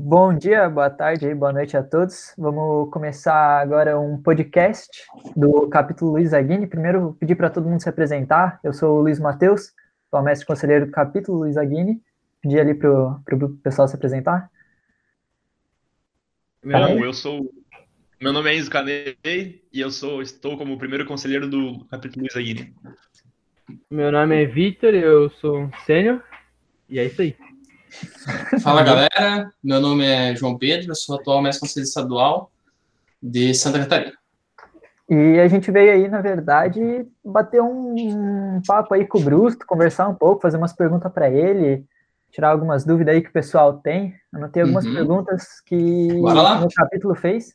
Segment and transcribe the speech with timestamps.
[0.00, 2.32] Bom dia, boa tarde, boa noite a todos.
[2.38, 4.88] Vamos começar agora um podcast
[5.34, 6.68] do capítulo Luiz Aguini.
[6.68, 8.60] Primeiro, pedir para todo mundo se apresentar.
[8.62, 9.74] Eu sou o Luiz Matheus,
[10.08, 12.00] sou o mestre conselheiro do capítulo Luiz Aguini.
[12.40, 14.48] Pedir ali para o pessoal se apresentar.
[16.62, 17.52] Não, eu sou.
[18.20, 22.36] Meu nome é Enzo Canei e eu sou, estou como primeiro conselheiro do capítulo Luiz
[22.36, 22.72] Aguini.
[23.90, 26.22] Meu nome é Vitor, eu sou sênior
[26.88, 27.47] e é isso aí.
[28.62, 32.50] Fala galera, meu nome é João Pedro, eu sou atual mestre conselheiro estadual
[33.22, 34.12] de Santa Catarina.
[35.08, 36.80] E a gente veio aí, na verdade,
[37.24, 41.86] bater um papo aí com o Brusto, conversar um pouco, fazer umas perguntas para ele,
[42.30, 44.14] tirar algumas dúvidas aí que o pessoal tem.
[44.32, 44.94] Anotei algumas uhum.
[44.94, 47.54] perguntas que o capítulo fez.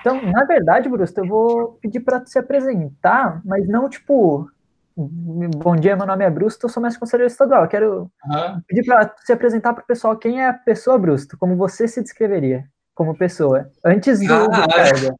[0.00, 4.50] Então, na verdade, Brusto, eu vou pedir para se apresentar, mas não tipo
[4.96, 7.64] Bom dia, meu nome é Brusto, eu sou mestre conselheiro estadual.
[7.64, 8.62] Eu quero uhum.
[8.66, 12.00] pedir para se apresentar para o pessoal quem é a pessoa Brusto, como você se
[12.00, 15.18] descreveria como pessoa, antes do, cargo.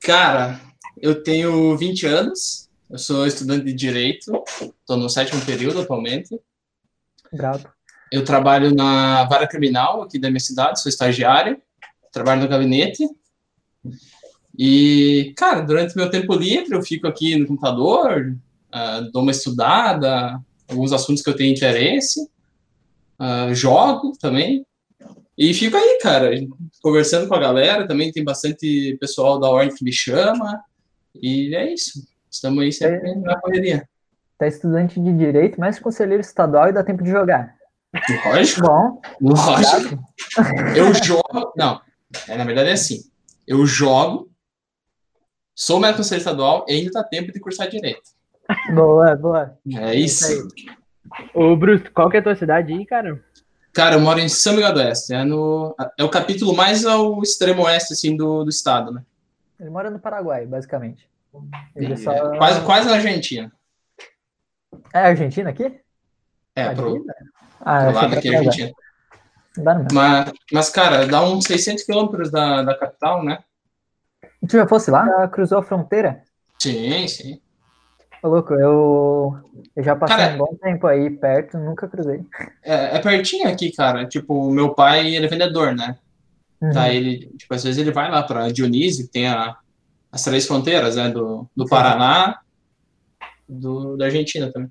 [0.00, 0.58] Cara,
[0.96, 4.42] eu tenho 20 anos, eu sou estudante de Direito,
[4.80, 6.40] estou no sétimo período atualmente.
[7.30, 7.68] Bravo.
[8.10, 11.60] Eu trabalho na vara criminal aqui da minha cidade, sou estagiário,
[12.10, 13.06] trabalho no gabinete
[14.58, 18.36] e, cara, durante meu tempo livre, eu fico aqui no computador,
[18.74, 22.28] uh, dou uma estudada, alguns assuntos que eu tenho interesse,
[23.18, 24.64] uh, jogo também.
[25.36, 26.30] E fico aí, cara,
[26.82, 27.88] conversando com a galera.
[27.88, 30.60] Também tem bastante pessoal da ordem que me chama.
[31.14, 32.06] E é isso.
[32.30, 33.88] Estamos aí sempre é, na correria.
[34.38, 37.54] Tá estudante de direito, mas conselheiro estadual e dá tempo de jogar.
[38.26, 38.60] Lógico.
[38.60, 39.00] Bom.
[39.20, 40.04] Lógico.
[40.76, 41.52] Eu jogo.
[41.56, 41.80] Não,
[42.28, 43.00] é, na verdade é assim.
[43.46, 44.29] Eu jogo
[45.54, 48.02] Sou médico conselheiro estadual e ainda dá tempo de cursar direito.
[48.74, 49.58] Boa, boa.
[49.76, 50.48] É isso.
[51.34, 53.22] Ô, Bruce, qual que é a tua cidade aí, cara?
[53.72, 55.14] Cara, eu moro em São Miguel do Oeste.
[55.14, 59.02] É, no, é o capítulo mais ao extremo oeste, assim, do, do estado, né?
[59.58, 61.08] Ele mora no Paraguai, basicamente.
[61.76, 62.12] Ele é, só...
[62.12, 63.52] é, quase, quase na Argentina.
[64.92, 65.80] É Argentina aqui?
[66.56, 67.06] É, pro,
[67.60, 68.72] ah, pro lado aqui é Argentina.
[69.92, 73.38] Mas, mas, cara, dá uns 600 quilômetros da, da capital, né?
[74.48, 75.06] Tu já fosse lá?
[75.06, 76.22] Já cruzou a fronteira?
[76.58, 77.40] Sim, sim.
[78.22, 79.38] Ô, louco, eu,
[79.74, 82.24] eu já passei cara, um bom tempo aí perto, nunca cruzei.
[82.62, 84.06] É, é pertinho aqui, cara.
[84.06, 85.98] Tipo, meu pai, ele é vendedor, né?
[86.60, 86.72] Uhum.
[86.72, 89.56] Daí ele, tipo, às vezes ele vai lá para Dionísio, que tem a,
[90.12, 91.08] as três fronteiras, né?
[91.08, 92.40] Do, do Paraná,
[93.48, 94.70] do, da Argentina também.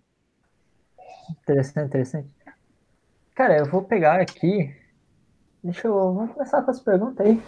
[1.42, 2.30] Interessante, interessante.
[3.34, 4.76] Cara, eu vou pegar aqui.
[5.64, 6.14] Deixa eu.
[6.14, 7.42] Vamos começar com as perguntas aí.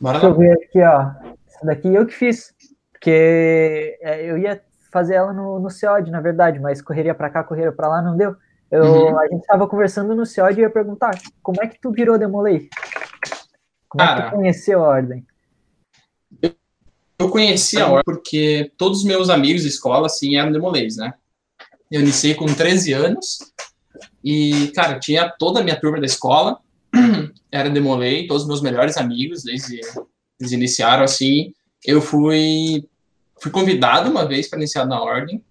[0.00, 0.34] Bora Deixa lá.
[0.34, 1.10] eu ver aqui, ó.
[1.46, 2.54] Essa daqui eu que fiz.
[2.92, 7.44] Porque é, eu ia fazer ela no, no CEOD, na verdade, mas correria para cá,
[7.44, 8.34] correria para lá, não deu.
[8.70, 9.18] Eu, uhum.
[9.18, 12.68] A gente estava conversando no CEOD e ia perguntar, como é que tu virou Demolei?
[13.88, 15.26] Como é que tu conheceu a Ordem?
[17.18, 21.14] Eu conheci a Ordem porque todos os meus amigos de escola, assim, eram Demoleis, né?
[21.90, 23.38] Eu iniciei com 13 anos
[24.22, 26.58] e, cara, tinha toda a minha turma da escola
[27.50, 29.80] era Demolei, todos os meus melhores amigos, desde
[30.40, 31.52] eles iniciaram assim.
[31.84, 32.84] Eu fui,
[33.40, 35.42] fui convidado uma vez para iniciar na ordem,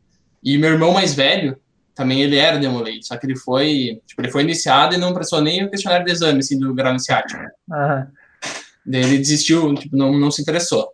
[0.44, 1.58] e meu irmão mais velho,
[1.96, 5.42] também ele era Demolei, só que ele foi, tipo, ele foi iniciado e não prestou
[5.42, 7.42] nem o questionário de exame, assim, do grau iniciático.
[7.70, 8.08] Uhum.
[8.86, 10.90] Daí ele desistiu, tipo, não, não se interessou.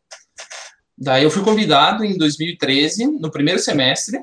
[0.97, 4.21] Daí eu fui convidado em 2013, no primeiro semestre,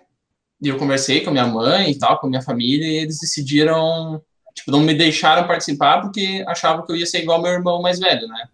[0.62, 3.18] e eu conversei com a minha mãe e tal, com a minha família, e eles
[3.18, 4.22] decidiram
[4.58, 8.00] Tipo, não me deixaram participar porque achavam que eu ia ser igual meu irmão mais
[8.00, 8.48] velho, né?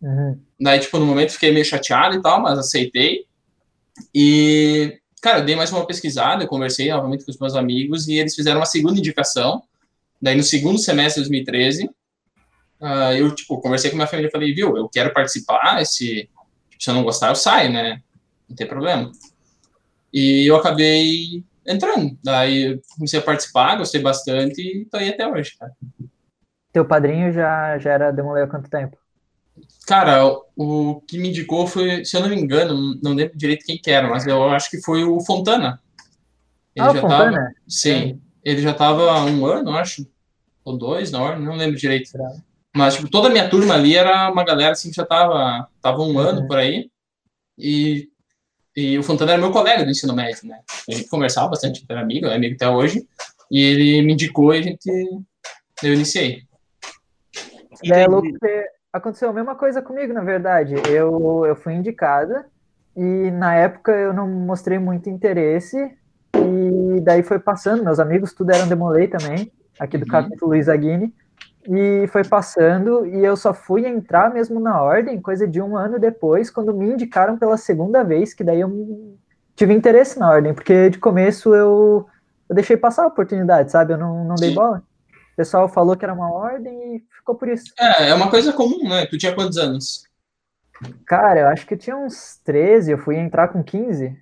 [0.00, 0.40] Uhum.
[0.60, 3.26] Daí, tipo, no momento fiquei meio chateado e tal, mas aceitei.
[4.14, 8.14] E, cara, eu dei mais uma pesquisada, eu conversei novamente com os meus amigos e
[8.14, 9.62] eles fizeram uma segunda indicação.
[10.22, 11.90] Daí, no segundo semestre de 2013, uh,
[12.80, 16.30] ah, eu, tipo, conversei com minha família e falei, viu, eu quero participar, se,
[16.78, 18.00] se eu não gostar, eu saio, né?
[18.48, 19.10] Não tem problema.
[20.12, 22.16] E eu acabei entrando.
[22.22, 25.72] Daí comecei a participar, gostei bastante e tô aí até hoje, cara.
[26.72, 28.96] Teu padrinho já, já era Demolei há quanto tempo?
[29.86, 30.22] Cara,
[30.56, 33.90] o que me indicou foi, se eu não me engano, não lembro direito quem que
[33.90, 35.80] era, mas eu acho que foi o Fontana.
[36.76, 37.36] Ele ah, já Fontana?
[37.36, 40.06] Tava, sim, ele já tava há um ano, acho,
[40.64, 42.10] ou dois na hora, não lembro direito.
[42.74, 46.02] Mas, tipo, toda a minha turma ali era uma galera, assim, que já tava, tava
[46.02, 46.46] um ano uhum.
[46.46, 46.88] por aí.
[47.58, 48.08] E
[48.76, 50.60] e o Fontana era meu colega do ensino médio, né?
[50.88, 53.06] A gente conversava bastante, era amigo, é amigo até hoje.
[53.50, 54.88] E ele me indicou e a gente.
[55.82, 56.42] Eu iniciei.
[57.84, 58.28] É louco
[58.92, 60.74] aconteceu a mesma coisa comigo, na verdade.
[60.88, 62.46] Eu, eu fui indicada
[62.96, 65.76] e na época eu não mostrei muito interesse.
[66.34, 70.10] E daí foi passando, meus amigos tudo eram Demolei também, aqui do uhum.
[70.10, 71.14] capítulo Luiz Aguini.
[71.72, 76.00] E foi passando, e eu só fui entrar mesmo na ordem coisa de um ano
[76.00, 79.16] depois, quando me indicaram pela segunda vez, que daí eu
[79.54, 82.08] tive interesse na ordem, porque de começo eu,
[82.48, 83.92] eu deixei passar a oportunidade, sabe?
[83.92, 84.82] Eu não, não dei bola.
[85.32, 87.72] O pessoal falou que era uma ordem e ficou por isso.
[87.78, 89.06] É, é uma coisa comum, né?
[89.06, 90.02] Tu tinha quantos anos?
[91.06, 94.18] Cara, eu acho que eu tinha uns 13, eu fui entrar com 15.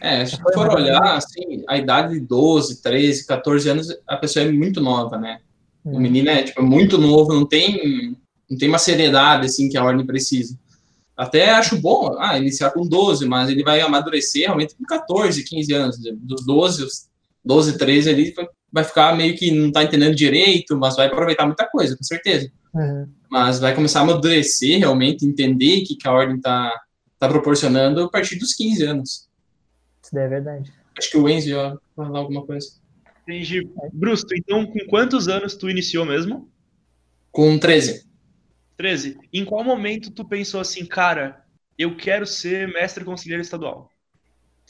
[0.00, 4.50] É, se for olhar, assim, a idade de 12, 13, 14 anos, a pessoa é
[4.50, 5.40] muito nova, né?
[5.84, 8.16] O menino é, tipo, muito novo, não tem,
[8.48, 10.58] não tem uma seriedade, assim, que a ordem precisa.
[11.16, 15.72] Até acho bom, ah, iniciar com 12, mas ele vai amadurecer realmente com 14, 15
[15.72, 15.98] anos.
[15.98, 16.86] Dos 12,
[17.44, 18.34] 12, 13 ali,
[18.72, 22.50] vai ficar meio que não tá entendendo direito, mas vai aproveitar muita coisa, com certeza.
[22.74, 23.06] Uhum.
[23.30, 26.72] Mas vai começar a amadurecer realmente, entender o que, que a ordem tá,
[27.18, 29.28] tá proporcionando a partir dos 15 anos.
[30.02, 30.72] Isso daí é verdade.
[30.98, 32.68] Acho que o Enzo ia falar alguma coisa.
[33.26, 33.68] Entendi.
[33.92, 36.48] Brusto, então com quantos anos tu iniciou mesmo?
[37.32, 38.06] Com 13.
[38.76, 39.18] 13.
[39.32, 41.44] Em qual momento tu pensou assim, cara,
[41.78, 43.90] eu quero ser mestre conselheiro estadual?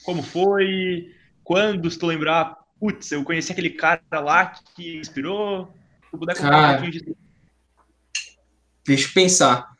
[0.04, 1.12] Como foi?
[1.42, 5.66] Quando, se tu lembrar, putz, eu conheci aquele cara lá que inspirou?
[6.04, 6.66] Se tu puder contar Cara.
[6.66, 7.16] um pouquinho disso.
[8.86, 9.74] Deixa eu pensar.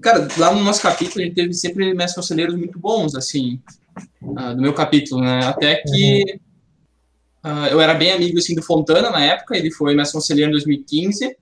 [0.00, 3.60] Cara, lá no nosso capítulo a gente teve sempre mestres conselheiros muito bons, assim,
[4.36, 5.44] ah, do meu capítulo, né?
[5.44, 6.40] Até que
[7.48, 10.52] ah, eu era bem amigo, assim, do Fontana na época, ele foi mestre conselheiro em
[10.52, 11.36] 2015,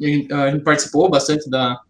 [0.00, 1.80] e a gente, a gente participou bastante da...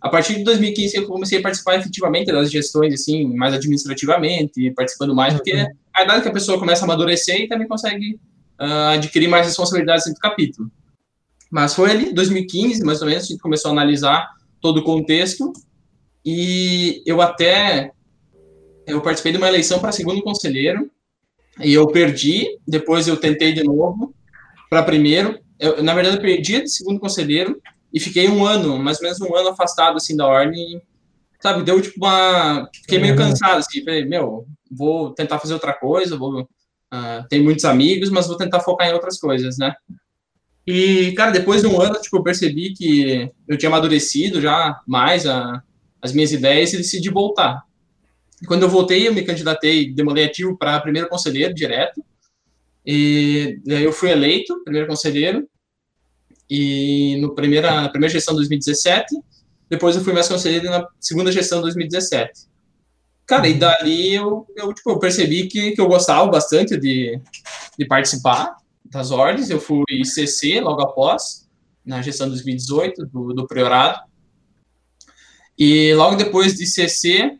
[0.00, 5.14] A partir de 2015 eu comecei a participar efetivamente das gestões, assim, mais administrativamente, participando
[5.14, 8.18] mais, porque é a idade que a pessoa começa a amadurecer e também consegue
[8.58, 10.68] ah, adquirir mais responsabilidades dentro do capítulo.
[11.48, 14.28] Mas foi ali, 2015, mais ou menos, a gente começou a analisar
[14.60, 15.52] todo o contexto
[16.26, 17.92] e eu até
[18.88, 20.90] eu participei de uma eleição para segundo conselheiro
[21.60, 24.14] e eu perdi, depois eu tentei de novo
[24.70, 25.38] para primeiro.
[25.58, 27.60] Eu, na verdade, eu perdi de segundo conselheiro
[27.92, 30.80] e fiquei um ano, mais ou menos um ano afastado assim da ordem,
[31.40, 31.62] sabe?
[31.64, 33.18] Deu tipo uma, fiquei meio Uhum.
[33.18, 36.48] cansado assim, falei, meu, vou tentar fazer outra coisa, vou
[36.90, 39.74] ah, tenho muitos amigos, mas vou tentar focar em outras coisas, né?
[40.66, 45.26] E, cara, depois de um ano, tipo, eu percebi que eu tinha amadurecido já mais
[45.26, 45.62] a,
[46.00, 47.62] as minhas ideias e decidi voltar.
[48.42, 52.04] E quando eu voltei, eu me candidatei, demolei ativo para primeiro conselheiro direto.
[52.86, 55.48] E daí eu fui eleito primeiro conselheiro.
[56.48, 59.14] E no primeira, na primeira gestão de 2017,
[59.68, 62.48] depois eu fui mais conselheiro na segunda gestão de 2017.
[63.26, 67.20] Cara, e dali eu, eu, tipo, eu percebi que, que eu gostava bastante de,
[67.78, 68.56] de participar
[68.86, 69.50] das ordens.
[69.50, 71.46] Eu fui CC logo após,
[71.84, 74.00] na gestão de 2018, do, do Priorado.
[75.58, 77.38] E logo depois de CC,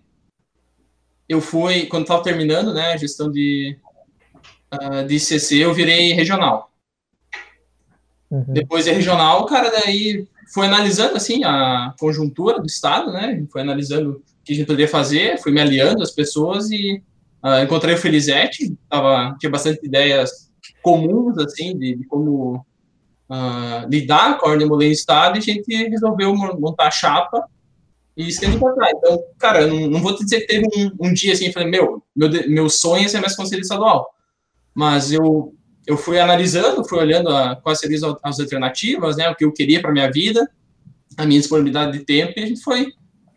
[1.28, 3.76] eu fui, quando estava terminando né, a gestão de,
[4.70, 6.70] ah, de CC, eu virei regional.
[8.30, 8.44] Uhum.
[8.48, 13.44] Depois de regional, cara, daí foi analisando assim a conjuntura do estado, né?
[13.50, 17.02] Foi analisando o que a gente poderia fazer, fui me aliando às pessoas e
[17.42, 20.50] ah, encontrei o Felizete, tava, tinha bastante ideias
[20.82, 22.64] comuns assim de, de como
[23.28, 27.44] ah, lidar com a ordem em estado e a gente resolveu mon- montar a chapa
[28.18, 28.92] e estender para trás.
[28.96, 31.52] Então, cara, eu não, não vou te dizer que teve um, um dia assim, eu
[31.52, 34.10] falei, meu, meu, meu sonho é ser mais conselheiro estadual,
[34.74, 35.54] mas eu
[35.86, 39.50] eu fui analisando, fui olhando a, quais seriam as- as alternativas, né, o que eu
[39.50, 40.46] queria para minha vida,
[41.16, 42.92] a minha disponibilidade de tempo, e a gente foi,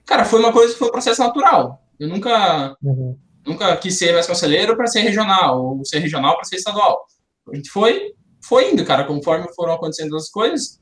[0.05, 1.81] cara, foi uma coisa, foi um processo natural.
[1.97, 3.15] Eu nunca, Uhum.
[3.47, 7.05] nunca quis ser mais conselheiro para ser regional, ou ser regional para ser estadual.
[7.49, 8.11] A gente foi,
[8.43, 10.77] foi indo, cara, conforme foram acontecendo as coisas.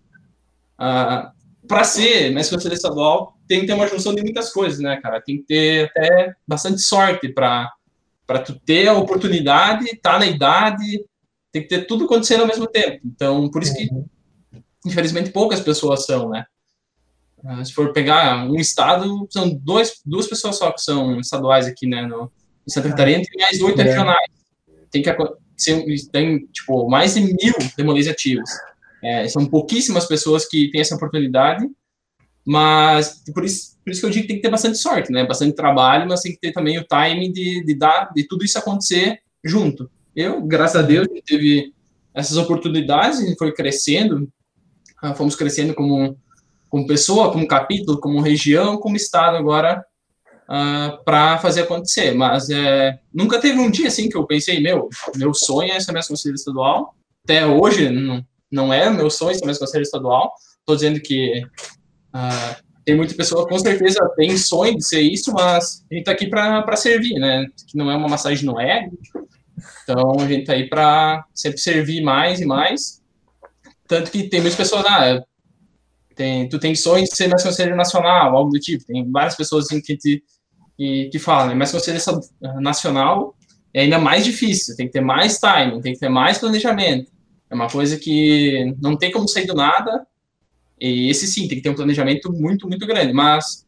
[0.76, 1.32] Ah,
[1.70, 5.22] para ser conselheiro estadual, tem que ter uma junção de muitas coisas, né, cara?
[5.22, 7.72] Tem que ter até bastante sorte para
[8.26, 11.04] para tu ter a oportunidade, tá na idade,
[11.52, 13.00] tem que ter tudo acontecendo ao mesmo tempo.
[13.04, 13.90] Então, por isso que,
[14.86, 16.46] infelizmente, poucas pessoas são, né?
[17.44, 21.88] Ah, Se for pegar um estado, são dois, duas pessoas só que são estaduais aqui,
[21.88, 22.04] né?
[22.04, 22.32] No,
[22.68, 23.84] em Santa Catarina tem mais oito É.
[23.86, 24.30] regionais.
[24.92, 25.12] Tem que
[26.12, 28.50] tem, tipo, mais de mil demolês ativos.
[29.04, 31.66] É, são pouquíssimas pessoas que têm essa oportunidade,
[32.46, 35.26] mas por isso, por isso que eu digo que tem que ter bastante sorte, né?
[35.26, 38.58] Bastante trabalho, mas tem que ter também o time de, de dar, de tudo isso
[38.58, 39.90] acontecer junto.
[40.16, 41.74] Eu, graças a Deus, teve
[42.14, 44.28] essas oportunidades, gente foi crescendo,
[45.02, 46.18] ah, fomos crescendo como,
[46.70, 49.84] como pessoa, como capítulo, como região, como estado agora,
[51.06, 52.14] para fazer acontecer.
[52.14, 55.92] Mas é, nunca teve um dia assim que eu pensei, meu, meu sonho é ser
[55.92, 56.96] mais conselheiro estadual.
[57.24, 60.34] Até hoje não, não é meu sonho ser mais conselheiro estadual.
[60.60, 61.44] Estou dizendo que
[62.14, 66.12] ah, tem muita pessoa com certeza tem sonho de ser isso, mas a gente está
[66.12, 67.46] aqui para servir, né?
[67.68, 68.98] Que não é uma massagem no ego.
[69.84, 73.02] Então a gente está aí para sempre servir mais e mais.
[73.88, 75.24] Tanto que tem muitas pessoas, ah,
[76.16, 78.86] tem, tu tem sonho de ser mais conselheiro nacional, algo do tipo.
[78.86, 80.24] Tem várias pessoas assim, que te
[80.80, 81.56] que, que falam, né?
[81.56, 82.04] Mas conselheiro
[82.62, 83.36] nacional
[83.74, 87.12] é ainda mais difícil, tem que ter mais time, tem que ter mais planejamento.
[87.50, 90.06] É uma coisa que não tem como sair do nada,
[90.80, 93.12] e esse sim, tem que ter um planejamento muito, muito grande.
[93.12, 93.66] Mas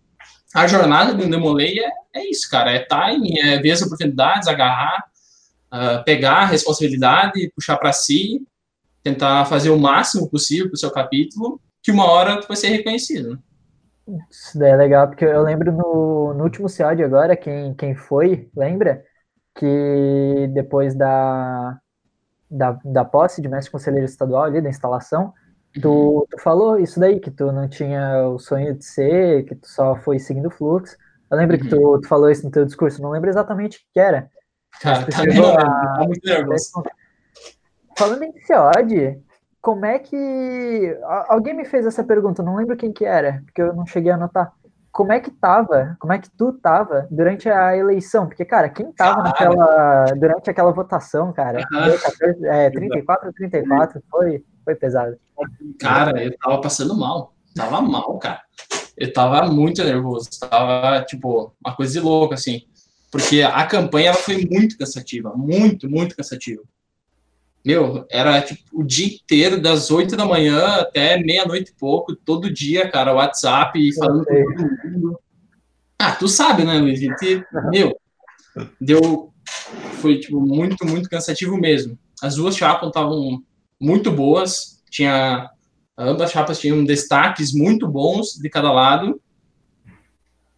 [0.53, 2.71] a jornada do Demolei é, é isso, cara.
[2.71, 5.05] É time, é ver as oportunidades, agarrar,
[5.73, 8.45] uh, pegar a responsabilidade, puxar para si,
[9.03, 12.69] tentar fazer o máximo possível para o seu capítulo, que uma hora tu vai ser
[12.69, 13.41] reconhecido.
[14.29, 18.49] Isso daí é legal, porque eu lembro no, no último CIOD agora, quem, quem foi,
[18.55, 19.03] lembra?
[19.55, 21.79] Que depois da,
[22.51, 25.33] da, da posse de mestre conselheiro estadual ali, da instalação,
[25.81, 26.25] tu, uhum.
[26.29, 29.95] tu falou isso daí, que tu não tinha o sonho de ser, que tu só
[29.95, 30.97] foi seguindo o fluxo.
[31.29, 31.63] Eu lembro uhum.
[31.63, 34.29] que tu, tu falou isso no teu discurso, não lembro exatamente o que era.
[34.81, 35.97] Tá, não, a...
[35.97, 36.83] tá muito nervoso.
[37.97, 39.21] Falando em CIOD,
[39.61, 40.97] como é que.
[41.27, 44.15] Alguém me fez essa pergunta, não lembro quem que era, porque eu não cheguei a
[44.15, 44.53] anotar.
[44.91, 48.27] Como é que tava, como é que tu tava durante a eleição?
[48.27, 52.45] Porque, cara, quem tava naquela, durante aquela votação, cara, uhum.
[52.45, 55.17] é, 34 a 34, foi, foi pesado.
[55.79, 58.41] Cara, eu tava passando mal, tava mal, cara.
[58.97, 62.63] Eu tava muito nervoso, tava, tipo, uma coisa de louco, assim.
[63.09, 66.61] Porque a campanha, foi muito cansativa, muito, muito cansativa.
[67.63, 72.51] Meu, era tipo o dia inteiro, das 8 da manhã até meia-noite e pouco, todo
[72.51, 75.19] dia, cara, WhatsApp, falando com todo mundo.
[75.99, 76.99] Ah, tu sabe, né, Luiz?
[77.71, 77.95] Meu,
[78.79, 79.31] deu.
[80.01, 81.97] Foi, tipo, muito, muito cansativo mesmo.
[82.21, 83.43] As duas chapas estavam
[83.79, 85.49] muito boas, tinha.
[85.95, 89.21] Ambas as chapas tinham destaques muito bons de cada lado.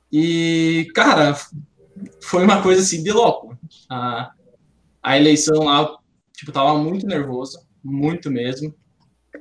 [0.10, 1.36] E, cara,
[2.22, 3.58] foi uma coisa assim de louco.
[3.90, 4.32] A,
[5.02, 5.98] a eleição lá
[6.44, 8.76] Tipo, tava muito nervoso, muito mesmo.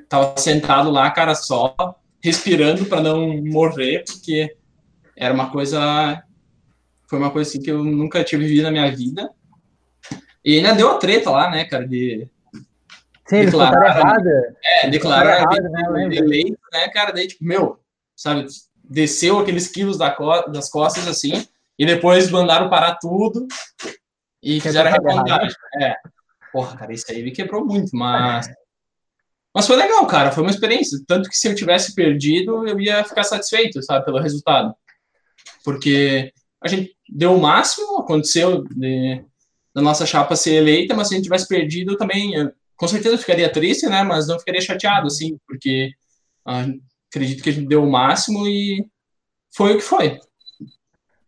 [0.09, 1.75] Tava sentado lá, cara só,
[2.23, 4.57] respirando para não morrer, porque
[5.17, 6.23] era uma coisa.
[7.09, 9.29] Foi uma coisa assim que eu nunca tinha vivido na minha vida.
[10.45, 12.29] E ainda deu a treta lá, né, cara, de.
[13.27, 14.29] Sim, declarar, errado.
[14.65, 17.81] É, declarar errado, né, eleito, né, cara, daí, tipo, meu,
[18.15, 18.47] sabe,
[18.85, 23.49] desceu aqueles quilos da co das costas assim, e depois mandaram parar tudo
[24.41, 25.57] e fizeram a recontagem.
[25.81, 25.97] É.
[26.53, 28.47] Porra, cara, isso aí me quebrou muito, mas.
[29.55, 30.99] Mas foi legal, cara, foi uma experiência.
[31.07, 34.75] Tanto que se eu tivesse perdido, eu ia ficar satisfeito, sabe, pelo resultado.
[35.65, 39.23] Porque a gente deu o máximo, aconteceu de,
[39.75, 43.19] da nossa chapa ser eleita, mas se a gente tivesse perdido também, eu, com certeza
[43.19, 45.93] ficaria triste, né, mas não ficaria chateado, assim, porque
[46.47, 46.67] ah,
[47.11, 48.85] acredito que a gente deu o máximo e
[49.55, 50.19] foi o que foi.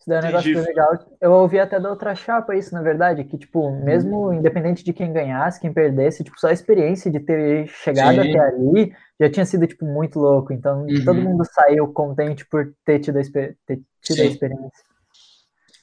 [0.04, 1.16] Isso daí é um negócio legal.
[1.18, 4.34] Eu ouvi até da outra chapa isso, na verdade, que, tipo, mesmo uhum.
[4.34, 8.30] independente de quem ganhasse, quem perdesse, tipo, só a experiência de ter chegado Sim.
[8.30, 10.52] até ali já tinha sido, tipo, muito louco.
[10.52, 11.04] Então, uhum.
[11.04, 14.84] todo mundo saiu contente por ter tido a, ter tido a experiência.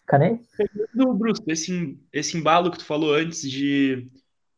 [0.06, 0.40] Canei?
[0.94, 4.08] Do Bruce, esse, esse embalo que tu falou antes de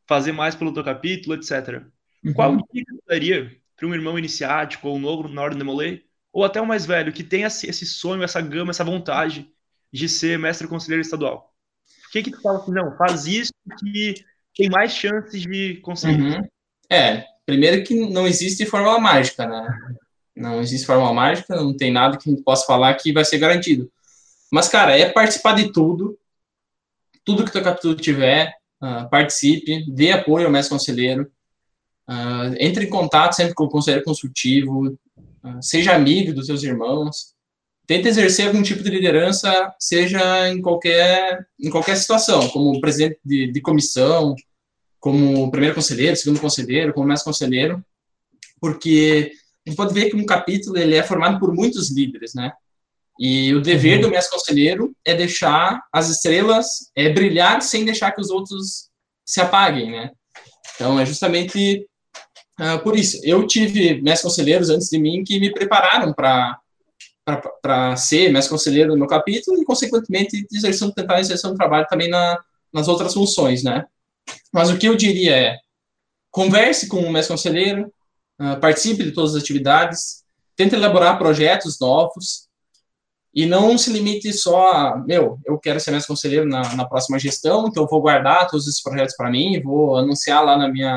[0.05, 1.83] fazer mais pelo teu capítulo, etc.
[2.25, 2.33] Uhum.
[2.33, 6.03] Qual dica tu daria para um irmão iniciático ou um novo na hora de Demolay?
[6.33, 9.47] Ou até o mais velho, que tem esse sonho, essa gama, essa vontade
[9.91, 11.53] de ser mestre conselheiro estadual?
[12.07, 14.15] O que que tu fala assim, não, faz isso que
[14.55, 16.37] tem mais chances de conseguir?
[16.37, 16.47] Uhum.
[16.89, 19.67] É, primeiro que não existe fórmula mágica, né?
[20.35, 23.37] Não existe fórmula mágica, não tem nada que a gente possa falar que vai ser
[23.37, 23.91] garantido.
[24.51, 26.17] Mas, cara, é participar de tudo,
[27.23, 31.31] tudo que teu capítulo tiver, uh, participe, dê apoio ao mestre conselheiro,
[32.09, 34.97] uh, entre em contato sempre com o conselheiro consultivo,
[35.61, 37.33] seja amigo dos seus irmãos,
[37.85, 43.51] tenta exercer algum tipo de liderança, seja em qualquer, em qualquer situação, como presidente de,
[43.51, 44.35] de comissão,
[44.99, 47.83] como primeiro conselheiro, segundo conselheiro, como mestre conselheiro,
[48.61, 49.33] porque
[49.65, 52.53] a gente pode ver que um capítulo ele é formado por muitos líderes, né?
[53.19, 58.21] E o dever do mestre conselheiro é deixar as estrelas é, brilhar sem deixar que
[58.21, 58.89] os outros
[59.25, 60.11] se apaguem, né?
[60.75, 61.87] Então é justamente
[62.59, 63.19] uh, por isso.
[63.23, 66.59] Eu tive mestres conselheiros antes de mim que me prepararam para
[67.61, 72.37] para ser mestre conselheiro no capítulo e, consequentemente, exercer, tentar exercer um trabalho também na,
[72.73, 73.85] nas outras funções, né?
[74.51, 75.57] Mas o que eu diria é,
[76.29, 77.91] converse com o mestre conselheiro,
[78.41, 80.23] uh, participe de todas as atividades,
[80.55, 82.49] tente elaborar projetos novos
[83.33, 87.17] e não se limite só a, meu, eu quero ser mestre conselheiro na, na próxima
[87.17, 90.95] gestão, então vou guardar todos esses projetos para mim, vou anunciar lá na minha,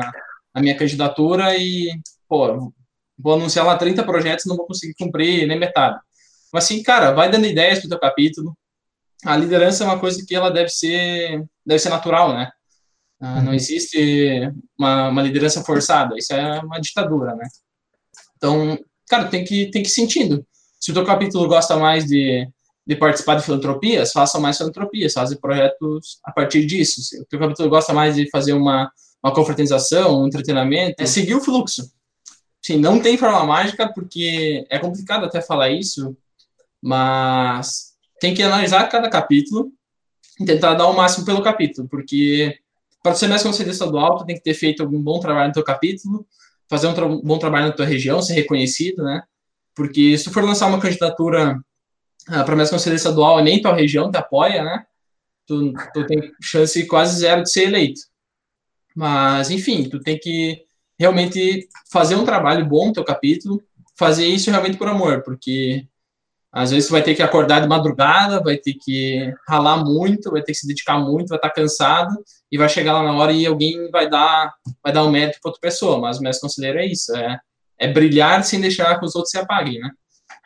[0.57, 1.87] na minha candidatura e,
[2.27, 2.73] pô,
[3.15, 5.99] vou anunciar lá 30 projetos não vou conseguir cumprir nem metade.
[6.51, 8.57] Mas assim, cara, vai dando ideias pro teu capítulo.
[9.23, 12.49] A liderança é uma coisa que ela deve ser, deve ser natural, né?
[13.19, 13.53] Ah, não uhum.
[13.53, 17.47] existe uma, uma liderança forçada, isso é uma ditadura, né?
[18.35, 20.45] Então, cara, tem que, tem que ir sentindo.
[20.79, 22.47] Se o teu capítulo gosta mais de,
[22.85, 27.01] de participar de filantropias, faça mais filantropias, faça projetos a partir disso.
[27.03, 28.91] Se o teu capítulo gosta mais de fazer uma,
[29.23, 31.91] uma confraternização, um entretenimento, é seguir o fluxo.
[32.61, 36.15] Sim, não tem forma mágica, porque é complicado até falar isso,
[36.81, 39.71] mas tem que analisar cada capítulo
[40.39, 42.59] e tentar dar o máximo pelo capítulo, porque
[43.01, 45.63] para ser mais conselheiro estadual, tu tem que ter feito algum bom trabalho no teu
[45.63, 46.27] capítulo,
[46.69, 49.23] fazer um tra bom trabalho na tua região, ser reconhecido, né?
[49.73, 51.57] Porque se tu for lançar uma candidatura
[52.27, 54.85] uh, para mais conselheiro estadual e nem tua região te apoia, né?
[55.45, 58.01] Tu, tu tem chance quase zero de ser eleito.
[58.97, 60.59] Mas, enfim, tu tem que
[60.97, 63.61] realmente fazer um trabalho bom no teu capítulo,
[63.95, 65.85] fazer isso realmente por amor, porque
[66.51, 70.41] às vezes você vai ter que acordar de madrugada, vai ter que ralar muito, vai
[70.41, 72.11] ter que se dedicar muito, vai estar cansado
[72.51, 74.51] e vai chegar lá na hora e alguém vai dar
[74.83, 75.99] vai dar um mérito para outra pessoa.
[75.99, 77.39] Mas o mestre conselheiro é isso, é,
[77.79, 79.91] é brilhar sem deixar que os outros se apaguem, né?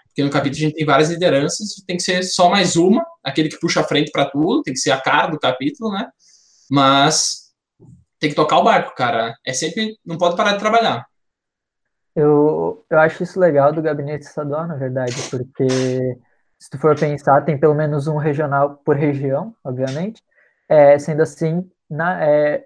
[0.08, 3.48] Porque no capítulo a gente tem várias lideranças, tem que ser só mais uma, aquele
[3.48, 6.10] que puxa a frente para tudo, tem que ser a cara do capítulo, né?
[6.70, 7.40] Mas
[8.21, 9.35] tem que tocar o barco, cara.
[9.43, 11.05] É sempre, não pode parar de trabalhar.
[12.15, 15.67] Eu, eu acho isso legal do gabinete estadual, na verdade, porque
[16.59, 20.21] se tu for pensar, tem pelo menos um regional por região, obviamente.
[20.69, 22.63] É, sendo assim, na, é,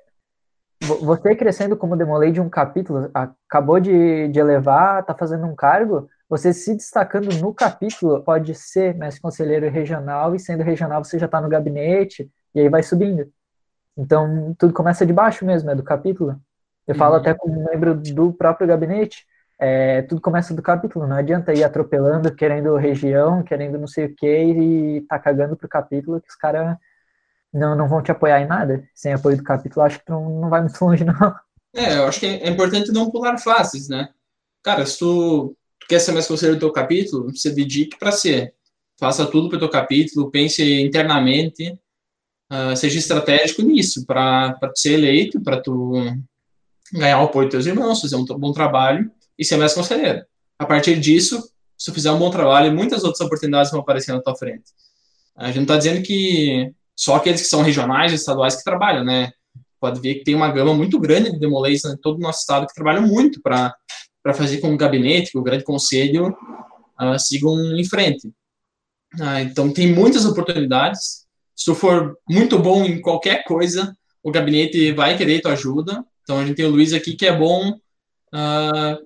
[0.82, 6.10] você crescendo como demolei de um capítulo, acabou de, de elevar, está fazendo um cargo,
[6.28, 11.28] você se destacando no capítulo pode ser mestre conselheiro regional, e sendo regional você já
[11.28, 13.32] está no gabinete, e aí vai subindo.
[13.98, 16.40] Então, tudo começa de baixo mesmo, é do capítulo.
[16.88, 17.00] Eu uhum.
[17.00, 19.26] falo até como membro do próprio gabinete,
[19.58, 24.16] é, tudo começa do capítulo, não adianta ir atropelando, querendo região, querendo não sei o
[24.16, 26.78] que, e tá cagando pro capítulo, que os caras
[27.54, 28.84] não, não vão te apoiar em nada.
[28.94, 31.36] Sem apoio do capítulo, acho que não, não vai muito longe, não.
[31.74, 34.10] É, eu acho que é importante não pular fases, né?
[34.64, 38.54] Cara, se tu, tu quer ser mais conselheiro do teu capítulo, você dedique para ser.
[39.00, 41.78] Faça tudo pro teu capítulo, pense internamente,
[42.52, 45.94] uh, seja estratégico nisso, para ser eleito, para tu
[46.94, 50.24] ganhar o apoio dos teus irmãos, fazer um bom trabalho e ser mais conselheiro.
[50.58, 51.42] A partir disso,
[51.78, 54.64] se tu fizer um bom trabalho, muitas outras oportunidades vão aparecer na tua frente.
[55.36, 59.32] A gente não está dizendo que só aqueles que são regionais estaduais que trabalham, né?
[59.80, 62.66] Pode ver que tem uma gama muito grande de demolês em todo o nosso estado
[62.66, 63.76] que trabalham muito para
[64.34, 66.30] fazer com o gabinete, que o grande conselho
[67.00, 68.28] uh, sigam em frente.
[69.20, 71.25] Uh, então, tem muitas oportunidades.
[71.56, 76.04] Se tu for muito bom em qualquer coisa, o gabinete vai querer tua ajuda.
[76.24, 79.06] Então, a gente tem o Luiz aqui que é bom uh,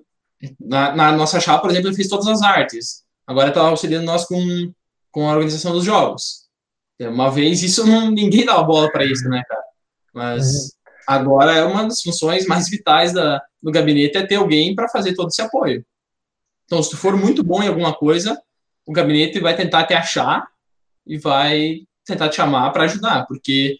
[0.58, 3.04] na, na, nossa chapa, por exemplo, ele fez todas as artes.
[3.26, 4.72] Agora está auxiliando nós com,
[5.10, 6.48] com a organização dos jogos.
[6.98, 9.62] Uma vez isso não ninguém dava bola para isso, né, cara?
[10.12, 10.70] Mas uhum.
[11.06, 15.14] agora é uma das funções mais vitais da, do gabinete é ter alguém para fazer
[15.14, 15.84] todo esse apoio.
[16.66, 18.40] Então, se tu for muito bom em alguma coisa,
[18.86, 20.46] o gabinete vai tentar te achar
[21.06, 23.76] e vai tentar te chamar para ajudar, porque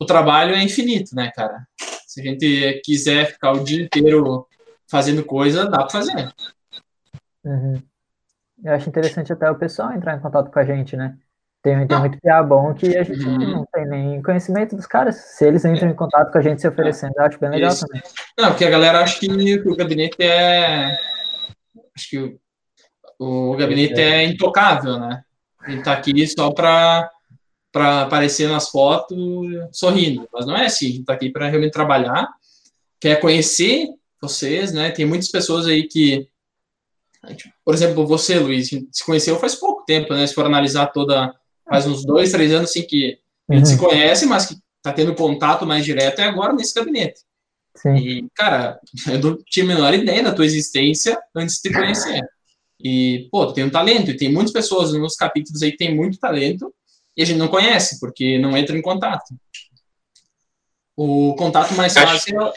[0.00, 1.66] o trabalho é infinito, né, cara?
[2.06, 4.46] Se a gente quiser ficar o dia inteiro
[4.88, 6.32] fazendo coisa, dá para fazer.
[7.44, 7.82] Uhum.
[8.64, 11.16] Eu acho interessante até o pessoal entrar em contato com a gente, né?
[11.62, 13.50] Tem, tem muito PA bom que a gente uhum.
[13.50, 15.16] não tem nem conhecimento dos caras.
[15.16, 17.86] Se eles entram em contato com a gente se oferecendo, eu acho bem legal Isso.
[17.86, 18.02] também.
[18.38, 20.96] Não, porque a galera acha que o gabinete é.
[21.96, 22.18] Acho que
[23.18, 24.22] o, o gabinete é.
[24.22, 25.22] é intocável, né?
[25.66, 27.10] Ele tá aqui só para
[27.78, 29.16] para aparecer nas fotos
[29.70, 30.28] sorrindo.
[30.32, 32.28] Mas não é assim, a gente tá aqui para realmente trabalhar,
[32.98, 33.86] quer conhecer
[34.20, 34.90] vocês, né?
[34.90, 36.26] Tem muitas pessoas aí que,
[37.64, 40.26] por exemplo, você, Luiz, se conheceu faz pouco tempo, né?
[40.26, 41.32] Se for analisar toda,
[41.68, 43.16] faz uns dois, três anos assim que
[43.48, 43.70] a gente uhum.
[43.70, 47.20] se conhece, mas que tá tendo contato mais direto é agora nesse gabinete.
[47.76, 47.94] Sim.
[47.94, 52.28] E, cara, eu não tinha a menor ideia da tua existência antes de te conhecer.
[52.82, 55.94] E, pô, tu tem um talento, e tem muitas pessoas nos capítulos aí que tem
[55.94, 56.74] muito talento,
[57.18, 59.34] e a gente não conhece, porque não entra em contato.
[60.96, 62.40] O contato mais fácil.
[62.40, 62.52] É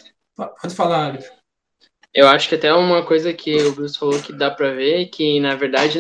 [0.62, 1.18] pode falar.
[2.14, 5.40] Eu acho que até uma coisa que o Bruce falou que dá para ver que
[5.40, 5.98] na verdade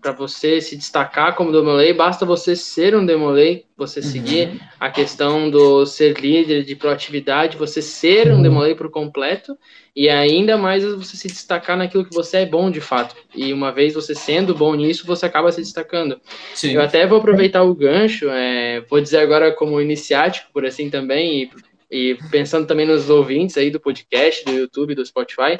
[0.00, 4.06] para você se destacar como demolei, basta você ser um demolei, você uhum.
[4.06, 8.42] seguir a questão do ser líder, de proatividade, você ser um uhum.
[8.42, 9.58] demolei por completo
[9.94, 13.14] e ainda mais você se destacar naquilo que você é bom de fato.
[13.34, 16.18] E uma vez você sendo bom nisso, você acaba se destacando.
[16.54, 16.72] Sim.
[16.72, 21.42] Eu até vou aproveitar o gancho, é, vou dizer agora como iniciático, por assim também,
[21.42, 21.50] e
[21.90, 25.56] e pensando também nos ouvintes aí do podcast, do YouTube, do Spotify,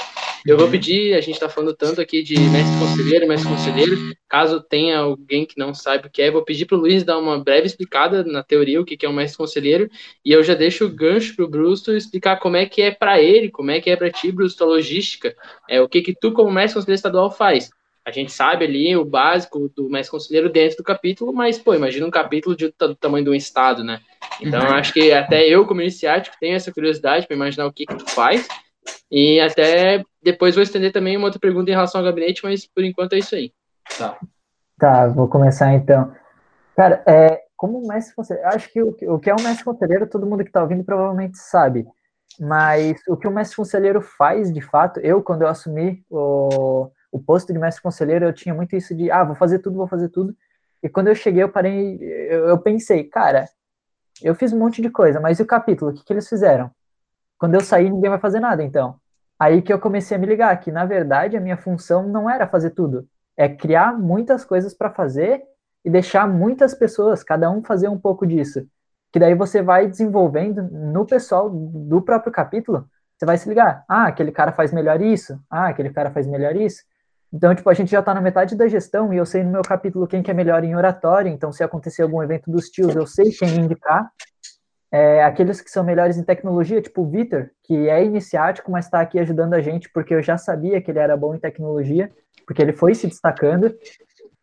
[0.46, 0.72] eu vou uhum.
[0.72, 5.44] pedir, a gente está falando tanto aqui de mestre conselheiro, mestre conselheiro, caso tenha alguém
[5.44, 8.22] que não saiba o que é, vou pedir para o Luiz dar uma breve explicada
[8.22, 9.90] na teoria o que é um mestre conselheiro,
[10.24, 13.20] e eu já deixo o gancho para o Brusto explicar como é que é para
[13.20, 15.34] ele, como é que é para ti, Brusto, a logística,
[15.68, 17.70] é, o que que tu como mestre conselheiro estadual faz.
[18.10, 22.04] A gente sabe ali o básico do mestre conselheiro dentro do capítulo, mas, pô, imagina
[22.04, 24.00] um capítulo de, do tamanho de um estado, né?
[24.40, 27.86] Então, eu acho que até eu, como iniciático, tenho essa curiosidade para imaginar o que,
[27.86, 28.48] que tu faz.
[29.08, 32.82] E até depois vou estender também uma outra pergunta em relação ao gabinete, mas por
[32.82, 33.52] enquanto é isso aí.
[33.96, 34.18] Tá.
[34.76, 36.12] Tá, vou começar então.
[36.74, 40.26] Cara, é, como mestre conselheiro, acho que o, o que é um mestre conselheiro, todo
[40.26, 41.86] mundo que está ouvindo provavelmente sabe.
[42.40, 47.20] Mas o que o mestre conselheiro faz, de fato, eu, quando eu assumi o, o
[47.20, 50.08] posto de mestre conselheiro, eu tinha muito isso de, ah, vou fazer tudo, vou fazer
[50.08, 50.34] tudo.
[50.82, 53.48] E quando eu cheguei, eu parei, eu, eu pensei, cara,
[54.22, 55.90] eu fiz um monte de coisa, mas e o capítulo?
[55.90, 56.70] O que, que eles fizeram?
[57.38, 58.96] Quando eu sair, ninguém vai fazer nada, então.
[59.38, 62.46] Aí que eu comecei a me ligar que, na verdade, a minha função não era
[62.46, 63.08] fazer tudo.
[63.36, 65.42] É criar muitas coisas para fazer
[65.84, 68.66] e deixar muitas pessoas, cada um fazer um pouco disso.
[69.10, 74.06] Que daí você vai desenvolvendo no pessoal do próprio capítulo, você vai se ligar, ah,
[74.06, 76.82] aquele cara faz melhor isso, ah, aquele cara faz melhor isso.
[77.32, 79.62] Então, tipo, a gente já está na metade da gestão e eu sei no meu
[79.62, 83.06] capítulo quem que é melhor em oratória, então se acontecer algum evento dos tios, eu
[83.06, 84.10] sei quem indicar.
[84.92, 89.00] É, aqueles que são melhores em tecnologia, tipo o Vitor, que é iniciático, mas está
[89.00, 92.10] aqui ajudando a gente, porque eu já sabia que ele era bom em tecnologia,
[92.44, 93.72] porque ele foi se destacando.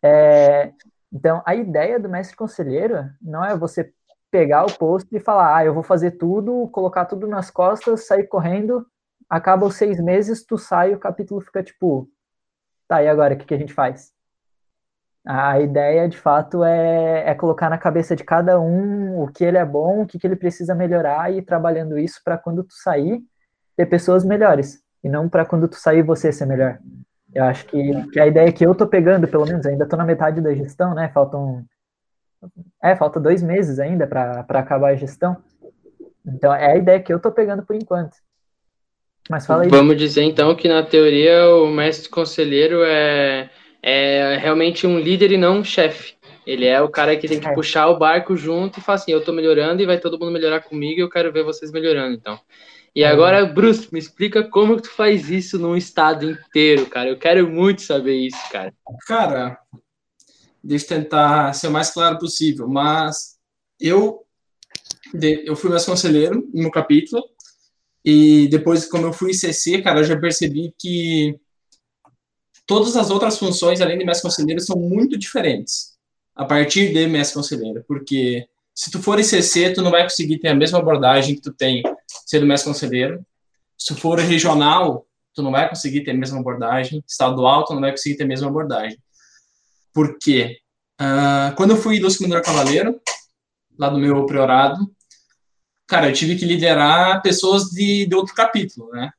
[0.02, 0.72] É,
[1.12, 3.92] então, a ideia do mestre conselheiro não é você
[4.30, 8.26] pegar o posto e falar, ah, eu vou fazer tudo, colocar tudo nas costas, sair
[8.26, 8.86] correndo,
[9.28, 12.08] acaba seis meses, tu sai o capítulo fica tipo,
[12.88, 14.12] tá, e agora, o que, que a gente faz?
[15.24, 19.58] A ideia, de fato, é, é colocar na cabeça de cada um o que ele
[19.58, 22.72] é bom, o que, que ele precisa melhorar e ir trabalhando isso para quando tu
[22.72, 23.20] sair,
[23.76, 26.78] ter pessoas melhores, e não para quando tu sair você ser melhor.
[27.34, 30.04] Eu acho que, que a ideia que eu tô pegando, pelo menos, ainda tô na
[30.04, 31.10] metade da gestão, né?
[31.12, 31.64] Faltam.
[32.82, 35.36] É, falta dois meses ainda para acabar a gestão.
[36.26, 38.16] Então, é a ideia que eu tô pegando por enquanto.
[39.28, 39.68] Mas fala aí.
[39.68, 43.50] Vamos dizer, então, que na teoria o mestre conselheiro é,
[43.82, 46.14] é realmente um líder e não um chefe.
[46.46, 47.52] Ele é o cara que tem que é.
[47.52, 50.60] puxar o barco junto e falar assim: eu tô melhorando e vai todo mundo melhorar
[50.60, 52.40] comigo e eu quero ver vocês melhorando, então.
[52.96, 57.10] E agora, Bruce, me explica como que tu faz isso num estado inteiro, cara.
[57.10, 58.72] Eu quero muito saber isso, cara.
[59.06, 59.58] Cara,
[60.64, 63.36] deixa eu tentar ser o mais claro possível, mas
[63.78, 64.24] eu
[65.44, 67.22] eu fui mais conselheiro no capítulo
[68.10, 71.38] e depois, como eu fui CC, cara, eu já percebi que
[72.66, 75.98] todas as outras funções, além de mestre conselheiro, são muito diferentes
[76.34, 80.48] a partir de mestre conselheiro, porque se tu for ICC, tu não vai conseguir ter
[80.48, 81.82] a mesma abordagem que tu tem
[82.24, 83.22] sendo mestre conselheiro.
[83.76, 87.04] Se for regional, tu não vai conseguir ter a mesma abordagem.
[87.06, 88.98] Estadual, tu não vai conseguir ter a mesma abordagem.
[89.92, 90.56] Por quê?
[90.98, 92.98] Uh, quando eu fui ilustre cavaleiro,
[93.78, 94.90] lá do meu priorado,
[95.88, 99.10] cara, eu tive que liderar pessoas de, de outro capítulo, né?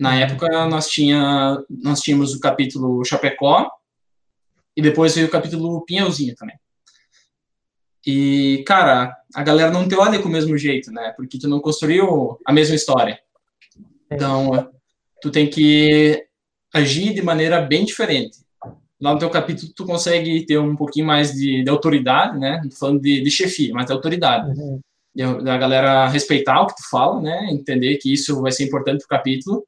[0.00, 3.68] Na época, nós, tinha, nós tínhamos o capítulo Chapecó,
[4.76, 6.56] e depois veio o capítulo Pinhãozinho também.
[8.06, 11.12] E, cara, a galera não te olha com o mesmo jeito, né?
[11.16, 13.20] Porque tu não construiu a mesma história.
[14.10, 14.70] Então,
[15.20, 16.26] tu tem que
[16.72, 18.38] agir de maneira bem diferente.
[19.00, 22.60] Lá no teu capítulo, tu consegue ter um pouquinho mais de, de autoridade, né?
[22.62, 24.58] Não falando de, de chefia, mas de autoridade.
[24.58, 24.80] Uhum.
[25.14, 27.48] Da galera respeitar o que tu fala, né?
[27.50, 29.66] Entender que isso vai ser importante pro capítulo.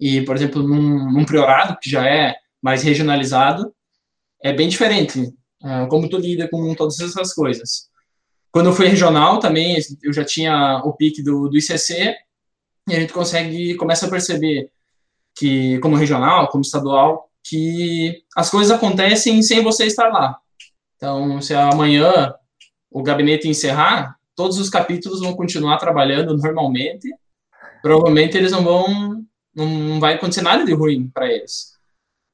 [0.00, 3.72] E, por exemplo, num, num priorado, que já é mais regionalizado,
[4.42, 7.88] é bem diferente uh, como tu lida com todas essas coisas.
[8.50, 12.16] Quando eu fui regional também, eu já tinha o pique do, do ICC,
[12.88, 14.70] e a gente consegue, começa a perceber
[15.36, 20.38] que, como regional, como estadual, que as coisas acontecem sem você estar lá.
[20.96, 22.34] Então, se amanhã
[22.90, 27.08] o gabinete encerrar, todos os capítulos vão continuar trabalhando normalmente.
[27.82, 31.74] Provavelmente eles não vão, não vai acontecer nada de ruim para eles.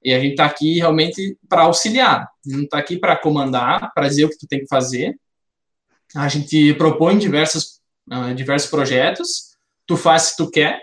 [0.05, 4.25] E a gente está aqui realmente para auxiliar, não está aqui para comandar, para dizer
[4.25, 5.17] o que tu tem que fazer.
[6.15, 7.81] A gente propõe diversos,
[8.13, 10.81] uh, diversos projetos, tu faz se tu quer,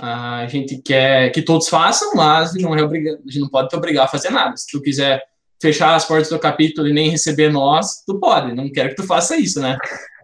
[0.00, 3.76] uh, a gente quer que todos façam, mas não é a gente não pode te
[3.76, 4.56] obrigar a fazer nada.
[4.56, 5.22] Se tu quiser
[5.62, 9.06] fechar as portas do capítulo e nem receber nós, tu pode, não quero que tu
[9.06, 9.78] faça isso, né?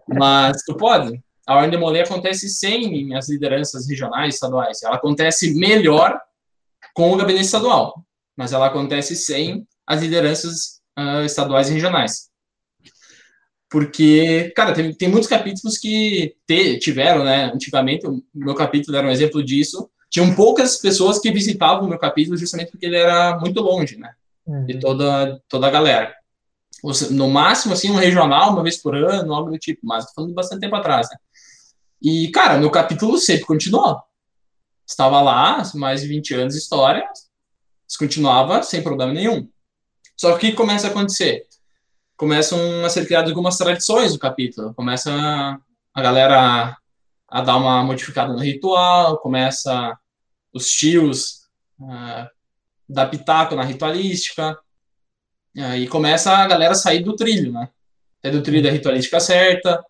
[0.07, 1.21] Mas tu pode.
[1.45, 4.83] A Ordem de Molê acontece sem as lideranças regionais, estaduais.
[4.83, 6.19] Ela acontece melhor
[6.93, 8.05] com o gabinete estadual
[8.37, 12.27] mas ela acontece sem as lideranças uh, estaduais e regionais.
[13.69, 17.51] Porque, cara, tem, tem muitos capítulos que te, tiveram, né?
[17.53, 19.89] Antigamente, o meu capítulo era um exemplo disso.
[20.09, 24.13] Tinham poucas pessoas que visitavam o meu capítulo justamente porque ele era muito longe, né?
[24.45, 24.65] Uhum.
[24.65, 26.15] De toda, toda a galera.
[27.11, 30.33] No máximo, assim, um regional, uma vez por ano, algo do tipo, mas tô falando
[30.33, 31.17] bastante tempo atrás, né?
[32.01, 33.99] E, cara, meu capítulo sempre continuou.
[34.85, 37.07] Estava lá, mais de 20 anos de história,
[37.87, 39.49] descontinuava sem problema nenhum.
[40.15, 41.47] Só que o que começa a acontecer?
[42.15, 44.73] Começam a ser criadas algumas tradições do capítulo.
[44.73, 45.11] Começa
[45.93, 46.77] a galera
[47.27, 49.97] a dar uma modificada no ritual, começa
[50.53, 51.47] os tios
[51.79, 52.27] uh,
[52.87, 54.57] dar pitaco na ritualística,
[55.57, 57.67] e começa a galera sair do trilho, né?
[58.21, 59.83] Sair do trilho da ritualística certa,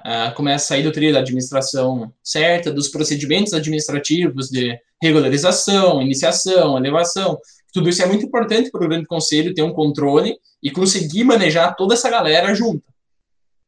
[0.00, 6.76] uh, começa a sair do trilho da administração certa, dos procedimentos administrativos de regularização, iniciação,
[6.78, 7.38] elevação.
[7.72, 11.74] Tudo isso é muito importante para o grande conselho ter um controle e conseguir manejar
[11.74, 12.84] toda essa galera junta.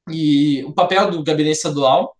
[0.08, 2.16] E o papel do gabinete estadual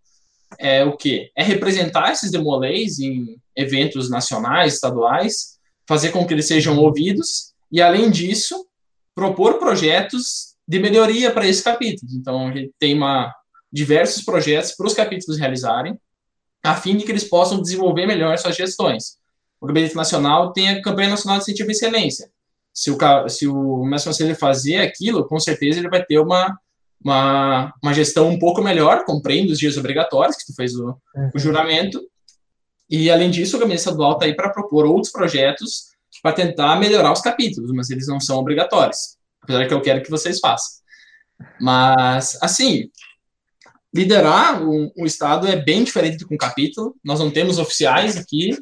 [0.59, 1.31] é o quê?
[1.37, 7.81] É representar esses demolês em eventos nacionais, estaduais, fazer com que eles sejam ouvidos e,
[7.81, 8.67] além disso,
[9.15, 12.15] propor projetos de melhoria para esses capítulos.
[12.15, 13.35] Então, a gente tem uma,
[13.73, 15.99] diversos projetos para os capítulos realizarem,
[16.65, 19.19] a fim de que eles possam desenvolver melhor suas gestões.
[19.61, 22.31] O Gabinete Nacional tem a Campanha Nacional de Incentivo à Excelência.
[22.73, 26.57] Se o, se o mestre conselheiro fazer aquilo, com certeza ele vai ter uma
[27.05, 31.31] uma, uma gestão um pouco melhor, compreende os dias obrigatórios, que tu fez o, uhum.
[31.35, 32.01] o juramento,
[32.89, 35.92] e além disso, o gabinete estadual está aí para propor outros projetos
[36.23, 40.11] para tentar melhorar os capítulos, mas eles não são obrigatórios, apesar que eu quero que
[40.11, 40.81] vocês façam.
[41.61, 42.89] Mas, assim,
[43.93, 48.17] liderar um, um Estado é bem diferente do que um capítulo, nós não temos oficiais
[48.17, 48.57] aqui,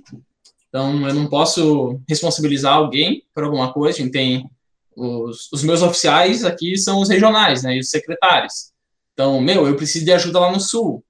[0.68, 4.48] então eu não posso responsabilizar alguém por alguma coisa, a gente tem
[4.96, 8.72] os, os meus oficiais aqui são os regionais, né, e os secretários.
[9.12, 11.04] Então, meu, eu preciso de ajuda lá no sul.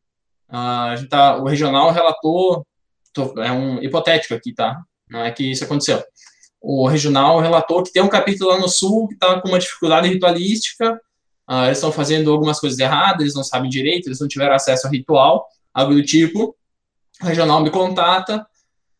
[0.48, 2.66] Ah, a gente tá, o regional relatou,
[3.12, 4.80] tô, é um hipotético aqui, tá?
[5.08, 6.02] Não é que isso aconteceu.
[6.60, 10.08] O regional relatou que tem um capítulo lá no sul que está com uma dificuldade
[10.08, 11.00] ritualística,
[11.46, 14.86] ah, eles estão fazendo algumas coisas erradas, eles não sabem direito, eles não tiveram acesso
[14.86, 16.54] ao ritual, algo do tipo.
[17.22, 18.46] O regional me contata,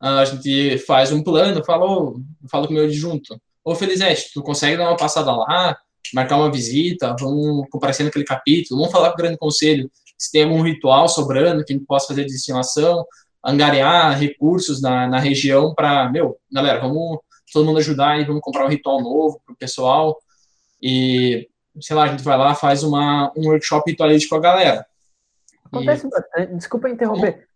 [0.00, 2.20] ah, a gente faz um plano, falou,
[2.50, 5.76] falo com o meu adjunto Ô, Felizete, tu consegue dar uma passada lá,
[6.14, 10.44] marcar uma visita, vamos comparecer naquele capítulo, vamos falar com o Grande Conselho se tem
[10.44, 13.06] algum ritual sobrando que a gente possa fazer de destinação,
[13.44, 17.18] angariar recursos na, na região para, meu, galera, vamos
[17.52, 20.18] todo mundo ajudar e vamos comprar um ritual novo para o pessoal
[20.82, 21.48] e,
[21.80, 24.86] sei lá, a gente vai lá, faz uma, um workshop ritualístico com a galera.
[25.66, 26.10] Acontece e...
[26.10, 27.46] bastante, desculpa interromper,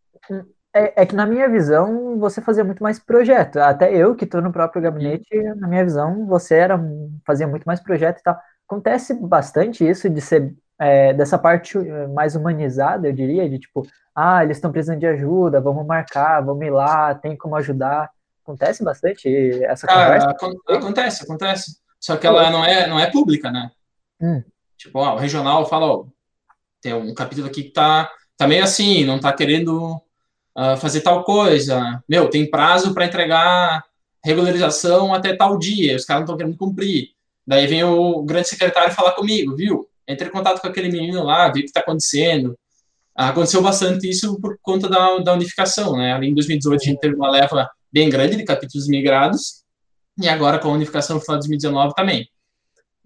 [0.74, 3.58] é, é, que na minha visão você fazia muito mais projeto.
[3.58, 5.26] Até eu que estou no próprio gabinete,
[5.56, 6.80] na minha visão você era
[7.24, 8.36] fazia muito mais projeto e tal.
[8.66, 13.86] Acontece bastante isso de ser é, dessa parte é, mais humanizada, eu diria, de tipo,
[14.14, 18.10] ah, eles estão precisando de ajuda, vamos marcar, vamos ir lá, tem como ajudar.
[18.44, 20.36] Acontece bastante essa conversa?
[20.68, 21.76] acontece, acontece.
[21.98, 23.70] Só que ela não é, não é pública, né?
[24.20, 24.42] Hum.
[24.76, 26.04] Tipo, ó, o regional fala, ó,
[26.82, 31.24] tem um capítulo aqui que tá, tá meio assim, não tá querendo uh, fazer tal
[31.24, 32.02] coisa.
[32.06, 33.82] Meu, tem prazo para entregar
[34.22, 37.08] regularização até tal dia, os caras não estão querendo cumprir.
[37.46, 39.88] Daí vem o grande secretário falar comigo, viu?
[40.06, 42.58] Entre em contato com aquele menino lá, vê o que está acontecendo.
[43.14, 46.12] Aconteceu bastante isso por conta da, da unificação, né?
[46.12, 49.62] Ali em 2018 a gente teve uma leva bem grande de capítulos migrados,
[50.20, 52.28] e agora com a unificação no final de 2019 também.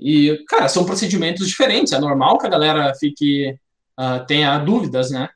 [0.01, 3.55] E, cara, são procedimentos diferentes, é normal que a galera fique,
[4.01, 5.29] uh, tenha dúvidas, né?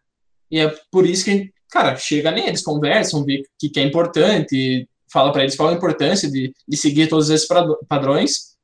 [0.51, 4.87] E é por isso que cara, chega neles, conversam, vê o que, que é importante,
[5.11, 7.49] fala para eles qual a importância de, de seguir todos esses
[7.89, 8.57] padrões.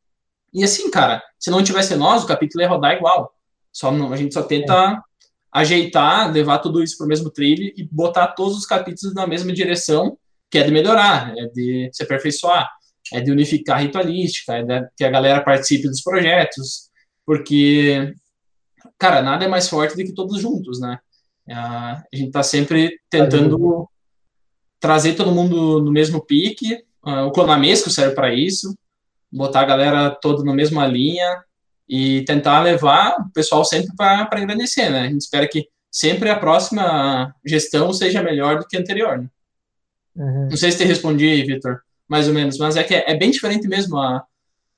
[0.52, 3.32] E assim, cara, se não tivesse nós, o capítulo ia rodar igual.
[3.72, 4.96] Só não, a gente só tenta é.
[5.50, 9.52] ajeitar, levar tudo isso para o mesmo trilho e botar todos os capítulos na mesma
[9.54, 10.18] direção,
[10.50, 12.68] que é de melhorar, é de se aperfeiçoar,
[13.12, 16.88] é de unificar a ritualística, é de que a galera participe dos projetos,
[17.24, 18.14] porque,
[18.98, 20.98] cara, nada é mais forte do que todos juntos, né?
[21.50, 23.88] a gente está sempre tentando
[24.80, 26.84] trazer todo mundo no mesmo pique.
[27.02, 28.76] o Conamesco serve para isso,
[29.32, 31.42] botar a galera toda na mesma linha
[31.88, 35.00] e tentar levar o pessoal sempre para engrandecer, né?
[35.00, 39.18] A gente espera que sempre a próxima gestão seja melhor do que a anterior.
[39.18, 39.28] Né?
[40.18, 40.48] Uhum.
[40.50, 43.30] Não sei se te respondi, Vitor, mais ou menos, mas é que é, é bem
[43.30, 44.24] diferente mesmo a,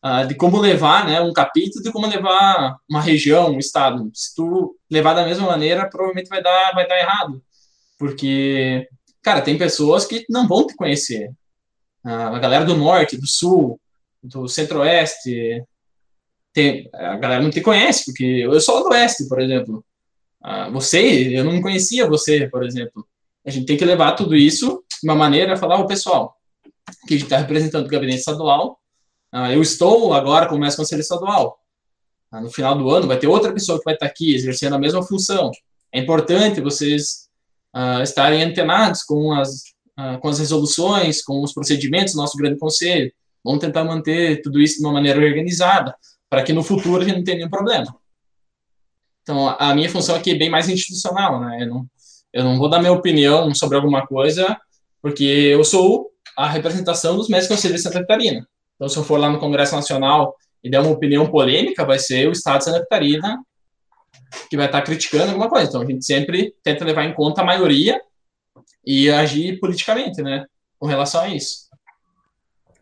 [0.05, 4.11] uh, de como levar né, um capítulo, de como levar uma região, um estado.
[4.15, 7.43] Se tu levar da mesma maneira, provavelmente vai dar, vai dar errado.
[7.99, 8.87] Porque,
[9.23, 11.31] cara, tem pessoas que não vão te conhecer.
[12.05, 13.79] A galera do norte, do sul,
[14.23, 15.63] do centro-oeste,
[16.93, 19.85] a galera não te conhece, porque eu sou do oeste, por exemplo.
[20.73, 23.07] Você, eu não conhecia você, por exemplo.
[23.45, 26.37] A gente tem que levar tudo isso uma maneira, falar, o pessoal,
[27.07, 28.79] que está representando o gabinete estadual,
[29.33, 31.59] ah, eu estou agora como mestre conselho estadual.
[32.31, 34.79] Ah, no final do ano vai ter outra pessoa que vai estar aqui exercendo a
[34.79, 35.51] mesma função.
[35.93, 37.29] É importante vocês
[37.75, 39.51] uh, estarem antenados com as,
[39.99, 43.13] uh, com as resoluções, com os procedimentos do nosso grande conselho.
[43.45, 45.95] Vamos tentar manter tudo isso de uma maneira organizada,
[46.29, 47.95] para que no futuro a gente não tenha nenhum problema.
[49.23, 51.63] Então, a minha função aqui é bem mais institucional, né?
[51.63, 51.87] Eu não,
[52.33, 54.57] eu não vou dar minha opinião sobre alguma coisa,
[55.03, 58.47] porque eu sou a representação dos mestres conselheiros de Santa Catarina.
[58.75, 62.29] Então, se eu for lá no Congresso Nacional e der uma opinião polêmica, vai ser
[62.29, 63.39] o Estado de Santa Catarina
[64.49, 65.69] que vai estar criticando alguma coisa.
[65.69, 68.01] Então, a gente sempre tenta levar em conta a maioria
[68.87, 70.47] e agir politicamente, né,
[70.79, 71.69] com relação a isso.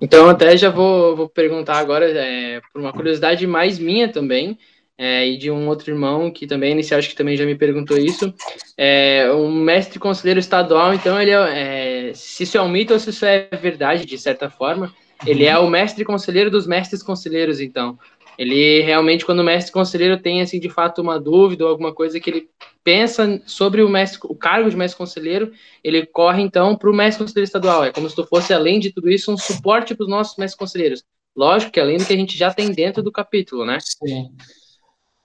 [0.00, 4.56] Então, até já vou, vou perguntar agora, é, por uma curiosidade mais minha também,
[4.98, 7.96] é, e de um outro irmão que também, inicial, acho que também já me perguntou
[7.96, 8.34] isso.
[8.76, 12.98] É, um mestre conselheiro estadual, então, ele é, é, se isso é um mito ou
[12.98, 14.92] se isso é verdade, de certa forma,
[15.24, 17.96] ele é o mestre conselheiro dos mestres conselheiros, então.
[18.36, 22.20] Ele realmente, quando o mestre conselheiro tem, assim, de fato, uma dúvida ou alguma coisa
[22.20, 22.48] que ele
[22.84, 27.24] pensa sobre o mestre, o cargo de mestre conselheiro, ele corre, então, para o mestre
[27.24, 27.84] conselheiro estadual.
[27.84, 30.58] É como se tu fosse, além de tudo isso, um suporte para os nossos mestres
[30.58, 31.04] conselheiros.
[31.36, 33.78] Lógico que além do que a gente já tem dentro do capítulo, né?
[33.80, 34.28] Sim.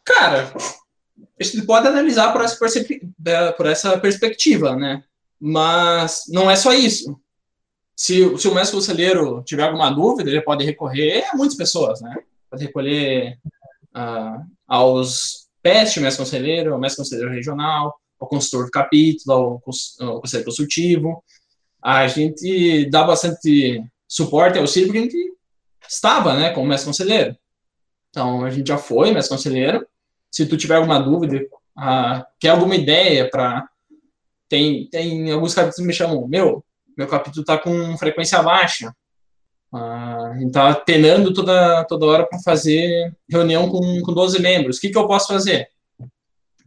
[0.05, 0.53] Cara,
[1.39, 2.57] a gente pode analisar por essa,
[3.55, 5.03] por essa perspectiva, né?
[5.39, 7.19] Mas não é só isso.
[7.95, 12.15] Se, se o mestre conselheiro tiver alguma dúvida, ele pode recorrer a muitas pessoas, né?
[12.49, 13.37] Pode recolher
[13.95, 20.49] uh, aos PEST, mestre conselheiro, ao mestre conselheiro regional, ao consultor do capítulo, ao, conselheiro
[20.49, 21.23] consultivo.
[21.81, 25.33] A gente dá bastante suporte ao auxílio porque a gente
[25.87, 27.35] estava, né, como mestre conselheiro.
[28.09, 29.85] Então, a gente já foi mestre conselheiro.
[30.33, 31.45] Se tu tiver alguma dúvida,
[31.77, 33.67] uh, quer alguma ideia para
[34.49, 36.65] tem, tem alguns capítulos que me chamam, meu,
[36.97, 38.91] meu capítulo está com frequência baixa.
[39.71, 44.77] Uh, a gente está penando toda, toda hora para fazer reunião com, com 12 membros.
[44.77, 45.67] O que, que eu posso fazer?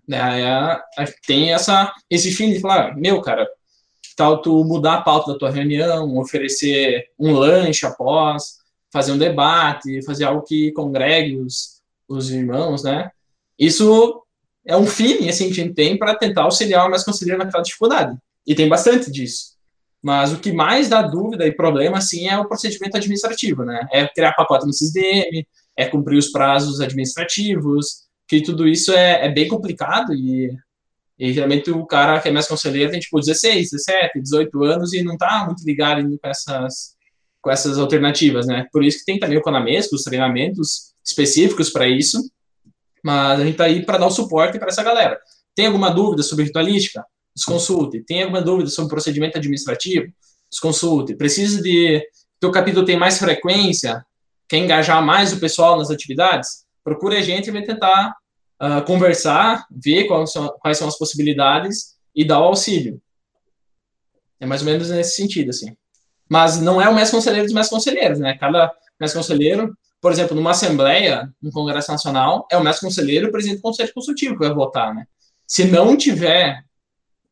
[0.09, 0.81] É,
[1.26, 3.48] tem essa, esse fim de falar, meu, cara,
[4.16, 8.59] tal tu mudar a pauta da tua reunião, oferecer um lanche após,
[8.92, 13.11] fazer um debate, fazer algo que congregue os, os irmãos, né?
[13.59, 14.23] Isso
[14.66, 17.62] é um fim assim, que a gente tem para tentar auxiliar o mais conselheiro naquela
[17.62, 18.16] dificuldade.
[18.47, 19.57] E tem bastante disso.
[20.03, 23.87] Mas o que mais dá dúvida e problema, assim, é o procedimento administrativo, né?
[23.92, 29.29] É criar pacote no SISDM, é cumprir os prazos administrativos, que tudo isso é, é
[29.29, 30.57] bem complicado e,
[31.19, 35.03] e geralmente o cara que é mais conselheiro tem, tipo, 16, 17, 18 anos e
[35.03, 36.95] não tá muito ligado com essas,
[37.40, 38.66] com essas alternativas, né?
[38.73, 42.21] Por isso que tem também o Conamesco, os treinamentos específicos para isso,
[43.07, 45.16] mas a gente tá aí para dar o suporte para essa galera.
[45.55, 47.05] Tem alguma dúvida sobre ritualística?
[47.37, 48.03] desconsulte.
[48.03, 50.11] Tem alguma dúvida sobre procedimento administrativo?
[50.51, 51.14] Desconsulte.
[51.14, 52.03] Precisa de
[52.42, 54.05] o capítulo tem mais frequência?
[54.49, 56.64] Quer engajar mais o pessoal nas atividades?
[56.83, 58.14] Procure a gente e vai tentar
[58.62, 63.01] uh, conversar, ver quais são, quais são as possibilidades e dar o auxílio.
[64.40, 65.77] É mais ou menos nesse sentido, assim.
[66.29, 68.38] Mas não é o mestre conselheiro dos mestres conselheiros, né?
[68.38, 73.28] Cada mestre conselheiro, por exemplo, numa assembleia, no Congresso Nacional, é o mestre conselheiro e
[73.28, 75.06] o presidente do conselho consultivo que vai votar, né?
[75.46, 76.62] Se não tiver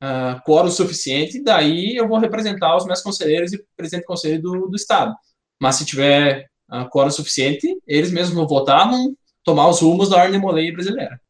[0.02, 4.68] uh, quórum suficiente, daí eu vou representar os meus conselheiros e presidente do conselho do,
[4.68, 5.14] do Estado.
[5.60, 10.16] Mas se tiver uh, quórum suficiente, eles mesmos vão votar, vão tomar os rumos da
[10.16, 11.20] ordem de brasileira.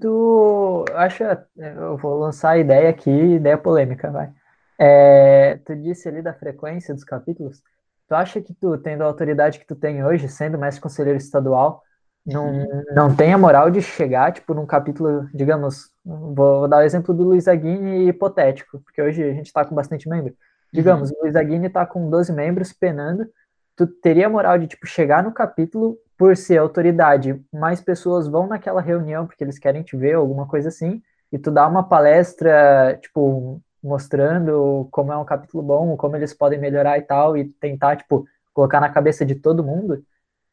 [0.00, 4.32] Tu acha, eu vou lançar a ideia aqui, ideia polêmica, vai.
[4.78, 7.60] É, tu disse ali da frequência dos capítulos.
[8.08, 11.82] Tu acha que tu, tendo a autoridade que tu tem hoje, sendo mestre conselheiro estadual,
[12.24, 17.14] não, não tem a moral de chegar, tipo, num capítulo, digamos, vou dar o exemplo
[17.14, 20.34] do Luiz Aguini hipotético, porque hoje a gente está com bastante membro.
[20.72, 21.16] Digamos, uhum.
[21.18, 23.26] o Luiz Aguini está com 12 membros penando,
[23.74, 28.46] tu teria a moral de, tipo, chegar no capítulo por ser autoridade, mais pessoas vão
[28.46, 31.00] naquela reunião porque eles querem te ver, alguma coisa assim,
[31.32, 36.58] e tu dá uma palestra, tipo, mostrando como é um capítulo bom, como eles podem
[36.58, 40.02] melhorar e tal, e tentar, tipo, colocar na cabeça de todo mundo,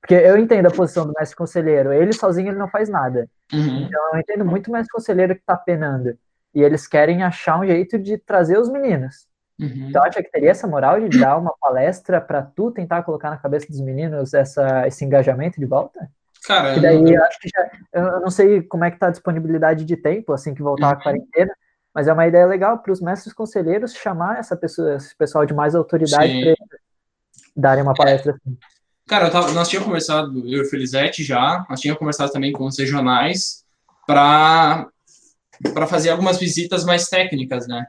[0.06, 1.92] porque eu entendo a posição do mestre conselheiro.
[1.92, 3.28] Ele sozinho ele não faz nada.
[3.52, 3.88] Uhum.
[3.88, 6.16] Então eu entendo muito o mestre conselheiro que tá penando.
[6.54, 9.26] E eles querem achar um jeito de trazer os meninos.
[9.60, 9.88] Uhum.
[9.90, 13.38] Então acha que teria essa moral de dar uma palestra para tu tentar colocar na
[13.38, 16.08] cabeça dos meninos essa, esse engajamento de volta?
[16.48, 17.24] Cara, e daí eu...
[17.24, 20.54] acho que já, eu não sei como é que tá a disponibilidade de tempo assim
[20.54, 20.94] que voltar uhum.
[20.94, 21.54] a quarentena,
[21.96, 25.54] mas é uma ideia legal para os mestres conselheiros chamar essa pessoa, esse pessoal de
[25.54, 26.56] mais autoridade para
[27.56, 28.58] darem uma palestra assim.
[29.08, 32.66] Cara, tava, nós tínhamos conversado, eu e o Felizete já, nós tínhamos conversado também com
[32.66, 33.64] os regionais
[34.06, 34.88] para
[35.74, 37.88] para fazer algumas visitas mais técnicas, né?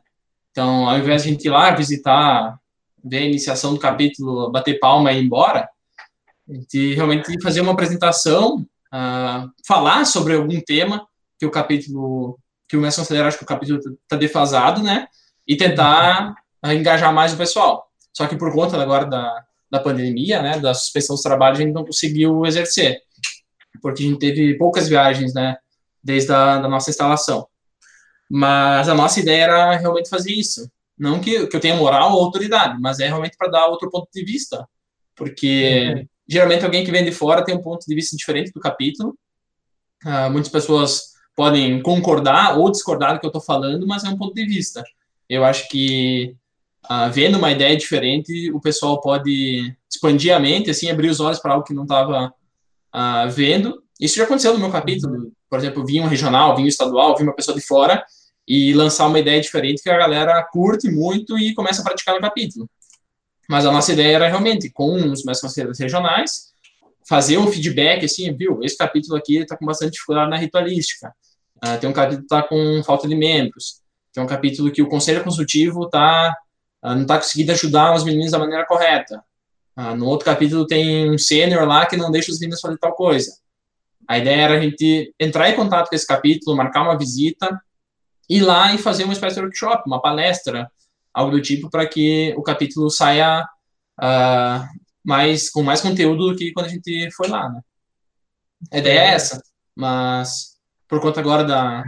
[0.53, 2.57] Então, ao invés de a gente ir lá visitar,
[3.05, 5.69] ver a iniciação do capítulo, bater palma e ir embora,
[6.49, 8.59] a gente realmente fazer uma apresentação,
[8.95, 11.07] uh, falar sobre algum tema
[11.39, 12.39] que o capítulo,
[12.69, 15.07] que o mestre considera acho que o capítulo está defasado, né?
[15.47, 17.91] E tentar uh, engajar mais o pessoal.
[18.13, 21.75] Só que por conta agora da, da pandemia, né, da suspensão dos trabalhos, a gente
[21.75, 23.01] não conseguiu exercer,
[23.83, 25.57] porque a gente teve poucas viagens, né,
[26.03, 27.47] desde a da nossa instalação.
[28.29, 30.71] Mas a nossa ideia era realmente fazer isso.
[30.99, 34.09] Não que, que eu tenha moral ou autoridade, mas é realmente para dar outro ponto
[34.13, 34.67] de vista.
[35.15, 36.09] Porque uhum.
[36.27, 39.17] geralmente alguém que vem de fora tem um ponto de vista diferente do capítulo.
[40.05, 44.17] Uh, muitas pessoas podem concordar ou discordar do que eu estou falando, mas é um
[44.17, 44.83] ponto de vista.
[45.29, 46.35] Eu acho que
[46.91, 51.39] uh, vendo uma ideia diferente, o pessoal pode expandir a mente, assim, abrir os olhos
[51.39, 52.33] para algo que não estava uh,
[52.91, 53.83] ah, vendo.
[54.01, 55.31] Isso já aconteceu no meu capítulo.
[55.49, 58.03] Por exemplo, vinha um regional, vinha um estadual, vinha uma pessoa de fora
[58.49, 62.21] e lançar uma ideia diferente que a galera curte muito e começa a praticar no
[62.21, 62.69] capítulo.
[63.49, 66.53] Mas a nossa ideia era realmente, com os mestres conselheiros regionais,
[67.09, 71.15] fazer um feedback, assim, viu, esse capítulo aqui está com bastante dificuldade na ritualística,
[71.65, 73.81] uh, tem um capítulo que está com falta de membros,
[74.13, 76.35] tem um capítulo que o conselho consultivo tá,
[76.83, 79.23] uh, não está conseguindo ajudar os meninos da maneira correta,
[79.77, 82.95] uh, no outro capítulo tem um sênior lá que não deixa os meninos fazer tal
[82.95, 83.33] coisa.
[84.09, 87.61] A ideia era a gente entrar em contato com esse capítulo, marcar uma visita,
[88.29, 90.71] ir lá e fazer uma espécie de workshop, uma palestra,
[91.13, 93.43] algo do tipo, para que o capítulo saia
[93.99, 97.61] uh, mais com mais conteúdo do que quando a gente foi lá, né?
[98.73, 99.41] A ideia é essa,
[99.75, 100.57] mas
[100.89, 101.85] por conta agora da,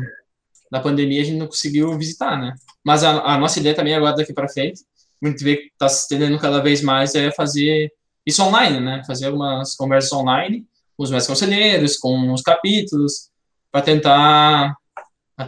[0.71, 2.55] da pandemia a gente não conseguiu visitar, né?
[2.85, 4.83] Mas a, a nossa ideia também agora daqui para frente,
[5.23, 7.93] a gente vê que está se estendendo cada vez mais é fazer
[8.25, 9.03] isso online, né?
[9.05, 10.65] Fazer algumas conversas online
[10.97, 13.31] com os meus conselheiros, com os capítulos,
[13.73, 14.77] para tentar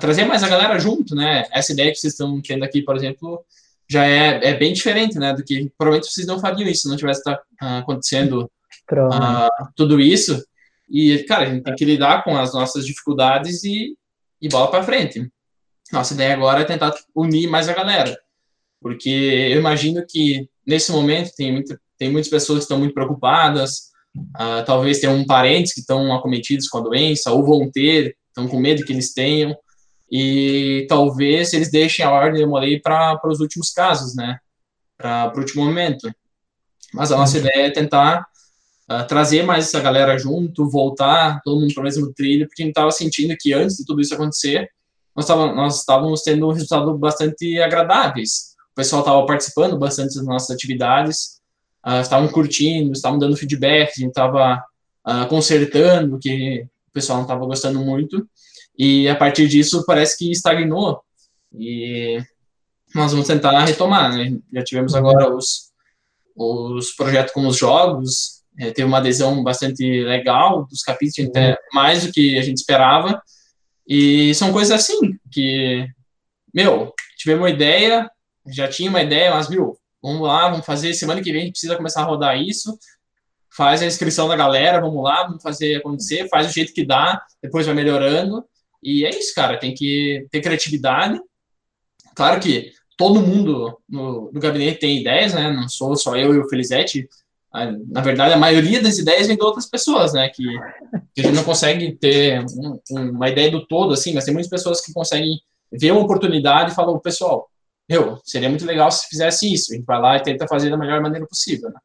[0.01, 1.45] trazer mais a galera junto, né?
[1.53, 3.45] Essa ideia que vocês estão tendo aqui, por exemplo,
[3.91, 5.35] já é, é bem diferente, né?
[5.35, 10.01] Do que provavelmente vocês não fariam isso se não tivesse tá, uh, acontecendo uh, tudo
[10.01, 10.41] isso.
[10.89, 13.97] E, cara, a gente tem que lidar com as nossas dificuldades e,
[14.41, 15.29] e bola para frente.
[15.93, 18.17] Nossa ideia agora é tentar unir mais a galera,
[18.81, 23.91] porque eu imagino que nesse momento tem, muito, tem muitas pessoas que estão muito preocupadas,
[24.17, 28.61] uh, talvez tenham parentes que estão acometidos com a doença, ou vão ter, estão com
[28.61, 29.57] medo que eles tenham
[30.11, 34.39] e talvez eles deixem a ordem de Molay para os últimos casos, né?
[34.97, 36.11] Para o último momento.
[36.93, 37.45] Mas a nossa uhum.
[37.45, 38.27] ideia é tentar
[38.91, 42.67] uh, trazer mais essa galera junto, voltar todo mundo para o mesmo trilho, porque a
[42.67, 44.69] gente estava sentindo que antes de tudo isso acontecer,
[45.15, 48.55] nós, tava, nós estávamos tendo resultados bastante agradáveis.
[48.73, 51.41] O pessoal estava participando bastante das nossas atividades,
[51.87, 54.61] uh, estavam curtindo, estavam dando feedback, a gente estava uh,
[55.05, 58.27] ah, consertando o que o pessoal não estava gostando muito.
[58.83, 61.03] E a partir disso parece que estagnou.
[61.53, 62.19] E
[62.95, 64.39] nós vamos tentar retomar, né?
[64.51, 65.71] Já tivemos agora os,
[66.35, 72.07] os projetos com os jogos, é, teve uma adesão bastante legal dos capítulos, até mais
[72.07, 73.23] do que a gente esperava.
[73.87, 74.99] E são coisas assim,
[75.31, 75.87] que,
[76.55, 78.11] meu, tivemos uma ideia,
[78.47, 81.53] já tinha uma ideia, mas, viu, vamos lá, vamos fazer, semana que vem a gente
[81.53, 82.79] precisa começar a rodar isso,
[83.55, 87.23] faz a inscrição da galera, vamos lá, vamos fazer acontecer, faz do jeito que dá,
[87.43, 88.43] depois vai melhorando.
[88.83, 91.21] E é isso, cara, tem que ter criatividade.
[92.15, 95.53] Claro que todo mundo no, no gabinete tem ideias, né?
[95.53, 97.09] Não sou só eu e o Felizete.
[97.89, 100.29] Na verdade, a maioria das ideias vem de outras pessoas, né?
[100.29, 100.45] Que,
[101.15, 102.45] que a gente não consegue ter
[102.91, 105.41] um, uma ideia do todo, assim, mas tem muitas pessoas que conseguem
[105.73, 107.49] ver uma oportunidade e falam, pessoal,
[107.89, 109.73] meu, seria muito legal se fizesse isso.
[109.73, 111.81] A gente vai lá e tenta fazer da melhor maneira possível, né?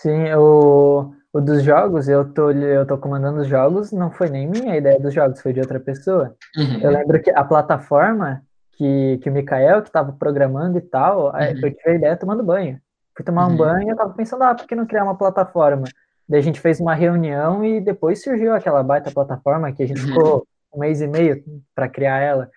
[0.00, 4.46] Sim, eu o dos jogos, eu tô, eu tô comandando os jogos, não foi nem
[4.46, 6.36] minha ideia dos jogos, foi de outra pessoa.
[6.56, 6.80] Uhum.
[6.80, 11.40] Eu lembro que a plataforma que, que o Mikael, que estava programando e tal, uhum.
[11.40, 12.80] eu tive a ideia tomando banho.
[13.16, 13.54] Fui tomar uhum.
[13.54, 15.88] um banho e eu tava pensando, ah, por que não criar uma plataforma?
[16.28, 20.02] Daí a gente fez uma reunião e depois surgiu aquela baita plataforma que a gente
[20.02, 20.06] uhum.
[20.06, 21.42] ficou um mês e meio
[21.74, 22.48] para criar ela.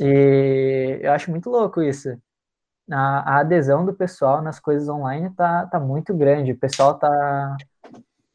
[0.00, 2.08] E eu acho muito louco isso
[2.90, 6.52] a, a, adesão do pessoal nas coisas online tá, tá muito grande.
[6.52, 7.56] O pessoal tá,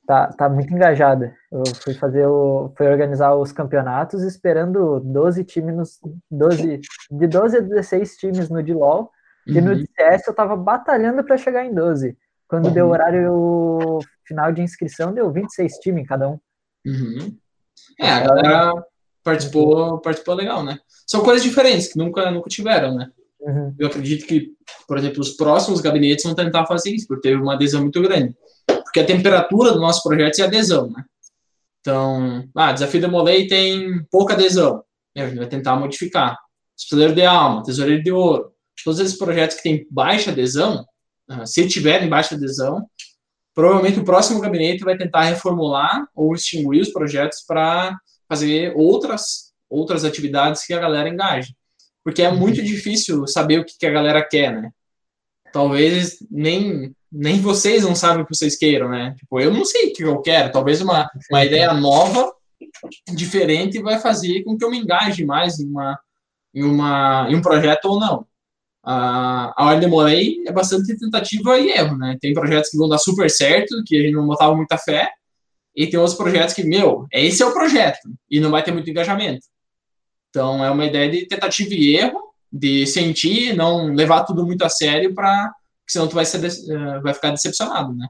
[0.08, 1.30] tá, tá muito engajado.
[1.52, 6.00] Eu fui fazer o, fui organizar os campeonatos esperando 12 times nos
[6.32, 6.80] 12
[7.12, 9.12] de 12 a 16 times no DLOL
[9.48, 9.54] uhum.
[9.56, 10.24] e no CS uhum.
[10.28, 12.18] eu tava batalhando para chegar em 12.
[12.48, 12.74] Quando uhum.
[12.74, 16.40] deu o horário final de inscrição, deu 26 times em cada um.
[16.86, 17.38] Uhum.
[18.00, 18.86] É, a galera
[19.22, 20.80] participou, participou legal, né?
[21.06, 23.12] São coisas diferentes que nunca, nunca tiveram, né?
[23.42, 23.76] Uhum.
[23.78, 24.54] Eu acredito que,
[24.88, 28.34] por exemplo, os próximos gabinetes vão tentar fazer isso, porque teve uma adesão muito grande.
[28.88, 31.04] Porque a temperatura do nosso projeto é adesão, né?
[31.82, 34.84] Então, ah, desafio da Molei tem pouca adesão.
[35.16, 36.38] A gente vai tentar modificar.
[36.78, 38.52] Estudador de alma, tesoureiro de ouro.
[38.84, 40.86] Todos esses projetos que têm baixa adesão,
[41.30, 42.88] ah, se tiverem baixa adesão,
[43.56, 50.06] provavelmente o próximo gabinete vai tentar reformular ou extinguir os projetos para fazer outras outras
[50.06, 51.54] atividades que a galera engaje
[52.08, 54.72] porque é muito difícil saber o que, a galera quer, né?
[55.52, 59.16] Talvez nem nem vocês não sabem o que vocês queiram, né?
[59.18, 60.52] Tipo, eu não sei o que eu quero.
[60.52, 62.34] Talvez uma, uma ideia nova,
[63.14, 66.00] diferente, vai fazer com que eu me engaje mais em, uma,
[66.54, 68.26] em, uma, em um projeto ou não.
[68.84, 72.18] A, a Ordem Morei é bastante tentativa e erro, né?
[72.22, 75.10] Tem projetos que vão dar super certo, que a gente não botava muita fé,
[75.76, 78.00] e tem outros projetos que, meu, esse é o projeto,
[78.30, 79.46] e não vai ter muito engajamento.
[80.30, 82.20] Então, é uma ideia de tentativa e erro,
[82.52, 85.52] de sentir, não levar tudo muito a sério, para
[85.92, 88.08] senão tu vai, ser, uh, vai ficar decepcionado, né?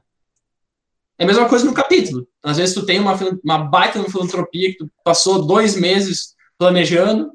[1.18, 2.28] É a mesma coisa no capítulo.
[2.42, 7.32] Às vezes tu tem uma, uma baita filantropia que tu passou dois meses planejando,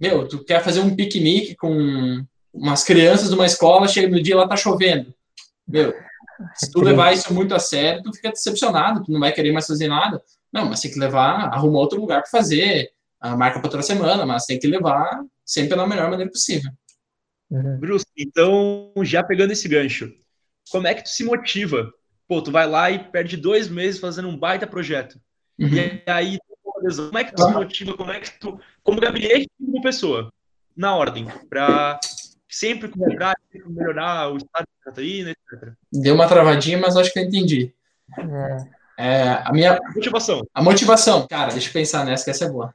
[0.00, 4.36] meu, tu quer fazer um piquenique com umas crianças de uma escola, chega no dia
[4.36, 5.14] lá tá chovendo.
[5.66, 5.94] Meu,
[6.54, 9.66] se tu levar isso muito a sério, tu fica decepcionado, tu não vai querer mais
[9.66, 10.22] fazer nada.
[10.52, 12.90] Não, mas tem que levar, arruma outro lugar para fazer,
[13.20, 16.70] a marca para outra semana, mas tem que levar sempre da melhor maneira possível.
[17.50, 17.78] Uhum.
[17.78, 20.12] Bruce, então, já pegando esse gancho,
[20.70, 21.92] como é que tu se motiva?
[22.26, 25.18] Pô, tu vai lá e perde dois meses fazendo um baita projeto.
[25.58, 25.68] Uhum.
[25.68, 27.96] E aí, como é que tu se motiva?
[27.96, 30.32] Como é que tu, como gabinete, como pessoa,
[30.76, 31.98] na ordem, para
[32.48, 35.72] sempre melhorar, sempre melhorar o estado de Catarina, etc.
[35.92, 37.74] Deu uma travadinha, mas acho que eu entendi.
[38.18, 38.78] É.
[39.00, 40.44] É, a minha motivação.
[40.52, 42.74] A motivação, cara, deixa eu pensar nessa, que essa é boa.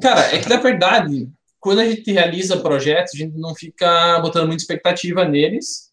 [0.00, 1.28] Cara, é que na verdade,
[1.64, 5.90] quando a gente realiza projetos, a gente não fica botando muita expectativa neles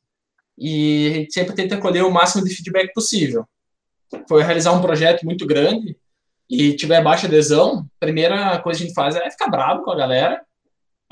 [0.58, 3.48] e a gente sempre tenta colher o máximo de feedback possível.
[4.28, 5.96] Foi realizar um projeto muito grande
[6.50, 9.92] e tiver baixa adesão, a primeira coisa que a gente faz é ficar bravo com
[9.92, 10.42] a galera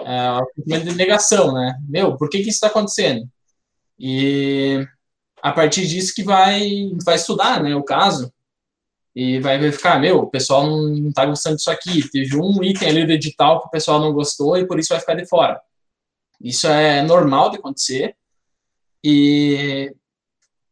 [0.01, 1.79] é, de negação, né?
[1.87, 3.29] Meu, por que, que isso está acontecendo?
[3.97, 4.85] E
[5.41, 8.29] a partir disso que vai, vai estudar, né, o caso,
[9.19, 13.05] e vai verificar, meu, o pessoal não está gostando disso aqui, teve um item ali
[13.05, 15.59] do edital que o pessoal não gostou e por isso vai ficar de fora.
[16.39, 18.15] Isso é normal de acontecer,
[19.03, 19.93] e,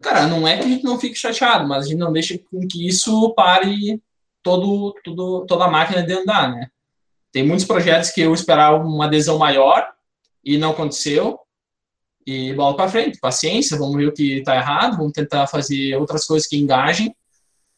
[0.01, 2.65] cara, não é que a gente não fique chateado, mas a gente não deixa com
[2.65, 4.01] que isso pare
[4.41, 6.69] todo, todo, toda a máquina de andar, né?
[7.33, 9.91] Tem muitos projetos que eu esperava uma adesão maior
[10.41, 11.37] e não aconteceu.
[12.25, 16.25] E bola para frente, paciência, vamos ver o que está errado, vamos tentar fazer outras
[16.25, 17.13] coisas que engajem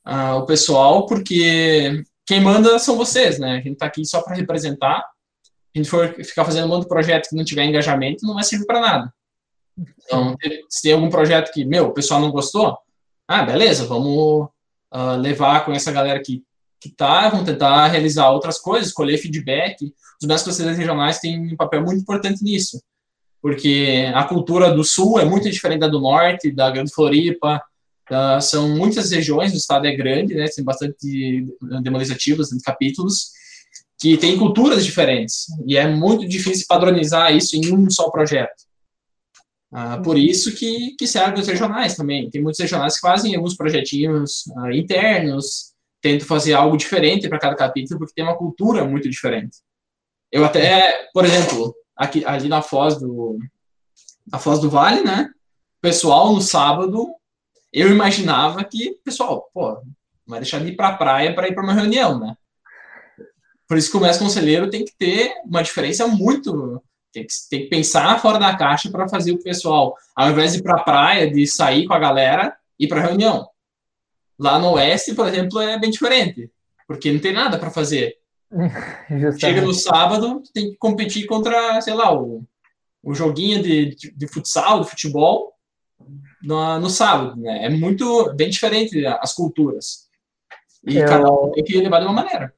[0.05, 3.53] o pessoal, porque quem manda são vocês, né?
[3.53, 5.03] A gente está aqui só para representar.
[5.41, 8.35] Se a gente for ficar fazendo um monte de projeto que não tiver engajamento, não
[8.35, 9.13] vai servir para nada.
[10.03, 10.35] Então,
[10.69, 12.77] se tem algum projeto que, meu, o pessoal não gostou,
[13.27, 14.47] ah, beleza, vamos
[14.93, 16.43] uh, levar com essa galera que
[16.79, 19.93] que tá, vão tentar realizar outras coisas, colher feedback.
[20.21, 22.81] Os mestres conselheiros regionais têm um papel muito importante nisso,
[23.41, 27.61] porque a cultura do sul é muito diferente da do norte, da Grande Floripa,
[28.13, 31.45] uh, são muitas regiões, o estado é grande, né, tem bastante
[31.81, 33.31] demolizativos, capítulos,
[33.99, 38.69] que têm culturas diferentes, e é muito difícil padronizar isso em um só projeto.
[39.71, 42.27] Uh, por isso que, que servem os regionais também.
[42.29, 47.55] Tem muitos regionais que fazem alguns projetinhos uh, internos, tento fazer algo diferente para cada
[47.55, 49.57] capítulo, porque tem uma cultura muito diferente.
[50.31, 53.37] Eu até, por exemplo, aqui ali na Foz do
[54.31, 55.29] na Foz do Vale, né?
[55.81, 57.07] Pessoal no sábado,
[57.71, 59.83] eu imaginava que, pessoal, pô, não
[60.27, 62.35] vai deixar de ir para a praia para ir para uma reunião, né?
[63.67, 67.63] Por isso que o mestre conselheiro tem que ter uma diferença muito tem que, tem
[67.63, 70.83] que pensar fora da caixa para fazer o pessoal, ao invés de ir para a
[70.83, 73.47] praia, de sair com a galera, ir para reunião.
[74.37, 76.49] Lá no Oeste, por exemplo, é bem diferente,
[76.87, 78.17] porque não tem nada para fazer.
[79.39, 82.43] Chega no sábado, tem que competir contra, sei lá, o,
[83.03, 85.53] o joguinho de, de, de futsal, de futebol,
[86.43, 87.65] no, no, sábado, né?
[87.65, 90.07] É muito, bem diferente as culturas.
[90.85, 92.53] E eu, cada um tem que levar de uma maneira.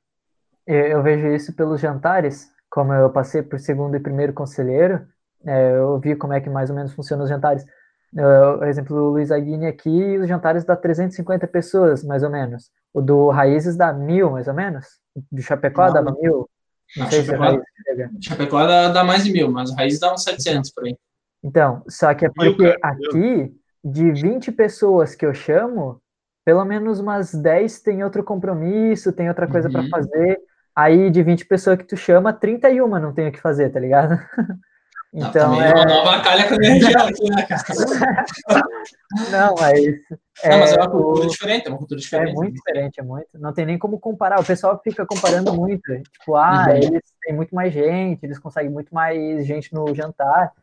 [0.66, 5.06] Eu, eu, vejo isso pelos jantares, como eu passei por segundo e primeiro conselheiro,
[5.46, 7.66] é, eu vi como é que mais ou menos funcionam os jantares.
[8.14, 12.70] Por exemplo, o Luiz Aguini aqui, os jantares dá 350 pessoas, mais ou menos.
[12.94, 14.86] O do Raízes dá mil, mais ou menos.
[15.32, 16.50] Do Chapecó não, dava mil.
[16.98, 20.14] Não, não sei Chapecó, se Chapecó dá, dá, mais de mil, mas o Raízes dá
[20.14, 20.98] uns 700 por aí.
[21.42, 26.02] Então, só que é porque mil, aqui, de 20 pessoas que eu chamo,
[26.46, 29.74] pelo menos umas 10 tem outro compromisso, tem outra coisa uhum.
[29.74, 30.40] para fazer.
[30.76, 34.18] Aí, de 20 pessoas que tu chama, 31 não tem o que fazer, tá ligado?
[35.14, 37.62] Então, não, é uma nova calha com a minha região aqui, né, cara?
[39.30, 39.78] Não, mas.
[40.42, 42.30] É, não, mas é uma cultura diferente, é uma cultura diferente.
[42.30, 43.28] É muito diferente, é muito.
[43.38, 44.40] Não tem nem como comparar.
[44.40, 46.02] O pessoal fica comparando muito.
[46.18, 46.78] Tipo, ah, uhum.
[46.78, 50.54] eles têm muito mais gente, eles conseguem muito mais gente no jantar.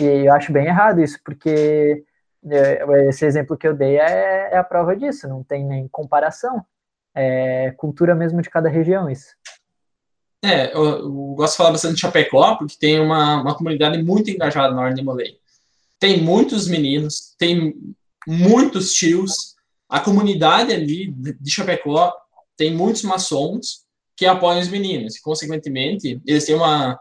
[0.00, 2.02] E eu acho bem errado isso, porque é,
[3.08, 6.64] esse exemplo que eu dei é, é a prova disso, não tem nem comparação.
[7.14, 9.34] É cultura mesmo de cada região, isso.
[10.42, 14.30] É, eu, eu, gosto de falar bastante de Chapecó, porque tem uma, uma comunidade muito
[14.30, 15.38] engajada na Ordem Molei.
[15.98, 17.74] tem muitos meninos, tem
[18.26, 19.54] muitos tios,
[19.88, 22.14] a comunidade ali de Chapecó
[22.56, 23.84] tem muitos maçons
[24.16, 26.98] que apoiam os meninos, e, consequentemente, eles têm uma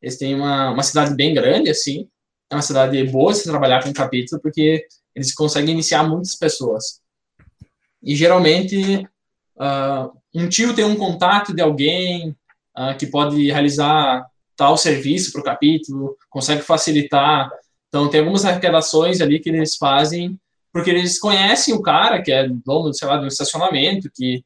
[0.00, 2.08] eles têm uma, uma cidade bem grande, assim,
[2.50, 7.00] é uma cidade boa se trabalhar com capítulo, porque eles conseguem iniciar muitas pessoas.
[8.02, 9.06] E, geralmente,
[9.56, 12.30] uh, um tio tem um contato de alguém
[12.76, 14.24] uh, que pode realizar
[14.56, 17.50] tal serviço para o capítulo, consegue facilitar.
[17.88, 20.38] Então, tem algumas arrecadações ali que eles fazem
[20.76, 24.44] porque eles conhecem o cara que é dono, sei lá, de um estacionamento, que,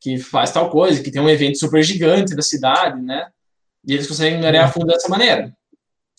[0.00, 3.28] que faz tal coisa, que tem um evento super gigante da cidade, né?
[3.86, 5.54] E eles conseguem ganhar fundo dessa maneira.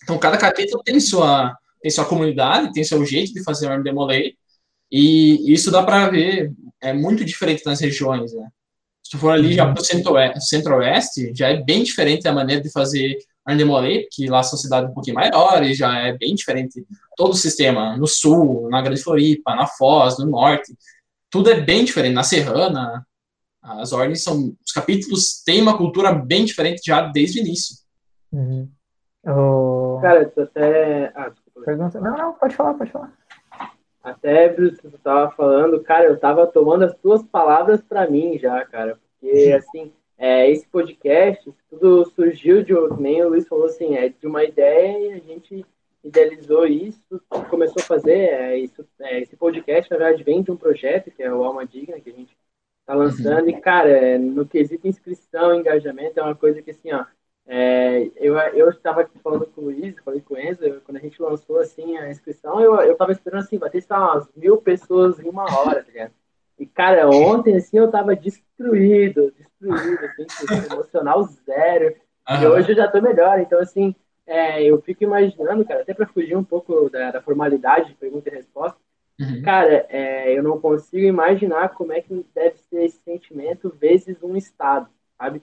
[0.08, 4.32] Então, cada capítulo tem sua, tem sua comunidade, tem seu jeito de fazer arm demolay,
[4.90, 6.50] e isso dá para ver,
[6.80, 8.48] é muito diferente nas regiões, né?
[9.04, 12.72] Se tu for ali já para o centro-oeste, já é bem diferente a maneira de
[12.72, 17.36] fazer Arndemolet, que lá são cidades um pouquinho maiores, já é bem diferente todo o
[17.36, 20.74] sistema, no sul, na Grande Floripa, na Foz, no norte,
[21.30, 23.06] tudo é bem diferente, na Serrana,
[23.60, 27.76] as ordens são, os capítulos têm uma cultura bem diferente já desde o início.
[28.32, 28.70] Uhum.
[29.26, 29.87] Oh...
[30.00, 31.12] Cara, tu até...
[31.14, 31.32] Ah,
[31.64, 32.00] Pergunta...
[32.00, 33.12] Não, não, pode falar, pode falar.
[34.02, 38.64] Até, Bruce, tu tava falando, cara, eu tava tomando as tuas palavras para mim já,
[38.64, 44.08] cara, porque, assim, é, esse podcast, tudo surgiu de, nem o Luiz falou assim, é
[44.08, 45.66] de uma ideia e a gente
[46.02, 47.20] idealizou isso,
[47.50, 51.22] começou a fazer é, isso, é, esse podcast, na verdade, vem de um projeto, que
[51.22, 52.36] é o Alma Digna, que a gente
[52.86, 53.50] tá lançando, uhum.
[53.50, 57.04] e, cara, é, no quesito inscrição, engajamento, é uma coisa que, assim, ó,
[57.50, 61.00] é, eu, eu estava aqui falando com o Luiz, falei com o Enzo, quando a
[61.00, 64.58] gente lançou, assim, a inscrição, eu, eu tava esperando, assim, bater, sei lá, umas mil
[64.58, 66.12] pessoas em uma hora, tá ligado?
[66.58, 71.94] E, cara, ontem, assim, eu tava destruído, destruído, assim, emocional zero.
[72.28, 72.42] Uhum.
[72.42, 73.40] E hoje eu já tô melhor.
[73.40, 73.94] Então, assim,
[74.26, 78.28] é, eu fico imaginando, cara, até para fugir um pouco da, da, formalidade de pergunta
[78.28, 78.78] e resposta,
[79.18, 79.40] uhum.
[79.42, 84.36] cara, é, eu não consigo imaginar como é que deve ser esse sentimento vezes um
[84.36, 85.40] estado, sabe?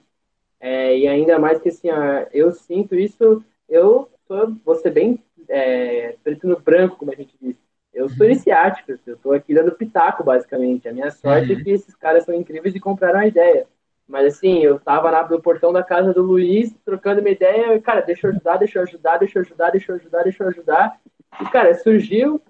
[0.60, 1.88] É, e ainda mais que, assim,
[2.32, 7.36] eu sinto isso, eu sou, vou ser bem é, preto no branco, como a gente
[7.40, 7.56] diz.
[7.92, 10.88] Eu sou iniciático, eu estou aqui dando pitaco, basicamente.
[10.88, 11.58] A minha sorte uhum.
[11.58, 13.66] é que esses caras são incríveis e compraram a ideia.
[14.06, 18.02] Mas assim, eu tava lá no portão da casa do Luiz, trocando uma ideia, cara,
[18.02, 21.00] deixa eu ajudar, deixa eu ajudar, deixa eu ajudar, deixa eu ajudar, deixa eu ajudar.
[21.40, 22.40] E, cara, surgiu,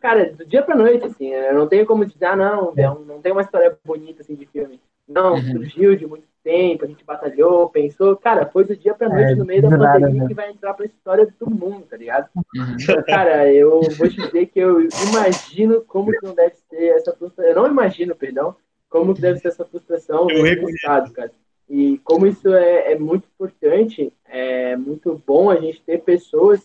[0.00, 3.20] cara, do dia pra noite, assim, eu não tenho como dizer, ah, não, não, não
[3.20, 4.80] tem uma história bonita, assim, de filme.
[5.06, 5.42] Não, uhum.
[5.42, 9.34] surgiu de muito tempo, a gente batalhou, pensou, cara, foi do dia pra noite, é,
[9.34, 12.28] no meio da pandemia, nada, que vai entrar pra história de todo mundo, tá ligado?
[12.36, 12.76] Uhum.
[12.80, 14.80] Então, cara, eu vou te dizer que eu
[15.10, 18.54] imagino como que não deve ser essa frustração, eu não imagino, perdão,
[18.88, 21.32] como que deve ser essa frustração no estado, cara.
[21.68, 26.64] E como isso é, é muito importante, é muito bom a gente ter pessoas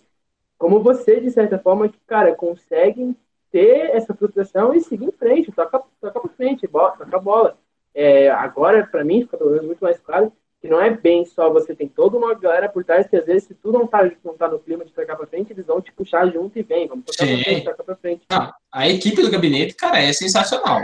[0.59, 3.17] como você, de certa forma, que, cara, conseguem
[3.51, 7.57] ter essa frustração e seguir em frente, tocar toca pra frente, toca a bola
[7.93, 10.31] é, agora, para mim, fica pelo menos muito mais claro
[10.61, 13.45] que não é bem só você tem toda uma galera por trás que às vezes
[13.45, 15.91] se tu não tá, não tá no clima de tocar para frente, eles vão te
[15.91, 18.25] puxar junto e vem, vamos tocar pra frente, tocar pra frente.
[18.29, 20.79] Não, a equipe do gabinete, cara, é sensacional.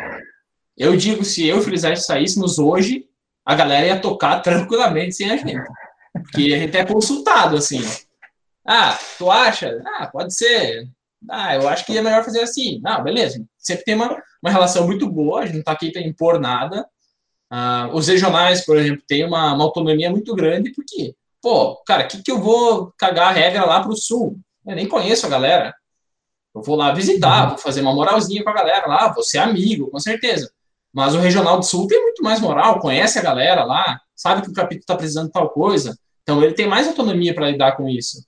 [0.75, 3.07] Eu digo, se eu e o Frisete saíssemos hoje,
[3.45, 5.63] a galera ia tocar tranquilamente sem a gente.
[6.11, 7.81] Porque a gente é consultado, assim.
[8.65, 9.81] Ah, tu acha?
[9.85, 10.87] Ah, pode ser.
[11.29, 12.81] Ah, eu acho que é melhor fazer assim.
[12.81, 13.43] Não, beleza.
[13.57, 16.85] Sempre tem uma, uma relação muito boa, a gente não tá aqui para impor nada.
[17.51, 22.21] Uh, os regionais, por exemplo, têm uma, uma, autonomia muito grande, porque, pô, cara, que
[22.21, 24.37] que eu vou cagar a regra lá para o sul?
[24.65, 25.73] Eu nem conheço a galera.
[26.53, 29.89] Eu vou lá visitar, vou fazer uma moralzinha com a galera lá, vou ser amigo,
[29.89, 30.51] com certeza.
[30.93, 34.49] Mas o Regional do Sul tem muito mais moral, conhece a galera lá, sabe que
[34.49, 35.97] o capítulo está precisando de tal coisa.
[36.23, 38.25] Então ele tem mais autonomia para lidar com isso.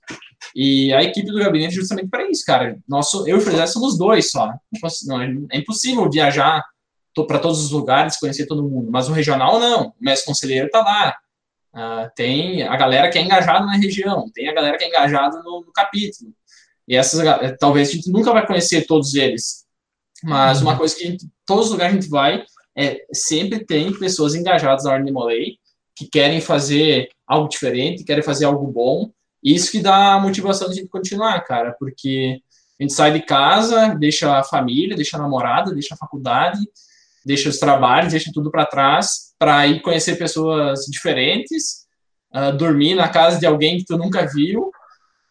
[0.54, 2.78] E a equipe do gabinete é justamente para isso, cara.
[2.88, 4.50] Nosso, eu e o Fredé somos dois só.
[5.06, 6.64] Não, é impossível viajar
[7.14, 8.90] para todos os lugares, conhecer todo mundo.
[8.90, 9.88] Mas o regional, não.
[9.88, 11.16] O mestre conselheiro está lá.
[11.72, 15.40] Uh, tem a galera que é engajada na região, tem a galera que é engajada
[15.42, 16.32] no, no capítulo.
[16.88, 17.22] E essas,
[17.58, 19.64] talvez a gente nunca vai conhecer todos eles.
[20.22, 22.44] Mas uma coisa que gente, todos os lugares a gente vai,
[22.76, 25.56] é sempre tem pessoas engajadas na Ordem Molay,
[25.94, 29.10] que querem fazer algo diferente, querem fazer algo bom.
[29.42, 32.40] E isso que dá a motivação de a gente continuar, cara, porque
[32.78, 36.58] a gente sai de casa, deixa a família, deixa a namorada, deixa a faculdade,
[37.24, 41.86] deixa os trabalhos, deixa tudo para trás para ir conhecer pessoas diferentes,
[42.34, 44.70] uh, dormir na casa de alguém que tu nunca viu.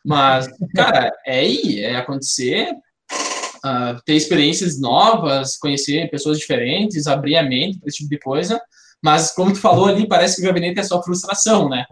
[0.04, 7.44] Mas, cara, é ir, é acontecer, uh, ter experiências novas, conhecer pessoas diferentes, abrir a
[7.44, 8.60] mente para esse tipo de coisa.
[9.00, 11.86] Mas, como tu falou ali, parece que o gabinete é só frustração, né?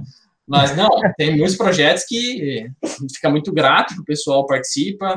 [0.48, 2.66] Mas não, tem muitos projetos que
[3.14, 5.16] fica muito grato que o pessoal participa,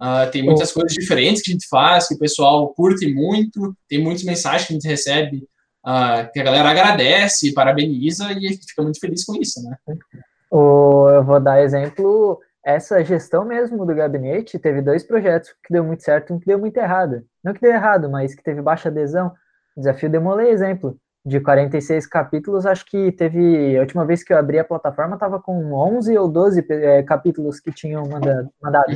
[0.00, 4.02] Uh, tem muitas coisas diferentes que a gente faz, que o pessoal curte muito, tem
[4.02, 5.48] muitas mensagens que a gente recebe
[5.84, 9.76] uh, que a galera agradece, parabeniza e a gente fica muito feliz com isso, né?
[10.50, 15.82] O, eu vou dar exemplo, essa gestão mesmo do gabinete, teve dois projetos que deu
[15.82, 17.24] muito certo e um que deu muito errado.
[17.42, 19.32] Não que deu errado, mas que teve baixa adesão.
[19.76, 23.76] Desafio Demolei, exemplo de 46 capítulos, acho que teve.
[23.76, 27.60] A última vez que eu abri a plataforma, estava com 11 ou 12 é, capítulos
[27.60, 28.86] que tinham mandado, mandado,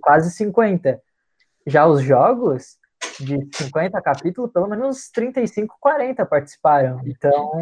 [0.00, 1.00] quase 50.
[1.66, 2.78] Já os jogos,
[3.18, 7.00] de 50 capítulos, pelo menos 35, 40 participaram.
[7.04, 7.52] Então,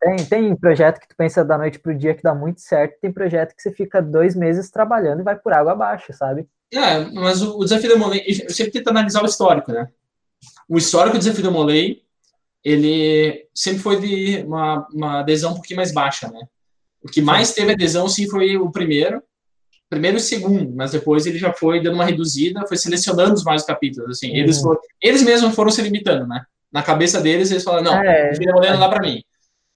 [0.00, 3.12] tem, tem projeto que tu pensa da noite pro dia que dá muito certo, tem
[3.12, 6.48] projeto que você fica dois meses trabalhando e vai por água abaixo, sabe?
[6.72, 9.88] É, mas o, o desafio da Molei, eu sempre tento analisar o histórico, né?
[10.68, 12.04] O histórico do desafio da Molei
[12.64, 16.40] ele sempre foi de uma, uma adesão um pouquinho mais baixa, né?
[17.02, 19.22] O que mais teve adesão, sim, foi o primeiro,
[19.94, 23.62] primeiro e segundo, mas depois ele já foi dando uma reduzida, foi selecionando os mais
[23.64, 24.36] capítulos, assim, uhum.
[24.36, 26.44] eles, foram, eles mesmos foram se limitando, né?
[26.72, 29.22] Na cabeça deles, eles falaram, não, é, não dá para mim.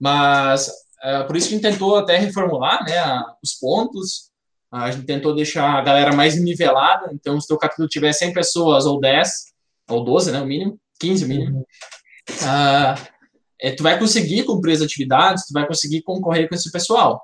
[0.01, 0.69] Mas,
[1.03, 4.31] é, por isso que a gente tentou até reformular, né, os pontos,
[4.73, 8.33] a gente tentou deixar a galera mais nivelada, então se o teu capítulo tiver 100
[8.33, 9.29] pessoas, ou 10,
[9.89, 13.01] ou 12, né, o mínimo, 15 o mínimo, uh,
[13.61, 17.23] é, tu vai conseguir cumprir as atividades, tu vai conseguir concorrer com esse pessoal.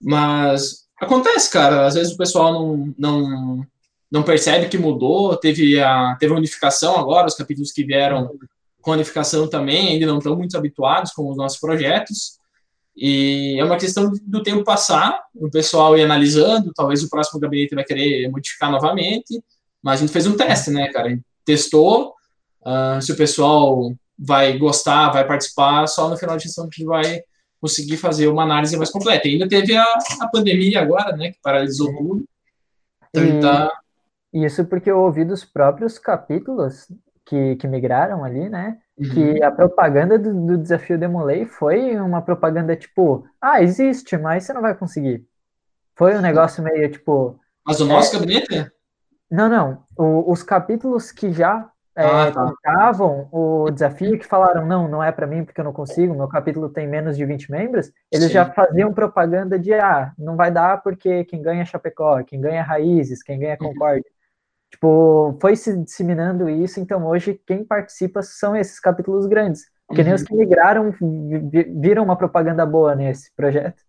[0.00, 3.66] Mas acontece, cara, às vezes o pessoal não, não,
[4.10, 8.30] não percebe que mudou, teve a, teve a unificação agora, os capítulos que vieram
[8.80, 12.38] com a unificação também ainda não estão muito habituados com os nossos projetos,
[12.96, 17.74] e é uma questão do tempo passar, o pessoal ir analisando, talvez o próximo gabinete
[17.74, 19.42] vai querer modificar novamente,
[19.82, 22.14] mas a gente fez um teste, né, cara, a gente testou,
[22.62, 27.20] uh, se o pessoal vai gostar, vai participar, só no final de gestão que vai
[27.64, 29.26] conseguir fazer uma análise mais completa.
[29.26, 29.86] E ainda teve a,
[30.20, 32.24] a pandemia agora, né, que paralisou tudo.
[33.08, 33.72] Então, e, tá...
[34.34, 36.92] Isso porque eu ouvi dos próprios capítulos
[37.24, 39.08] que, que migraram ali, né, uhum.
[39.08, 44.52] que a propaganda do, do desafio Demolei foi uma propaganda tipo, ah, existe, mas você
[44.52, 45.24] não vai conseguir.
[45.96, 47.40] Foi um negócio meio tipo...
[47.64, 48.18] Mas o nosso é...
[48.18, 48.70] gabinete?
[49.30, 49.84] Não, não.
[49.96, 51.66] O, os capítulos que já
[51.96, 52.52] é, ah, tá.
[52.62, 56.26] tentavam o desafio que falaram, não, não é para mim porque eu não consigo, meu
[56.26, 58.32] capítulo tem menos de 20 membros, eles Sim.
[58.32, 62.58] já faziam propaganda de, ah, não vai dar porque quem ganha é Chapecó, quem ganha
[62.58, 63.72] é Raízes, quem ganha é uhum.
[63.72, 64.04] Concórdia.
[64.04, 64.14] Uhum.
[64.70, 69.96] Tipo, foi se disseminando isso, então hoje quem participa são esses capítulos grandes, uhum.
[70.02, 70.92] nem os que migraram
[71.80, 73.80] viram uma propaganda boa nesse projeto.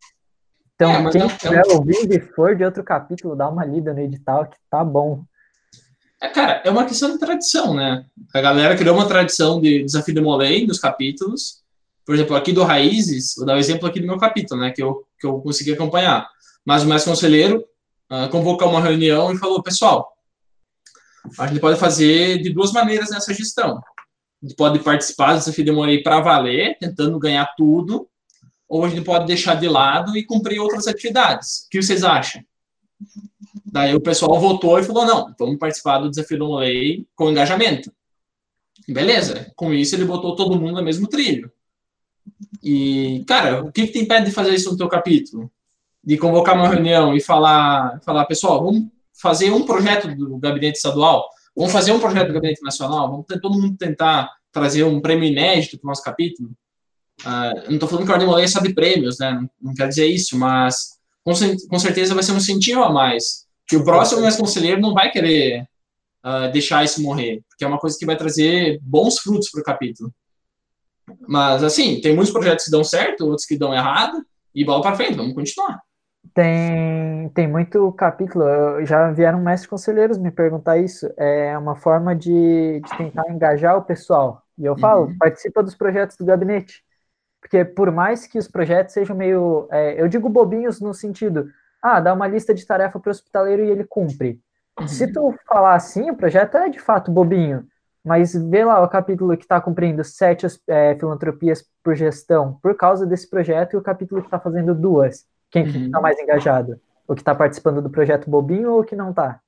[0.76, 4.46] Então, é, quem estiver ouvindo e for de outro capítulo, dá uma lida no edital
[4.46, 5.24] que tá bom.
[6.22, 8.06] É, cara, é uma questão de tradição, né?
[8.34, 11.64] A galera criou uma tradição de desafio de Molay nos capítulos.
[12.06, 14.72] Por exemplo, aqui do Raízes, vou dar o um exemplo aqui do meu capítulo, né?
[14.72, 16.28] Que eu, que eu consegui acompanhar.
[16.64, 17.64] Mas o mestre conselheiro
[18.12, 20.16] uh, convocou uma reunião e falou: pessoal,
[21.38, 23.78] a gente pode fazer de duas maneiras nessa gestão.
[23.78, 28.08] A gente pode participar do desafio de Molay para valer, tentando ganhar tudo,
[28.68, 31.66] ou a gente pode deixar de lado e cumprir outras atividades.
[31.66, 32.42] O que vocês acham?
[33.66, 37.92] Daí o pessoal votou e falou: não, vamos participar do desafio do Molay com engajamento.
[38.88, 41.52] Beleza, com isso ele botou todo mundo no mesmo trilho.
[42.64, 45.52] E, cara, o que, que te de fazer isso no teu capítulo?
[46.04, 51.28] De convocar uma reunião e falar, falar, pessoal, vamos fazer um projeto do gabinete estadual,
[51.56, 55.28] vamos fazer um projeto do gabinete nacional, vamos ter, todo mundo tentar trazer um prêmio
[55.30, 56.50] inédito para o nosso capítulo.
[57.22, 59.32] Uh, não estou falando que a Ordem Molay sabe prêmios, né?
[59.32, 61.34] Não, não quer dizer isso, mas com,
[61.70, 63.45] com certeza vai ser um incentivo a mais.
[63.68, 65.68] Que o próximo mais conselheiro não vai querer
[66.24, 69.64] uh, deixar isso morrer, porque é uma coisa que vai trazer bons frutos para o
[69.64, 70.14] capítulo.
[71.28, 74.96] Mas, assim, tem muitos projetos que dão certo, outros que dão errado, e bola para
[74.96, 75.82] frente, vamos continuar.
[76.34, 78.44] Tem, tem muito capítulo,
[78.86, 83.84] já vieram mestres conselheiros me perguntar isso, é uma forma de, de tentar engajar o
[83.84, 84.44] pessoal.
[84.58, 85.18] E eu falo, uhum.
[85.18, 86.84] participa dos projetos do gabinete.
[87.40, 91.48] Porque por mais que os projetos sejam meio, é, eu digo bobinhos no sentido,
[91.86, 94.40] ah, dá uma lista de tarefa para o hospitaleiro e ele cumpre.
[94.80, 94.88] Uhum.
[94.88, 97.68] Se tu falar assim, o projeto é de fato bobinho,
[98.04, 103.06] mas vê lá o capítulo que está cumprindo sete é, filantropias por gestão por causa
[103.06, 105.26] desse projeto e o capítulo que está fazendo duas.
[105.52, 106.02] Quem está uhum.
[106.02, 106.82] mais engajado?
[107.08, 109.40] O que está participando do projeto bobinho ou o que não está?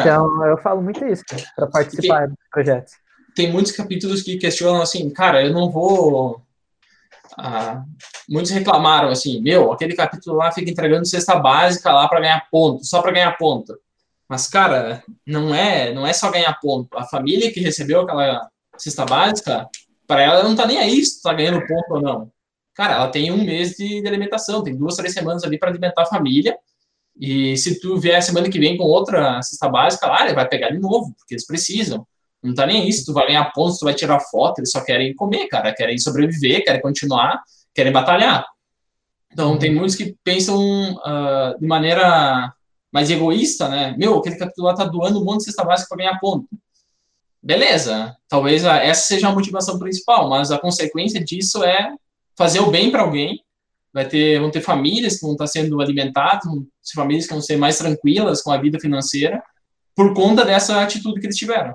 [0.00, 1.22] então, eu falo muito isso
[1.54, 2.94] para participar tem, dos projetos.
[3.36, 6.40] Tem muitos capítulos que questionam assim, cara, eu não vou
[7.38, 7.84] ah,
[8.28, 12.84] muitos reclamaram assim, meu, aquele capítulo lá fica entregando cesta básica lá para ganhar ponto,
[12.84, 13.76] só para ganhar ponto.
[14.28, 16.96] Mas cara, não é, não é só ganhar ponto.
[16.96, 19.68] A família que recebeu aquela cesta básica,
[20.06, 22.32] para ela não tá nem aí se tá ganhando ponto ou não.
[22.74, 26.02] Cara, ela tem um mês de, de alimentação, tem duas, três semanas ali para alimentar
[26.02, 26.56] a família.
[27.18, 30.70] E se tu vier semana que vem com outra cesta básica lá, ele vai pegar
[30.70, 32.04] de novo, porque eles precisam.
[32.44, 35.14] Não tá nem isso, tu vai ganhar pontos, tu vai tirar foto, eles só querem
[35.14, 37.42] comer, cara, querem sobreviver, querem continuar,
[37.74, 38.44] querem batalhar.
[39.32, 40.60] Então, tem muitos que pensam
[40.94, 42.52] uh, de maneira
[42.92, 43.94] mais egoísta, né?
[43.98, 46.46] Meu, aquele capítulo lá tá doando um monte de cesta básica para ganhar ponto.
[47.42, 51.94] Beleza, talvez essa seja a motivação principal, mas a consequência disso é
[52.36, 53.40] fazer o bem para alguém.
[53.92, 57.56] Vai ter, vão ter famílias que vão estar sendo alimentadas, vão famílias que vão ser
[57.56, 59.42] mais tranquilas com a vida financeira
[59.96, 61.74] por conta dessa atitude que eles tiveram.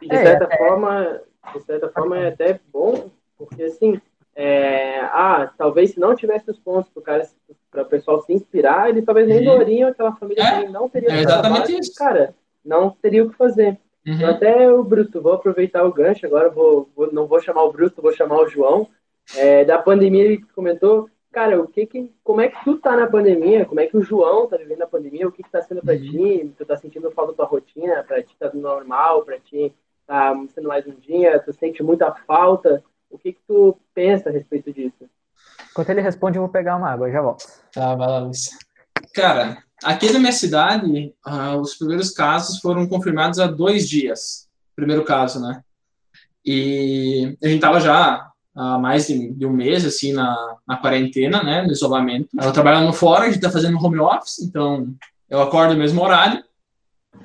[0.00, 1.20] De certa é, forma,
[1.54, 4.00] de certa forma é até bom, porque assim,
[4.34, 7.28] é, ah, talvez se não tivesse os pontos para o cara,
[7.70, 11.10] para o pessoal se inspirar, eles talvez nem doariam aquela família é, que não teria
[11.10, 11.94] é exatamente base, isso.
[11.94, 12.34] cara,
[12.64, 13.78] não teria o que fazer.
[14.06, 14.14] Uhum.
[14.14, 17.72] Então, até o Bruto, vou aproveitar o gancho agora, vou, vou não vou chamar o
[17.72, 18.88] Bruto, vou chamar o João.
[19.36, 23.06] É, da pandemia ele comentou, cara, o que que, como é que tu tá na
[23.06, 23.66] pandemia?
[23.66, 25.28] Como é que o João tá vivendo a pandemia?
[25.28, 26.00] O que que tá sendo para uhum.
[26.00, 26.54] ti?
[26.56, 28.02] Tu tá sentindo falta da tua rotina?
[28.04, 29.22] Para ti tá normal?
[29.22, 29.70] Para ti
[30.06, 31.38] tá sendo mais um dia?
[31.40, 32.82] Tu sente muita falta?
[33.10, 35.04] O que, que tu pensa a respeito disso?
[35.70, 37.44] Enquanto ele responde, eu vou pegar uma água, já volto.
[37.70, 38.48] Tá, vai lá, Luiz.
[39.14, 44.48] Cara, aqui na minha cidade, uh, os primeiros casos foram confirmados há dois dias.
[44.74, 45.62] Primeiro caso, né?
[46.42, 48.26] E a gente tava já
[48.56, 51.62] há mais de, de, um mês, assim, na, na quarentena, né?
[51.62, 52.28] No isolamento.
[52.40, 54.88] Eu trabalhando fora, a gente tá fazendo home office, então
[55.28, 56.42] eu acordo no mesmo horário,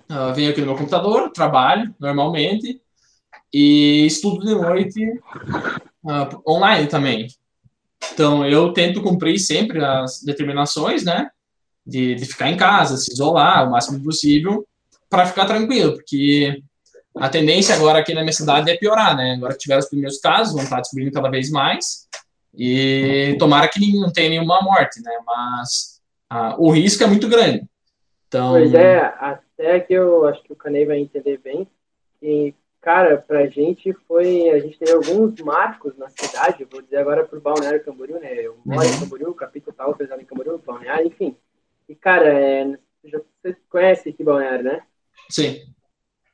[0.09, 2.81] uh, venho aqui no meu computador, trabalho normalmente,
[3.53, 5.05] e estudo de noite
[6.03, 7.27] uh, online também.
[8.13, 11.29] Então, eu tento cumprir sempre as determinações, né?
[11.85, 14.67] De, de ficar em casa, se isolar o máximo possível,
[15.09, 16.61] para ficar tranquilo, porque
[17.15, 19.33] a tendência agora aqui na minha cidade é piorar, né?
[19.33, 22.07] Agora que tiveram os primeiros casos, vão estar descobrindo cada vez mais,
[22.53, 25.11] e tomara que não tenha nenhuma morte, né?
[25.25, 26.01] Mas
[26.31, 27.63] uh, o risco é muito grande.
[28.27, 28.51] Então...
[28.51, 31.67] Pois é, até que eu acho que o Canei vai entender bem,
[32.19, 34.49] que Cara, pra gente foi.
[34.49, 38.33] A gente teve alguns marcos na cidade, vou dizer agora pro Balneário Camboriú, né?
[38.33, 41.37] Eu moro em Camboriú, o capítulo tal, apesar em Camboriú, Balneário, enfim.
[41.87, 44.81] E, cara, é, você conhece aqui Balneário, né?
[45.29, 45.61] Sim.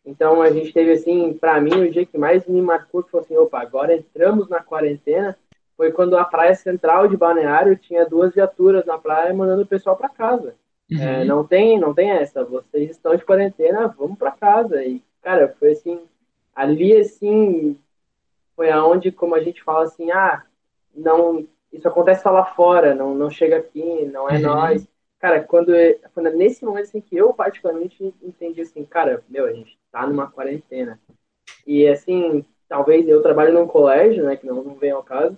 [0.07, 3.19] Então a gente teve, assim, pra mim, o dia que mais me marcou, que foi
[3.19, 5.37] assim: opa, agora entramos na quarentena,
[5.75, 9.95] foi quando a praia central de Balneário tinha duas viaturas na praia mandando o pessoal
[9.95, 10.55] para casa.
[10.89, 10.99] Uhum.
[10.99, 12.43] É, não tem, não tem essa.
[12.43, 14.81] Vocês estão de quarentena, vamos para casa.
[14.83, 15.99] E, cara, foi assim
[16.57, 17.77] ali assim
[18.55, 20.43] foi aonde como a gente fala assim ah
[20.95, 24.41] não isso acontece lá fora não não chega aqui não é uhum.
[24.41, 24.87] nós
[25.19, 25.71] cara quando
[26.15, 30.29] quando nesse momento assim que eu particularmente entendi assim cara meu a gente tá numa
[30.29, 30.99] quarentena
[31.65, 35.37] e assim talvez eu trabalho num colégio né que não não vem ao caso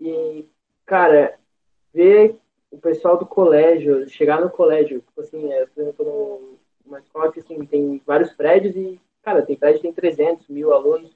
[0.00, 0.46] e
[0.86, 1.38] cara
[1.92, 2.36] ver
[2.70, 7.40] o pessoal do colégio chegar no colégio tipo assim é, eu tô numa escola que
[7.40, 11.10] assim tem vários prédios e Cara, tem prédio que tem 300 mil alunos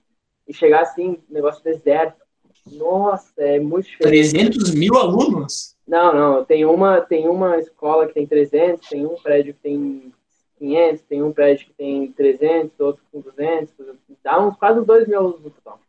[0.46, 2.22] e chegar assim, negócio deserto.
[2.70, 4.30] Nossa, é muito diferente.
[4.30, 5.76] 300 mil alunos?
[5.86, 6.44] Não, não.
[6.44, 10.12] Tem uma, tem uma escola que tem 300, tem um prédio que tem
[10.58, 13.74] 500, tem um prédio que tem 300, outro com 200.
[14.22, 15.80] Dá uns quase 2 mil alunos no total.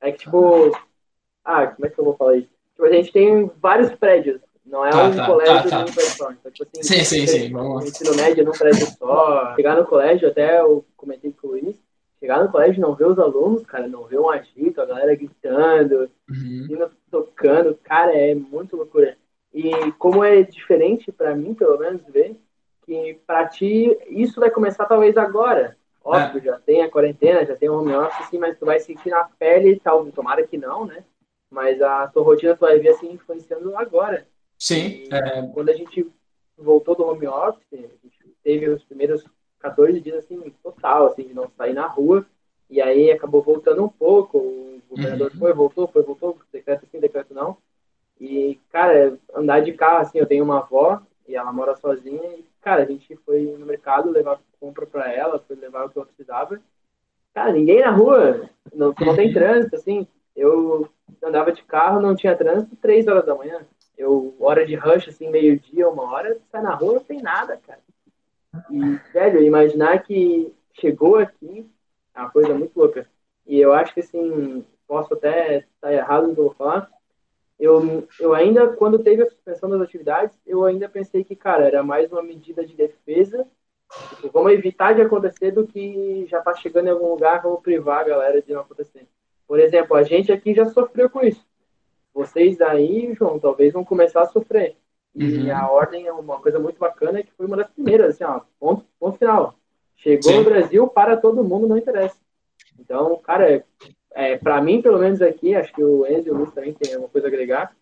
[0.00, 0.70] É que, tipo...
[1.44, 2.50] Ah, como é que eu vou falar isso?
[2.72, 4.40] Tipo, a gente tem vários prédios.
[4.64, 5.84] Não é tá, um tá, colégio tá, tá.
[5.84, 6.30] de um prédio só.
[6.30, 7.52] Então, tipo assim, sim, sim, sim.
[7.52, 7.88] Vamos lá.
[7.88, 9.54] Ensino médio num prédio só.
[9.56, 11.76] Chegar no colégio, até eu comentei com o Luiz,
[12.20, 16.10] chegar no colégio não ver os alunos, cara, não ver um agito, a galera gritando,
[16.28, 16.88] uhum.
[17.10, 19.16] tocando, cara, é muito loucura.
[19.52, 22.36] E como é diferente para mim, pelo menos, ver
[22.88, 25.76] que para ti isso vai começar talvez agora.
[26.02, 26.44] Óbvio, é.
[26.44, 29.24] já tem a quarentena, já tem o home office, sim, mas tu vai sentir na
[29.38, 31.04] pele, tal, tomara que não, né?
[31.50, 34.26] Mas a tua rotina tu vai ver assim influenciando agora.
[34.58, 35.06] Sim.
[35.12, 35.42] É...
[35.52, 36.10] Quando a gente
[36.56, 39.22] voltou do home office, a gente teve os primeiros
[39.60, 42.24] 14 dias assim, total, assim, de não sair na rua.
[42.70, 44.38] E aí acabou voltando um pouco.
[44.38, 45.38] O governador uhum.
[45.38, 47.58] foi, voltou, foi, voltou, decreto sim, decreto não.
[48.18, 52.22] E, cara, andar de carro, assim, eu tenho uma avó e ela mora sozinha.
[52.34, 55.96] E, cara, a gente foi no mercado levar compra para ela, foi levar o que
[55.96, 56.60] ela precisava.
[57.32, 60.06] Cara, ninguém na rua, não, não tem trânsito, assim.
[60.36, 60.86] Eu
[61.24, 63.60] andava de carro, não tinha trânsito, três horas da manhã.
[63.96, 67.80] Eu, hora de rush, assim, meio-dia, uma hora, sai na rua, não tem nada, cara.
[68.70, 68.80] E,
[69.14, 71.66] velho, imaginar que chegou aqui
[72.14, 73.08] é uma coisa muito louca.
[73.46, 76.90] E eu acho que, assim, posso até estar errado no que eu vou falar.
[77.58, 81.82] Eu, eu ainda, quando teve a suspensão das atividades, eu ainda pensei que, cara, era
[81.82, 83.46] mais uma medida de defesa.
[84.10, 88.00] Tipo, vamos evitar de acontecer do que já tá chegando em algum lugar, vamos privar
[88.00, 89.06] a galera de não acontecer.
[89.46, 91.44] Por exemplo, a gente aqui já sofreu com isso.
[92.14, 94.76] Vocês aí, João, talvez vão começar a sofrer.
[95.14, 95.56] E uhum.
[95.56, 98.84] a ordem é uma coisa muito bacana, que foi uma das primeiras, assim, ó, ponto,
[99.00, 99.54] ponto final.
[99.96, 100.38] Chegou Sim.
[100.38, 102.16] no Brasil, para todo mundo, não interessa.
[102.78, 103.64] Então, cara,
[104.14, 106.96] é, para mim, pelo menos aqui, acho que o Enzo e o Luiz também tem
[106.96, 107.74] uma coisa a agregar.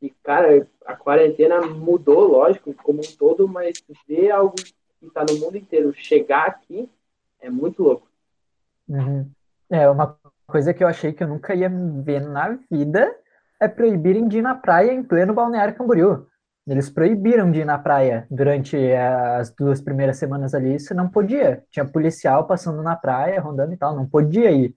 [0.00, 5.38] E, cara, a quarentena mudou, lógico, como um todo, mas ver algo que está no
[5.38, 6.88] mundo inteiro chegar aqui
[7.40, 8.08] é muito louco.
[8.88, 9.28] Uhum.
[9.70, 10.16] É, uma
[10.46, 13.14] coisa que eu achei que eu nunca ia ver na vida
[13.60, 16.26] é proibirem de ir na praia em pleno Balneário Camboriú.
[16.66, 21.62] Eles proibiram de ir na praia durante as duas primeiras semanas ali, isso não podia.
[21.70, 24.74] Tinha policial passando na praia, rondando e tal, não podia ir.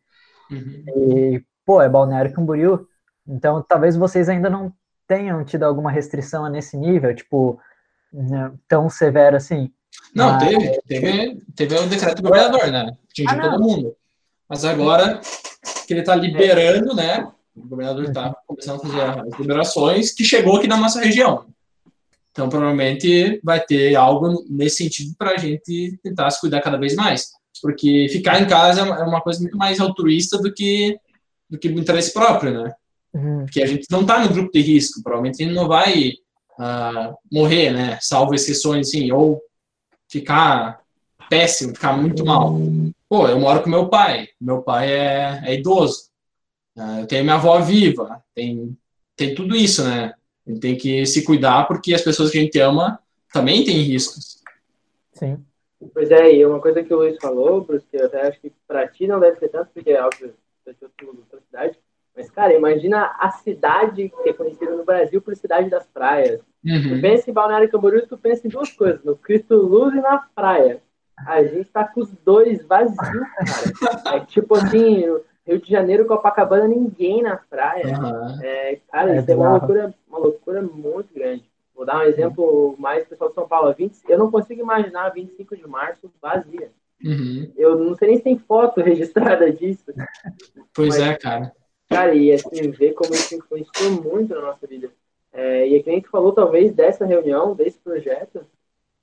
[0.52, 0.84] Uhum.
[0.88, 2.88] E, pô, é Balneário Camboriú,
[3.28, 4.74] então talvez vocês ainda não
[5.08, 7.60] tenham tido alguma restrição nesse nível, tipo,
[8.12, 9.72] né, tão severo assim.
[10.14, 10.50] Não, Mas...
[10.50, 12.98] teve, teve, teve o decreto do governador, né?
[13.10, 13.96] Atingiu ah, todo mundo.
[14.48, 15.20] Mas agora
[15.86, 17.30] que ele está liberando, né?
[17.56, 21.46] O governador está começando a fazer as liberações, que chegou aqui na nossa região.
[22.32, 26.94] Então, provavelmente vai ter algo nesse sentido para a gente tentar se cuidar cada vez
[26.96, 27.32] mais.
[27.62, 31.00] Porque ficar em casa é uma coisa muito mais altruísta do que,
[31.50, 32.74] do que o interesse próprio, né?
[33.14, 33.46] Uhum.
[33.46, 36.14] Porque a gente não está no grupo de risco, provavelmente a gente não vai
[36.60, 37.98] uh, morrer, né?
[38.02, 39.42] Salvo exceções, assim, ou
[40.10, 40.82] ficar
[41.30, 42.58] péssimo, ficar muito mal.
[43.10, 46.10] Pô, eu moro com meu pai, meu pai é, é idoso,
[46.78, 48.78] uh, eu tenho minha avó viva, tem,
[49.16, 50.14] tem tudo isso, né?
[50.46, 53.00] A gente tem que se cuidar porque as pessoas que a gente ama
[53.34, 54.38] também têm riscos.
[55.14, 55.44] Sim.
[55.94, 58.52] Pois é, e uma coisa que o Luiz falou, Bruce, que eu até acho que
[58.68, 60.34] para ti não deve ser tanto, porque é óbvio,
[60.66, 61.80] você é outra cidade,
[62.18, 66.42] mas, cara, imagina a cidade que é conhecida no Brasil por cidade das praias.
[66.66, 66.96] Uhum.
[66.96, 70.18] Tu pensa em Balneário Camboriú, tu pensa em duas coisas, no Cristo Luz e na
[70.34, 70.82] praia.
[71.28, 74.18] A gente tá com os dois vazios, cara.
[74.18, 75.04] É tipo assim,
[75.46, 77.86] Rio de Janeiro, Copacabana, ninguém na praia.
[77.86, 78.44] Uhum.
[78.44, 81.48] É, cara, é isso é uma loucura, uma loucura muito grande.
[81.78, 83.72] Vou dar um exemplo mais pessoal de São Paulo.
[83.72, 86.72] 20, eu não consigo imaginar 25 de março vazia.
[87.06, 87.52] Uhum.
[87.56, 89.94] Eu não sei nem se tem foto registrada disso.
[90.74, 91.54] Pois Mas, é, cara.
[91.88, 94.90] Cara, e assim, ver como isso influenciou muito na nossa vida.
[95.32, 98.44] É, e a que a gente falou, talvez, dessa reunião, desse projeto,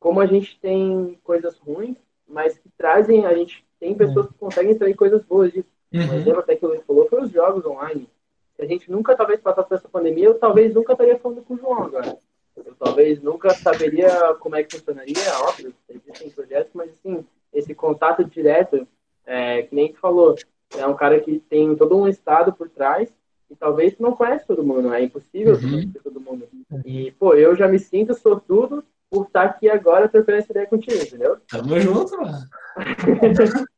[0.00, 1.96] como a gente tem coisas ruins,
[2.26, 5.68] mas que trazem, a gente tem pessoas que conseguem extrair coisas boas disso.
[5.92, 6.00] Uhum.
[6.00, 8.08] Um exemplo até que o Luiz falou foi os jogos online.
[8.56, 11.54] Se a gente nunca talvez passasse por essa pandemia, eu talvez nunca estaria falando com
[11.54, 12.18] o João agora.
[12.56, 18.24] Eu talvez nunca saberia como é que funcionaria, óbvio, existem projetos, mas assim, esse contato
[18.24, 18.86] direto,
[19.26, 20.36] é, que nem tu falou,
[20.76, 23.12] é um cara que tem todo um estado por trás
[23.50, 25.60] e talvez tu não conhece todo mundo, é impossível uhum.
[25.60, 26.48] conhecer todo mundo.
[26.84, 31.00] E, pô, eu já me sinto sortudo por estar aqui agora trocando essa ideia contigo,
[31.00, 31.38] entendeu?
[31.48, 32.38] Tamo junto, mano.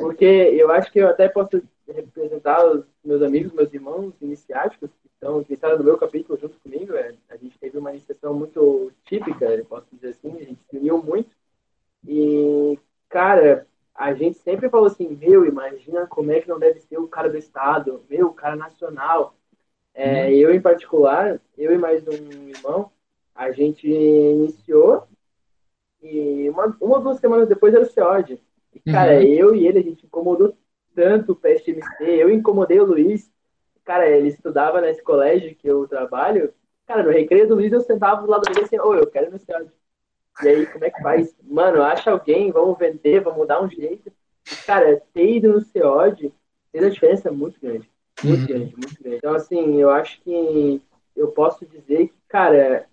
[0.00, 1.62] Porque eu acho que eu até posso
[1.92, 6.94] representar os meus amigos, meus irmãos iniciáticos que estão iniciaram no meu capítulo junto comigo.
[6.94, 11.02] É, a gente teve uma iniciação muito típica, posso dizer assim, a gente se uniu
[11.02, 11.30] muito.
[12.06, 12.78] E,
[13.08, 17.08] cara, a gente sempre falou assim, meu, imagina como é que não deve ser o
[17.08, 19.34] cara do Estado, meu, o cara nacional.
[19.94, 20.30] É, uhum.
[20.30, 22.90] Eu, em particular, eu e mais um irmão,
[23.34, 25.06] a gente iniciou
[26.02, 28.40] e uma, uma ou duas semanas depois era o CEOD.
[28.74, 29.22] E, cara, uhum.
[29.22, 30.56] eu e ele, a gente incomodou
[30.94, 33.30] tanto o PSMC, eu incomodei o Luiz.
[33.84, 36.52] Cara, ele estudava nesse colégio que eu trabalho.
[36.86, 39.26] Cara, no recreio do Luiz eu sentava do lado dele assim, ô, oh, eu quero
[39.26, 39.70] ir no CEOD.
[40.42, 41.34] E aí, como é que faz?
[41.42, 44.12] Mano, acha alguém, vamos vender, vamos dar um jeito.
[44.66, 46.32] Cara, ter ido no CEOD
[46.72, 47.88] fez a diferença muito grande.
[48.22, 48.46] Muito uhum.
[48.46, 49.16] grande, muito grande.
[49.18, 50.82] Então, assim, eu acho que
[51.16, 52.86] eu posso dizer que, cara,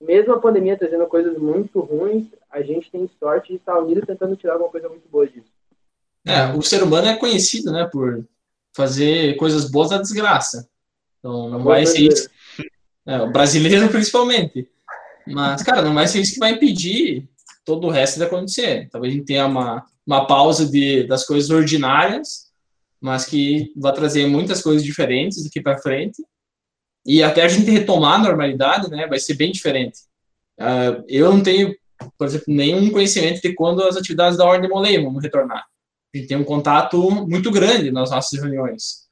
[0.00, 4.36] mesmo a pandemia trazendo coisas muito ruins, a gente tem sorte de estar unido tentando
[4.36, 5.52] tirar alguma coisa muito boa disso.
[6.26, 8.26] É, o ser humano é conhecido, né, por
[8.74, 10.68] fazer coisas boas da desgraça.
[11.18, 12.28] Então, não vai ser isso.
[13.06, 14.68] É, o brasileiro, principalmente.
[15.26, 17.28] Mas, cara, não vai ser isso que vai impedir
[17.64, 18.88] todo o resto de acontecer.
[18.90, 22.50] Talvez a gente tenha uma, uma pausa de, das coisas ordinárias,
[23.00, 26.22] mas que vai trazer muitas coisas diferentes daqui para frente.
[27.06, 30.00] E até a gente retomar a normalidade, né, vai ser bem diferente.
[30.58, 31.74] Uh, eu não tenho,
[32.16, 35.64] por exemplo, nenhum conhecimento de quando as atividades da Ordem Molei vão retornar.
[36.14, 39.08] A gente tem um contato muito grande nas nossas reuniões.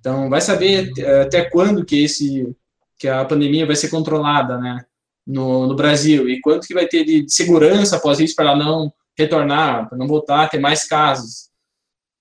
[0.00, 2.54] Então, vai saber eh, até quando que esse
[2.98, 4.84] que a pandemia vai ser controlada, né?
[5.26, 8.92] no, no Brasil e quanto que vai ter de, segurança após isso para ela não
[9.16, 11.50] retornar, para não voltar a ter mais casos.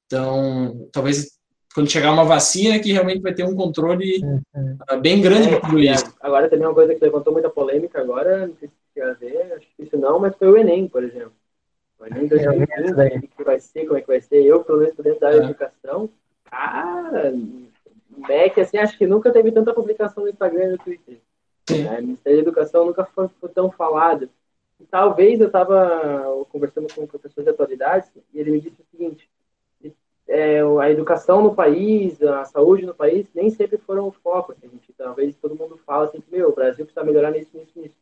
[0.06, 1.34] Então, talvez
[1.74, 5.02] quando chegar uma vacina que realmente vai ter um controle uhum.
[5.02, 6.14] bem grande é, tudo isso.
[6.22, 9.54] Agora também uma coisa que levantou muita polêmica agora, não sei se você quer ver,
[9.54, 11.34] acho que isso não, mas foi o Enem, por exemplo.
[12.04, 14.44] O Enem 2020, o que vai ser, como é que vai ser.
[14.44, 15.40] Eu, pelo menos, dentro da área é.
[15.40, 16.10] de educação,
[16.44, 17.34] cara,
[18.28, 21.18] MEC, assim, acho que nunca teve tanta publicação no Instagram e no Twitter.
[21.70, 22.00] Né?
[22.00, 24.30] O Ministério da Educação nunca foi, foi tão falado.
[24.82, 28.86] E talvez eu estava conversando com um professor de atualidades e ele me disse o
[28.92, 29.30] seguinte:
[30.28, 34.52] é, a educação no país, a saúde no país, nem sempre foram o foco.
[34.52, 37.96] Assim, gente, talvez todo mundo fala assim, meu, o Brasil precisa melhorar nisso, nisso, nisso.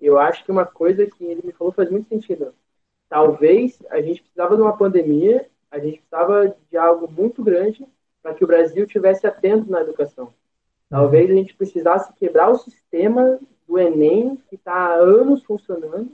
[0.00, 2.54] Eu acho que uma coisa que ele me falou faz muito sentido.
[3.08, 7.86] Talvez a gente precisava de uma pandemia, a gente precisava de algo muito grande
[8.22, 10.32] para que o Brasil tivesse atento na educação.
[10.88, 16.10] Talvez a gente precisasse quebrar o sistema do Enem, que está há anos funcionando,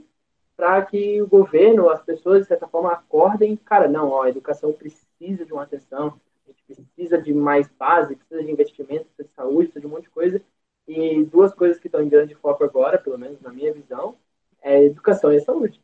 [0.55, 3.55] para que o governo, as pessoas, de certa forma, acordem.
[3.55, 8.15] Cara, não, ó, a educação precisa de uma atenção, a gente precisa de mais base,
[8.15, 10.41] precisa de investimento, precisa de saúde, precisa de um monte de coisa.
[10.87, 14.15] E duas coisas que estão em grande foco agora, pelo menos na minha visão,
[14.61, 15.81] é educação e saúde.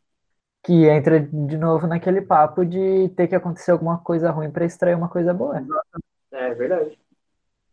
[0.63, 4.95] Que entra de novo naquele papo de ter que acontecer alguma coisa ruim para extrair
[4.95, 5.63] uma coisa boa.
[6.31, 6.99] É verdade.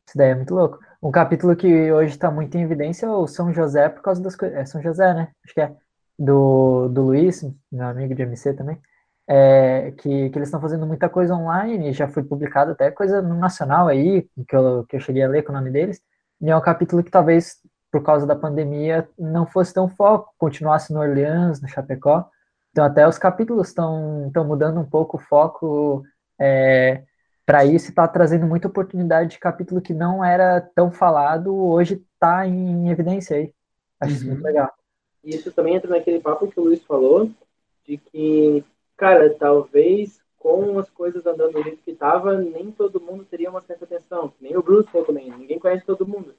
[0.07, 0.79] Isso daí é muito louco.
[1.03, 4.37] Um capítulo que hoje está muito em evidência é o São José por causa das
[4.37, 4.57] coisas.
[4.57, 5.29] É São José, né?
[5.45, 5.75] Acho que é.
[6.19, 8.81] Do, do Luiz, meu amigo de MC também.
[9.29, 13.35] É, que, que eles estão fazendo muita coisa online, já foi publicado até coisa no
[13.35, 16.01] Nacional aí, que eu, que eu cheguei a ler com o nome deles.
[16.41, 17.57] E é um capítulo que talvez,
[17.91, 22.31] por causa da pandemia, não fosse tão foco, continuasse no Orleans, no Chapecó.
[22.77, 26.05] Então, até os capítulos estão mudando um pouco o foco.
[26.39, 27.05] É,
[27.47, 32.47] para isso está trazendo muita oportunidade de capítulo que não era tão falado, hoje está
[32.47, 33.51] em evidência aí.
[33.99, 34.17] Acho uhum.
[34.19, 34.47] isso muito uhum.
[34.47, 34.71] legal.
[35.25, 37.31] Isso também entra naquele papo que o Luiz falou,
[37.87, 38.63] de que,
[38.95, 43.63] cara, talvez com as coisas andando do jeito que estava, nem todo mundo teria uma
[43.63, 44.35] certa atenção.
[44.39, 46.35] Nem o Bruce falou também, ninguém conhece todo mundo.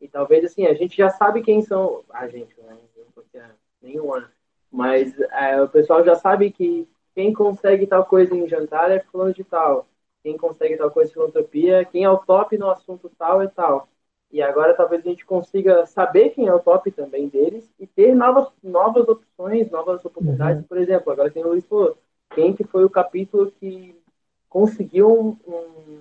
[0.00, 2.02] E talvez, assim, a gente já sabe quem são.
[2.08, 2.78] A gente, né?
[3.14, 3.38] Porque
[3.82, 4.26] nenhum ano.
[4.72, 9.34] Mas é, o pessoal já sabe que quem consegue tal coisa em jantar é fulano
[9.34, 9.86] de tal
[10.22, 13.88] quem consegue tal coisa de filantropia, quem é o top no assunto tal e tal.
[14.30, 18.14] E agora talvez a gente consiga saber quem é o top também deles e ter
[18.14, 20.62] novas, novas opções, novas oportunidades.
[20.62, 20.68] Uhum.
[20.68, 21.98] Por exemplo, agora tem o Luiz falou,
[22.34, 24.00] quem que foi o capítulo que
[24.48, 26.00] conseguiu um, um,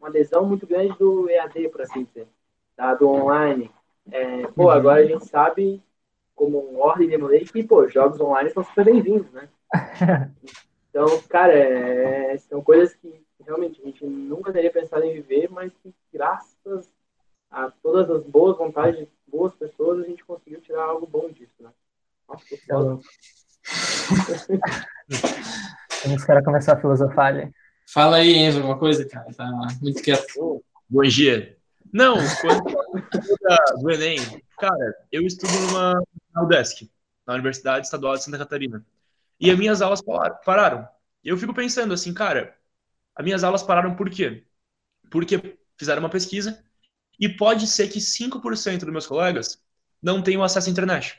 [0.00, 2.26] uma adesão muito grande do EAD, por assim dizer,
[2.74, 2.94] tá?
[2.94, 3.70] do online.
[4.10, 4.70] É, pô, uhum.
[4.70, 5.80] agora a gente sabe,
[6.38, 9.48] como um ordem de mulher, que pô, jogos online são super bem-vindos, né?
[10.88, 15.72] então, cara, é, são coisas que realmente a gente nunca teria pensado em viver, mas
[15.82, 16.88] que graças
[17.50, 21.54] a todas as boas vontades de boas pessoas, a gente conseguiu tirar algo bom disso,
[21.60, 21.70] né?
[22.28, 23.00] Nossa, que foda.
[26.04, 27.52] Vamos cara começar a filosofar ali.
[27.92, 29.26] Fala aí, Enzo, alguma coisa, cara.
[29.34, 29.50] Tá
[29.82, 30.62] muito quieto.
[30.88, 31.57] bom dia.
[31.92, 34.18] Não, quando do Enem,
[34.58, 36.02] cara, eu estudo numa
[36.34, 36.90] na UDESC,
[37.26, 38.84] na Universidade Estadual de Santa Catarina.
[39.40, 40.88] E as minhas aulas pararam.
[41.22, 42.56] E eu fico pensando assim, cara,
[43.14, 44.44] as minhas aulas pararam por quê?
[45.10, 46.62] Porque fizeram uma pesquisa
[47.18, 49.62] e pode ser que 5% dos meus colegas
[50.02, 51.18] não tenham acesso à internet.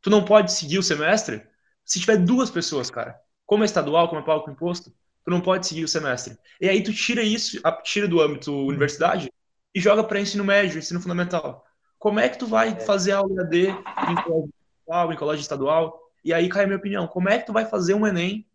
[0.00, 1.46] Tu não pode seguir o semestre
[1.84, 3.18] se tiver duas pessoas, cara.
[3.46, 4.90] Como é estadual, como é palco imposto,
[5.24, 6.38] tu não pode seguir o semestre.
[6.60, 9.32] E aí tu tira isso, tira do âmbito universidade
[9.74, 11.64] e joga para ensino médio, ensino fundamental.
[11.98, 16.00] Como é que tu vai fazer aula AD em colégio estadual, em colégio estadual?
[16.24, 17.06] E aí cai a minha opinião.
[17.06, 18.46] Como é que tu vai fazer um ENEM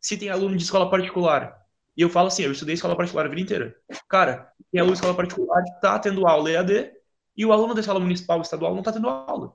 [0.00, 1.56] se tem aluno de escola particular?
[1.96, 3.76] E eu falo assim, eu estudei escola particular a vida inteira.
[4.08, 6.92] Cara, tem aluno de escola particular que tá tendo aula EAD
[7.36, 9.52] e o aluno da escola municipal estadual não tá tendo aula.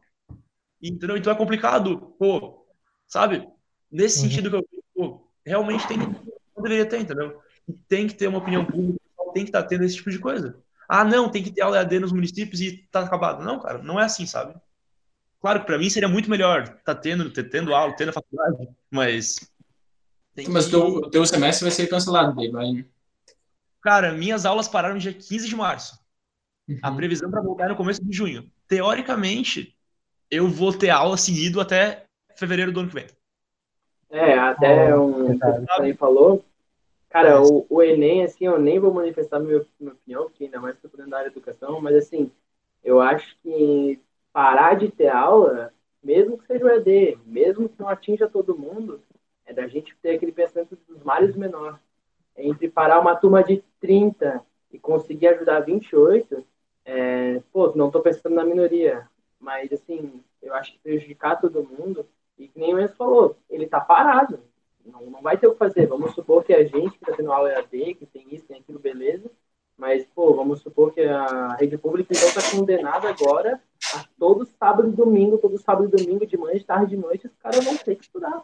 [0.82, 1.18] Entendeu?
[1.18, 2.66] Então é complicado, pô,
[3.08, 3.48] sabe?
[3.92, 4.30] Nesse uhum.
[4.30, 4.66] sentido que eu
[4.96, 7.42] pô, realmente tem que poderia ter, entendeu?
[7.68, 9.00] E tem que ter uma opinião pública,
[9.34, 10.62] tem que estar tá tendo esse tipo de coisa.
[10.94, 13.42] Ah, não, tem que ter aula EAD nos municípios e tá acabado.
[13.42, 14.54] Não, cara, não é assim, sabe?
[15.40, 18.68] Claro que para mim seria muito melhor tá tendo, ter, tendo aula, tendo a faculdade,
[18.90, 19.50] mas
[20.36, 20.76] tem Mas que...
[20.76, 22.86] o teu, teu semestre vai ser cancelado, daí vai.
[23.82, 25.98] Cara, minhas aulas pararam dia 15 de março.
[26.68, 26.80] Uhum.
[26.84, 28.52] A previsão para voltar é no começo de junho.
[28.68, 29.74] Teoricamente,
[30.30, 32.04] eu vou ter aula seguido até
[32.36, 33.08] fevereiro do ano que vem.
[34.10, 36.44] É, até um que falou.
[37.12, 40.76] Cara, o, o, Enem, assim, eu nem vou manifestar minha, minha opinião, porque ainda mais
[40.76, 42.32] estou da área de educação, mas assim,
[42.82, 44.00] eu acho que
[44.32, 49.02] parar de ter aula, mesmo que seja o ED, mesmo que não atinja todo mundo,
[49.46, 51.78] é da gente ter aquele pensamento dos males menor.
[52.36, 56.46] É entre parar uma turma de 30 e conseguir ajudar 28,
[56.86, 59.06] é, pô, não estou pensando na minoria,
[59.38, 62.06] mas assim, eu acho que prejudicar todo mundo,
[62.38, 64.40] e que nem o Enzo falou, ele está parado,
[64.86, 65.88] não, não vai ter o que fazer.
[65.88, 68.80] Vamos supor que a gente que está tendo aula EAD, que tem isso, tem aquilo,
[68.80, 69.30] beleza,
[69.78, 73.60] mas, pô, vamos supor que a rede pública então está condenada agora
[73.96, 77.26] a todo sábado e domingo, todo sábado e domingo, de manhã, de tarde, de noite,
[77.26, 78.44] os caras vão ter que estudar.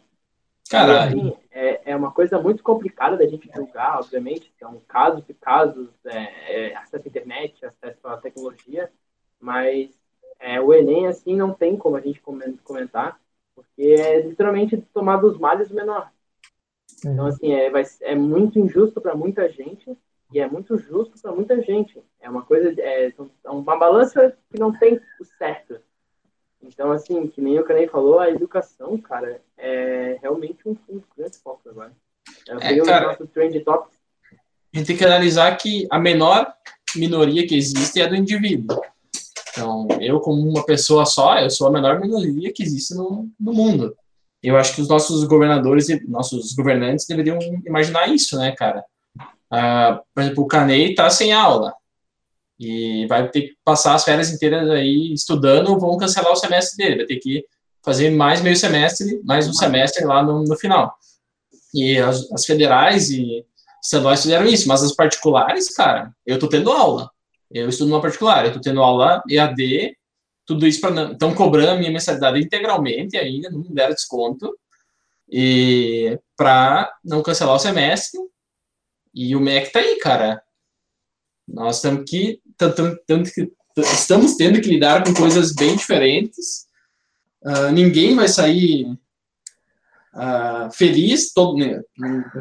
[0.69, 1.07] Caralho.
[1.07, 4.51] Assim, é, é uma coisa muito complicada da gente julgar, obviamente.
[4.59, 8.91] São casos e casos, é, é, acesso à internet, acesso à tecnologia,
[9.39, 9.91] mas
[10.39, 12.21] é, o Enem, assim, não tem como a gente
[12.63, 13.19] comentar,
[13.55, 16.11] porque é literalmente tomar dos males o menor.
[16.99, 17.27] Então, uhum.
[17.27, 19.97] assim, é, vai, é muito injusto para muita gente
[20.31, 22.01] e é muito justo para muita gente.
[22.19, 25.79] É uma coisa, é, é uma balança que não tem o certo.
[26.61, 31.37] Então, assim, que nem o Canei falou, a educação, cara, é realmente um, um grande
[31.37, 31.91] foco agora.
[32.61, 33.97] É, cara, nosso trend topics.
[34.73, 36.53] A gente tem que analisar que a menor
[36.95, 38.79] minoria que existe é a do indivíduo.
[39.51, 43.53] Então, eu como uma pessoa só, eu sou a menor minoria que existe no, no
[43.53, 43.95] mundo.
[44.47, 48.81] Eu acho que os nossos governadores e nossos governantes deveriam imaginar isso, né, cara?
[49.51, 51.73] Ah, por exemplo, o Canei está sem aula
[52.57, 56.97] e vai ter que passar as férias inteiras aí estudando, vão cancelar o semestre dele,
[56.97, 57.45] vai ter que
[57.83, 60.95] fazer mais meio semestre, mais um semestre lá no, no final.
[61.73, 63.45] E as, as, federais e
[63.83, 67.11] estaduais fizeram isso, mas as particulares, cara, eu tô tendo aula.
[67.51, 69.95] Eu estudo numa particular, eu tô tendo aula EAD,
[70.47, 74.57] tudo isso para estão cobrando a minha mensalidade integralmente ainda, não me deram desconto.
[75.29, 78.17] E para não cancelar o semestre.
[79.13, 80.41] E o MEC tá aí, cara.
[81.45, 82.41] Nós temos que,
[83.35, 86.65] que estamos tendo que lidar com coisas bem diferentes.
[87.43, 88.85] Uh, ninguém vai sair
[90.13, 91.81] uh, feliz, todo, né,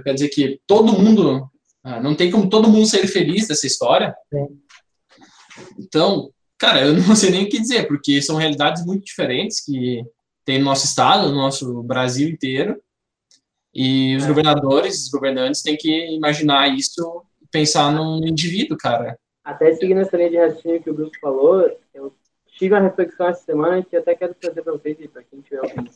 [0.04, 1.50] quer dizer que todo mundo,
[1.84, 4.14] uh, não tem como todo mundo ser feliz dessa história.
[5.78, 10.04] Então, cara, eu não sei nem o que dizer, porque são realidades muito diferentes que
[10.44, 12.80] tem no nosso estado, no nosso Brasil inteiro.
[13.74, 14.28] E os é.
[14.28, 19.18] governadores, os governantes têm que imaginar isso, pensar no indivíduo, cara.
[19.44, 22.14] Até seguindo essa linha de raciocínio que o Bruce falou, eu
[22.56, 25.60] tive uma reflexão essa semana que até quero trazer para vocês e para quem estiver
[25.60, 25.90] ouvindo.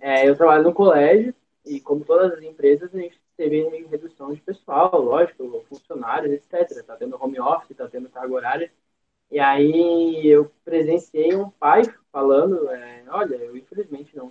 [0.00, 4.40] É, eu trabalho no colégio e, como todas as empresas, a gente teve redução de
[4.40, 6.70] pessoal, lógico, funcionários, etc.
[6.70, 8.72] Está tendo home office, está tendo carga horária.
[9.34, 11.82] E aí eu presenciei um pai
[12.12, 14.28] falando, é, olha, eu infelizmente não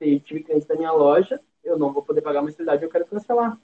[0.00, 3.60] tive clientes da minha loja, eu não vou poder pagar a mensalidade, eu quero cancelar.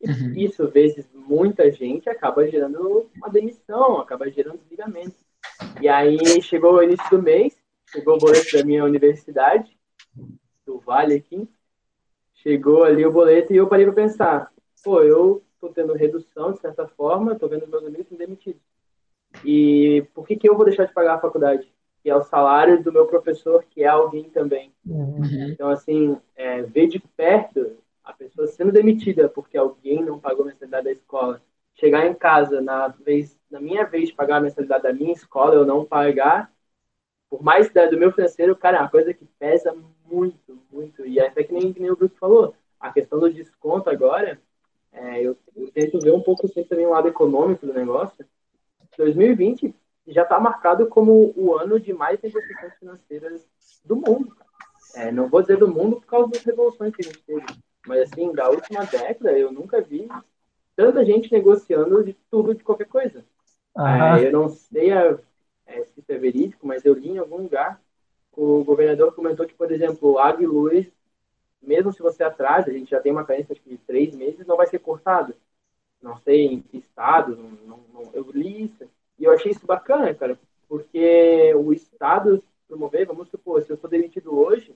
[0.00, 0.34] Uhum.
[0.36, 5.16] Isso, vezes, muita gente acaba gerando uma demissão, acaba gerando desligamento.
[5.80, 7.58] E aí chegou o início do mês,
[7.90, 9.76] chegou o boleto da minha universidade,
[10.64, 11.48] do Vale aqui,
[12.34, 14.52] chegou ali o boleto e eu parei para pensar,
[14.84, 18.75] pô, eu tô tendo redução de certa forma, tô vendo meus amigos sendo demitidos.
[19.44, 21.70] E por que, que eu vou deixar de pagar a faculdade?
[22.02, 24.72] Que é o salário do meu professor, que é alguém também.
[24.86, 25.48] Uhum.
[25.50, 30.48] Então, assim, é, ver de perto a pessoa sendo demitida porque alguém não pagou a
[30.48, 31.42] mensalidade da escola,
[31.74, 35.54] chegar em casa na vez na minha vez de pagar a mensalidade da minha escola,
[35.54, 36.52] eu não pagar,
[37.28, 41.04] por mais da, do meu financeiro, cara, é uma coisa que pesa muito, muito.
[41.06, 44.40] E é até que nem, que nem o Bruce falou, a questão do desconto agora,
[44.92, 48.24] é, eu, eu, tento ver um pouco sempre também o lado econômico do negócio,
[48.96, 49.74] 2020
[50.06, 53.46] já está marcado como o ano de mais negociações financeiras
[53.84, 54.36] do mundo.
[54.94, 57.44] É, não vou dizer do mundo por causa das revoluções que a gente teve,
[57.86, 60.08] mas assim, da última década eu nunca vi
[60.74, 63.24] tanta gente negociando de tudo, de qualquer coisa.
[63.76, 65.18] É, eu não sei a,
[65.66, 67.80] é, se isso é verídico, mas eu li em algum lugar
[68.32, 70.86] o governador comentou que, por exemplo, água e luz,
[71.60, 74.66] mesmo se você atrasa, a gente já tem uma carência de três meses, não vai
[74.66, 75.34] ser cortado
[76.06, 78.88] não sei em que estado, não, não, eu li isso,
[79.18, 80.38] e eu achei isso bacana, cara,
[80.68, 84.74] porque o Estado promover, vamos supor, se eu sou demitido hoje,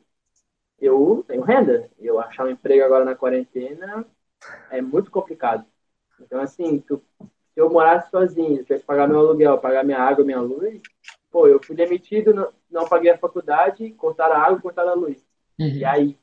[0.80, 4.04] eu tenho renda, eu achar um emprego agora na quarentena
[4.70, 5.64] é muito complicado.
[6.20, 10.24] Então, assim, tu, se eu morasse sozinho, tivesse que pagar meu aluguel, pagar minha água,
[10.24, 10.80] minha luz,
[11.30, 15.18] pô, eu fui demitido, não, não paguei a faculdade, cortaram a água, cortaram a luz.
[15.58, 15.68] Uhum.
[15.68, 16.16] E aí?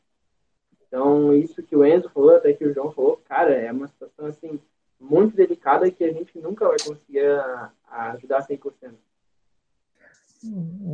[0.87, 4.25] Então, isso que o Enzo falou, até que o João falou, cara, é uma situação,
[4.25, 4.59] assim,
[4.99, 8.93] muito delicada que a gente nunca vai conseguir a, a ajudar 100%.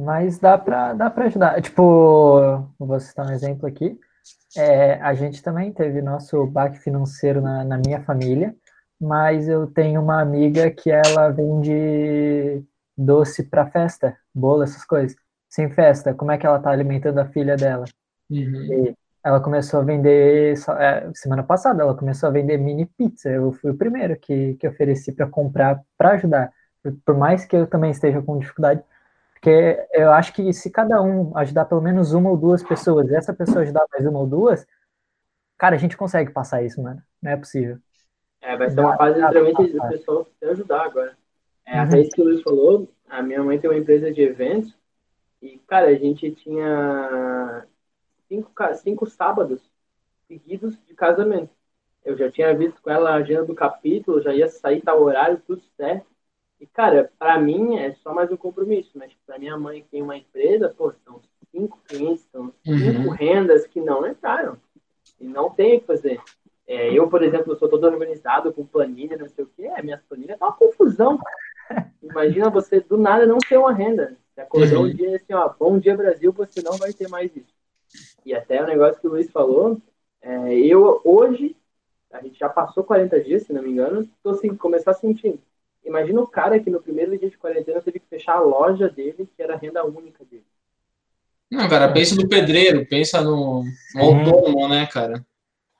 [0.05, 1.61] Mas dá para dá pra ajudar.
[1.61, 3.99] Tipo, vou citar um exemplo aqui.
[4.55, 8.55] É, a gente também teve nosso baque financeiro na, na minha família,
[8.99, 12.63] mas eu tenho uma amiga que ela vende
[12.97, 15.15] doce para festa, bolo, essas coisas.
[15.49, 17.85] Sem festa, como é que ela tá alimentando a filha dela?
[18.29, 18.93] Uhum.
[19.23, 23.29] Ela começou a vender, é, semana passada, ela começou a vender mini pizza.
[23.29, 26.51] Eu fui o primeiro que, que ofereci para comprar, para ajudar.
[27.05, 28.83] Por mais que eu também esteja com dificuldade,
[29.33, 33.15] porque eu acho que se cada um ajudar pelo menos uma ou duas pessoas, e
[33.15, 34.65] essa pessoa ajudar mais uma ou duas,
[35.57, 37.01] cara, a gente consegue passar isso, mano.
[37.21, 37.77] Não é possível.
[38.41, 41.17] É, vai ser uma fase extremamente do pessoal se ajudar agora.
[41.65, 41.83] É, uhum.
[41.83, 44.75] até isso que o Luiz falou, a minha mãe tem uma empresa de eventos,
[45.41, 47.65] e, cara, a gente tinha
[48.33, 49.61] cinco, cinco sábados
[50.27, 51.51] seguidos de casamento.
[52.03, 55.41] Eu já tinha visto com ela a agenda do capítulo, já ia sair tal horário,
[55.45, 56.07] tudo certo.
[56.59, 60.01] E, cara, para mim é só mais um compromisso, mas para minha mãe que tem
[60.01, 63.09] uma empresa, pô, são cinco clientes, são cinco uhum.
[63.09, 64.57] rendas que não entraram.
[65.19, 66.19] E não tem o que fazer.
[66.65, 70.39] É, eu, por exemplo, sou todo organizado com planilha, não sei o quê, minhas planilhas
[70.39, 71.19] tá uma confusão.
[72.01, 74.17] Imagina você do nada não ter uma renda.
[74.33, 74.85] Você acordou uhum.
[74.85, 77.52] um dia assim, ó, bom dia Brasil, você não vai ter mais isso.
[78.25, 79.81] E até o negócio que o Luiz falou,
[80.21, 81.55] é, eu hoje,
[82.11, 85.39] a gente já passou 40 dias, se não me engano, tô assim, começar a sentir
[85.85, 89.29] Imagina o cara que no primeiro dia de quarentena teve que fechar a loja dele,
[89.35, 90.45] que era a renda única dele.
[91.51, 93.63] Não, cara, pensa no pedreiro, pensa no,
[93.93, 95.23] no autônomo, né, cara?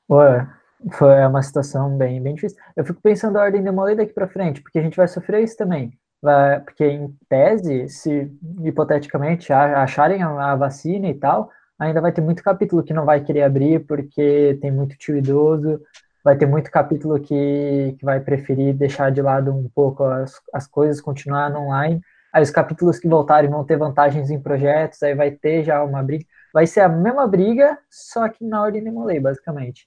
[0.08, 0.46] Ué,
[0.92, 2.58] foi uma situação bem, bem difícil.
[2.76, 5.42] Eu fico pensando a ordem de demolei daqui para frente, porque a gente vai sofrer
[5.42, 5.98] isso também.
[6.22, 8.30] Vai, porque, em tese, se
[8.62, 11.50] hipoteticamente acharem a, a vacina e tal,
[11.88, 15.80] ainda vai ter muito capítulo que não vai querer abrir porque tem muito tio idoso,
[16.24, 20.66] vai ter muito capítulo que, que vai preferir deixar de lado um pouco as, as
[20.66, 22.00] coisas, continuar no online.
[22.32, 26.02] Aí os capítulos que voltarem vão ter vantagens em projetos, aí vai ter já uma
[26.02, 26.24] briga.
[26.52, 29.86] Vai ser a mesma briga, só que na ordem de Molay, basicamente.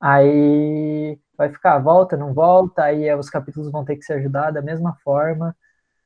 [0.00, 4.62] Aí vai ficar, volta, não volta, aí os capítulos vão ter que se ajudar da
[4.62, 5.56] mesma forma.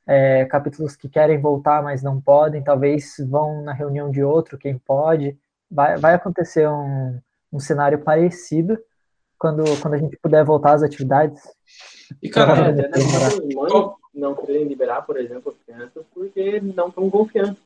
[0.07, 4.77] É, capítulos que querem voltar, mas não podem, talvez vão na reunião de outro, quem
[4.77, 5.37] pode.
[5.69, 7.19] Vai, vai acontecer um,
[7.51, 8.77] um cenário parecido,
[9.37, 11.41] quando, quando a gente puder voltar às atividades.
[12.21, 12.89] E, cara, até
[14.13, 17.57] não querem liberar, por exemplo, as crianças porque não estão confiando.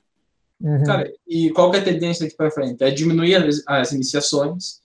[0.60, 0.84] Uhum.
[0.84, 2.84] Cara, e qual que é a tendência aqui para frente?
[2.84, 4.82] É diminuir as, as, iniciações,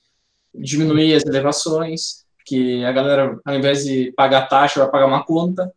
[0.54, 5.70] diminuir as elevações, que a galera, ao invés de pagar taxa, vai pagar uma conta.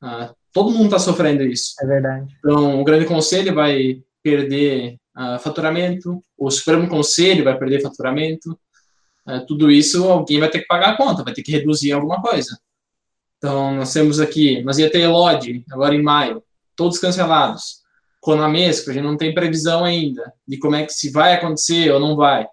[0.00, 1.74] Ah, todo mundo está sofrendo isso.
[1.80, 2.34] É verdade.
[2.38, 8.58] Então, o Grande Conselho vai perder uh, faturamento, o Supremo Conselho vai perder faturamento,
[9.28, 12.20] é, tudo isso alguém vai ter que pagar a conta, vai ter que reduzir alguma
[12.20, 12.58] coisa.
[13.36, 16.42] Então, nós temos aqui, nós ia ter Elod, agora em maio,
[16.74, 17.82] todos cancelados.
[18.20, 22.00] Conamesco, a gente não tem previsão ainda de como é que se vai acontecer ou
[22.00, 22.48] não vai.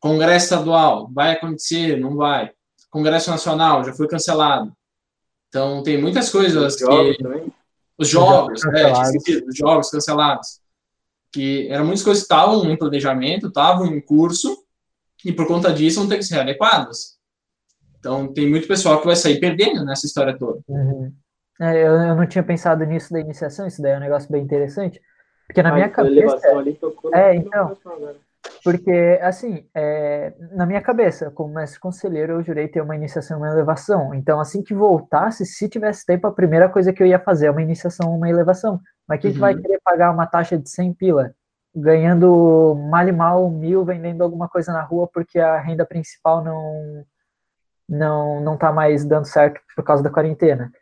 [0.00, 2.50] Congresso estadual, vai acontecer, não vai.
[2.90, 4.72] Congresso nacional, já foi cancelado.
[5.56, 7.22] Então, tem muitas coisas os que...
[7.22, 7.50] Também.
[7.98, 10.60] Os jogos, os jogos, é, os jogos cancelados.
[11.32, 14.54] Que eram muitas coisas que estavam em planejamento, estavam em curso,
[15.24, 17.16] e por conta disso vão ter que ser adequadas.
[17.98, 20.60] Então, tem muito pessoal que vai sair perdendo nessa história toda.
[20.68, 21.10] Uhum.
[21.58, 24.42] É, eu, eu, não tinha pensado nisso da iniciação, isso daí é um negócio bem
[24.42, 25.00] interessante.
[25.46, 26.48] Porque na ah, minha cabeça.
[26.48, 26.78] Ali,
[27.14, 27.74] é, então.
[28.70, 33.40] Porque, assim, é, na minha cabeça, como mestre conselheiro, eu jurei ter uma iniciação e
[33.40, 34.12] uma elevação.
[34.12, 37.50] Então, assim que voltasse, se tivesse tempo, a primeira coisa que eu ia fazer é
[37.50, 38.80] uma iniciação uma elevação.
[39.06, 39.34] Mas quem uhum.
[39.34, 41.32] que vai querer pagar uma taxa de 100 pila?
[41.76, 47.04] ganhando mal e mal mil vendendo alguma coisa na rua porque a renda principal não
[47.86, 50.72] não não tá mais dando certo por causa da quarentena.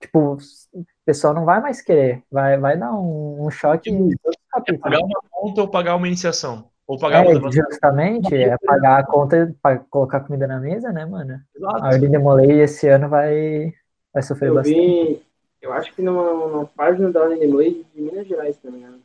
[0.00, 3.90] Tipo, o pessoal não vai mais querer, vai, vai dar um, um choque.
[3.90, 6.70] É pagar uma conta ou pagar uma iniciação?
[6.86, 11.06] Ou pagar é, uma justamente, é pagar a conta para colocar comida na mesa, né,
[11.06, 11.40] mano?
[11.54, 11.84] Exato.
[11.84, 13.72] A Ordem Demolei esse ano vai,
[14.12, 14.76] vai sofrer eu bastante.
[14.76, 15.22] Vi,
[15.62, 18.80] eu acho que numa, numa página da Ordem Demolei de Minas Gerais, se não me
[18.80, 19.00] engano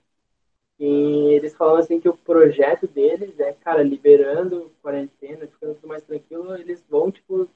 [0.79, 6.03] e eles falam assim que o projeto deles é, cara, liberando quarentena, ficando tudo mais
[6.03, 7.49] tranquilo, eles vão, tipo,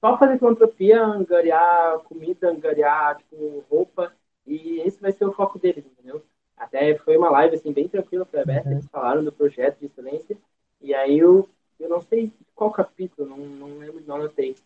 [0.00, 4.12] só fazer filantropia, angariar comida, angariar, tipo, roupa,
[4.46, 6.22] e esse vai ser o foco deles, entendeu?
[6.56, 8.74] Até foi uma live, assim, bem tranquila, foi aberta, uhum.
[8.74, 10.36] eles falaram do projeto de excelência,
[10.80, 11.48] e aí eu,
[11.78, 14.56] eu não sei qual capítulo, não, não lembro, não anotei.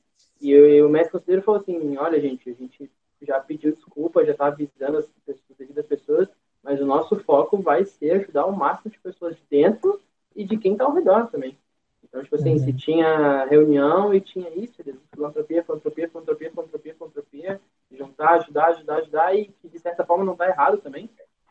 [0.40, 2.90] E, eu, e o mestre conselheiro falou assim, olha, gente, a gente
[3.22, 6.28] já pediu desculpa, já tá avisando as, as, as pessoas,
[6.62, 10.00] mas o nosso foco vai ser ajudar o máximo de pessoas de dentro
[10.34, 11.56] e de quem está ao redor também.
[12.02, 12.58] Então, tipo assim, uhum.
[12.58, 14.82] se tinha reunião e tinha isso,
[15.12, 17.60] filantropia, filantropia, filantropia, filantropia, filantropia,
[17.92, 21.10] juntar, ajudar, ajudar, ajudar, e que de certa forma não está errado também.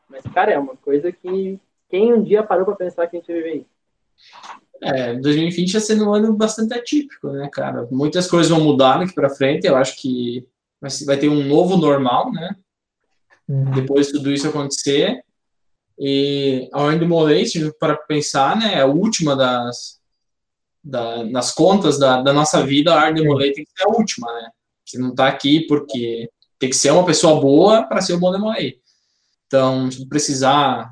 [0.10, 1.60] Mas, cara, é uma coisa que
[1.90, 3.76] quem um dia parou para pensar que a gente viver isso?
[4.82, 7.88] É, 2020 está sendo um ano bastante atípico, né, cara?
[7.91, 10.48] Muitas coisas vão mudar daqui para frente, eu acho que
[11.06, 12.56] vai ter um novo normal, né?
[13.48, 15.23] depois de tudo isso acontecer.
[15.98, 17.45] E a do Molay,
[17.80, 19.99] para pensar, né, é a última das,
[20.84, 24.32] da, das contas da, da, nossa vida, a do Molay tem que ser a última,
[24.34, 24.49] né?
[24.86, 26.30] Você não está aqui porque
[26.60, 28.80] tem que ser uma pessoa boa para ser o bom Demolay.
[29.47, 30.91] Então, se precisar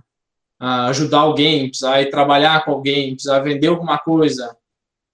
[0.62, 4.56] uh, ajudar alguém, precisar ir trabalhar com alguém, precisar vender alguma coisa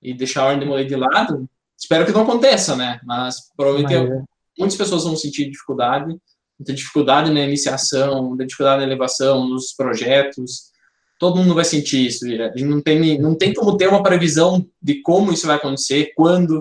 [0.02, 3.00] e deixar a Ordem de lado, espero que não aconteça, né?
[3.04, 4.24] Mas provavelmente Mas,
[4.58, 6.18] muitas pessoas vão sentir dificuldade
[6.60, 10.70] muita dificuldade na iniciação, muita dificuldade na elevação, nos projetos.
[11.18, 12.26] Todo mundo vai sentir isso.
[12.58, 16.60] Não tem, não tem como ter uma previsão de como isso vai acontecer, quando,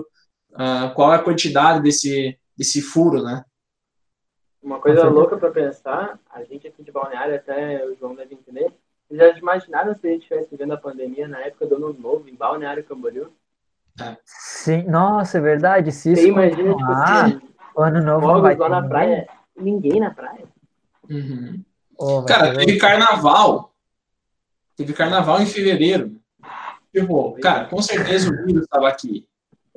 [0.51, 3.43] uh, qual é a quantidade desse, desse furo, né?
[4.61, 8.73] Uma coisa louca para pensar, a gente aqui de Balneário, até o João deve entender,
[9.07, 12.27] vocês já imaginaram se a gente estivesse vivendo a pandemia na época do Ano Novo,
[12.27, 13.31] em Balneário Camboriú?
[14.23, 15.91] Sim, nossa, é verdade.
[15.91, 17.41] Se isso Você imagina, tipo assim,
[17.75, 18.89] o ano novo fogos vai lá ter na ninguém.
[18.89, 20.45] praia, ninguém na praia.
[21.09, 21.63] Uhum.
[21.99, 23.73] Vai Cara, teve carnaval.
[24.75, 26.15] Teve carnaval em fevereiro.
[26.93, 29.27] Tipo, cara, com certeza o vírus estava aqui.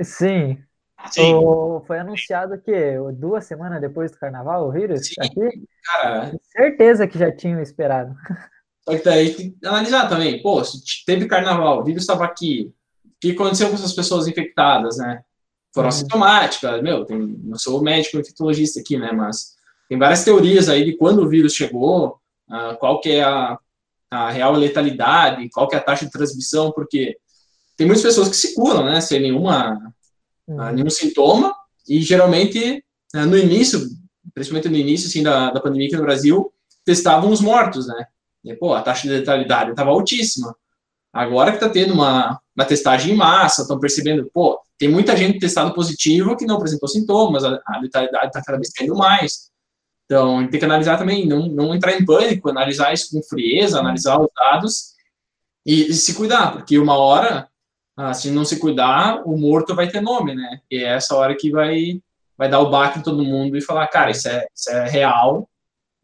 [0.00, 0.62] Sim.
[1.10, 1.34] Sim.
[1.34, 2.72] O- Foi anunciado que
[3.14, 5.14] duas semanas depois do carnaval, o vírus Sim.
[5.20, 5.62] aqui?
[5.84, 8.14] Cara, Certeza que já tinham esperado.
[8.88, 10.40] só que daí tem que analisar também.
[10.42, 12.72] Pô, se teve carnaval, o vírus estava aqui.
[13.06, 15.22] O que aconteceu com essas pessoas infectadas, né?
[15.74, 15.88] Foram Uhum.
[15.90, 16.82] assintomáticas.
[16.82, 19.10] Meu, tem, não sou médico infectologista aqui, né?
[19.12, 19.54] Mas
[19.88, 22.18] tem várias teorias aí de quando o vírus chegou,
[22.50, 23.58] ah, qual que é a,
[24.10, 27.16] a real letalidade, qual que é a taxa de transmissão, porque
[27.76, 29.00] tem muitas pessoas que se curam, né?
[29.00, 29.78] Sem nenhuma
[30.58, 31.54] ah, nenhum sintoma,
[31.88, 33.80] e geralmente, ah, no início,
[34.34, 36.52] principalmente no início assim, da, da pandemia aqui no Brasil,
[36.84, 38.06] testavam os mortos, né?
[38.44, 40.54] E, pô, a taxa de letalidade estava altíssima.
[41.12, 45.38] Agora que está tendo uma, uma testagem em massa, estão percebendo, pô, tem muita gente
[45.38, 49.50] testado positivo que não apresentou sintomas, a, a letalidade está cada vez caindo mais.
[50.06, 54.20] Então, tem que analisar também, não, não entrar em pânico, analisar isso com frieza, analisar
[54.20, 54.92] os dados
[55.64, 57.48] e, e se cuidar, porque uma hora
[57.96, 60.60] ah, se não se cuidar, o morto vai ter nome, né?
[60.70, 62.00] E é essa hora que vai,
[62.36, 65.48] vai dar o baque em todo mundo e falar, cara, isso é, isso é real,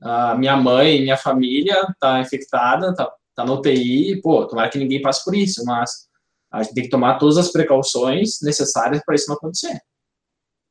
[0.02, 5.02] Ah, minha mãe, minha família tá infectada, tá, tá no UTI, pô, tomara que ninguém
[5.02, 6.08] passe por isso, mas
[6.52, 9.80] a gente tem que tomar todas as precauções necessárias para isso não acontecer.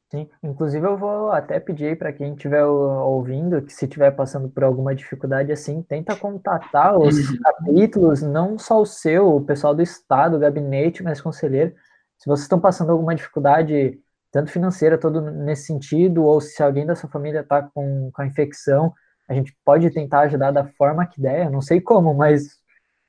[0.09, 4.63] Sim, inclusive eu vou até pedir para quem estiver ouvindo, que se estiver passando por
[4.63, 7.37] alguma dificuldade assim, tenta contatar os Uhum.
[7.43, 11.73] capítulos, não só o seu, o pessoal do estado, o gabinete, mas conselheiro.
[12.17, 13.99] Se vocês estão passando alguma dificuldade,
[14.31, 18.25] tanto financeira, todo nesse sentido, ou se alguém da sua família está com, com a
[18.25, 18.93] infecção,
[19.27, 22.47] a gente pode tentar ajudar da forma que der, eu não sei como, mas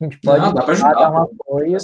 [0.00, 1.78] a gente pode Não, tentar ajudar, dar um apoio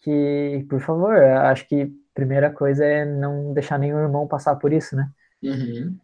[0.00, 4.94] que, por favor, acho que primeira coisa é não deixar nenhum irmão passar por isso,
[4.96, 5.10] né?
[5.42, 5.98] Uhum.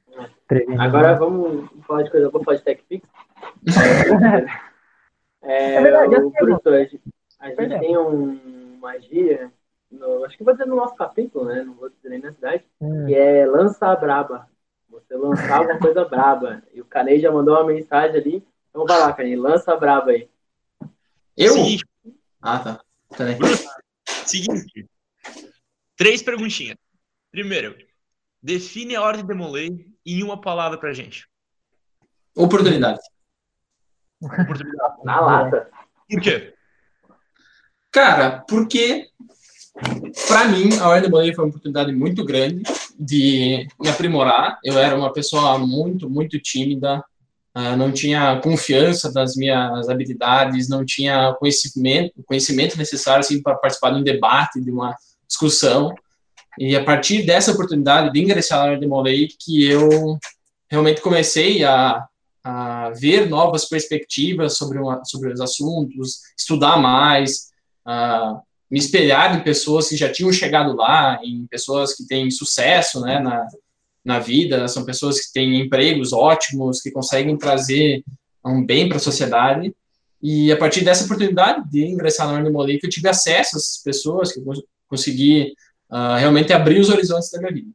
[0.79, 3.07] Agora vamos falar de coisa boa, falar de TechPix.
[5.43, 6.31] É, É verdade, o.
[6.31, 7.01] Bruto, a gente,
[7.39, 7.87] a gente Perdemos.
[7.87, 9.51] tem um, uma gíria,
[9.91, 11.63] no- acho que vou dizer no nosso capítulo, né?
[11.63, 14.47] Não vou dizer nem na cidade, Hum, que é lança a braba.
[14.91, 16.63] Você lançar uma coisa braba.
[16.75, 18.47] E o Canei já mandou uma mensagem ali.
[18.69, 20.29] Então vai lá, Canei, lança a braba aí.
[21.37, 21.55] Eu?
[21.55, 21.85] Seguinte,
[22.43, 22.81] Ah, tá.
[24.27, 24.87] Seguinte.
[26.01, 26.79] Três perguntinhas.
[27.31, 27.77] Primeiro,
[28.43, 31.29] define a ordem de Demolay em uma palavra pra gente.
[32.35, 33.01] Oportunidade.
[34.19, 34.95] Oportunidade.
[35.05, 35.71] Na lata.
[36.09, 36.55] Por quê?
[37.93, 39.09] Cara, porque
[40.27, 42.63] para mim a Ordem Bolei foi uma oportunidade muito grande
[42.99, 44.59] de me aprimorar.
[44.65, 47.05] Eu era uma pessoa muito, muito tímida,
[47.53, 53.91] ah, não tinha confiança das minhas habilidades, não tinha conhecimento, conhecimento necessário assim, para participar
[53.91, 54.97] de um debate, de uma
[55.31, 55.95] discussão.
[56.59, 60.19] E a partir dessa oportunidade de ingressar na Ordem Bolei que eu
[60.69, 62.05] realmente comecei a,
[62.45, 67.51] a ver novas perspectivas sobre, uma, sobre os assuntos, estudar mais,
[67.87, 68.41] ah,
[68.71, 73.19] me espelhar em pessoas que já tinham chegado lá, em pessoas que têm sucesso né,
[73.19, 73.47] na,
[74.05, 78.05] na vida, são pessoas que têm empregos ótimos, que conseguem trazer
[78.45, 79.75] um bem para a sociedade.
[80.23, 83.59] E a partir dessa oportunidade de ingressar na Ordem Molei, que eu tive acesso a
[83.59, 84.45] essas pessoas, que eu
[84.91, 85.55] cons- consegui
[85.89, 87.71] ah, realmente abrir os horizontes da minha vida.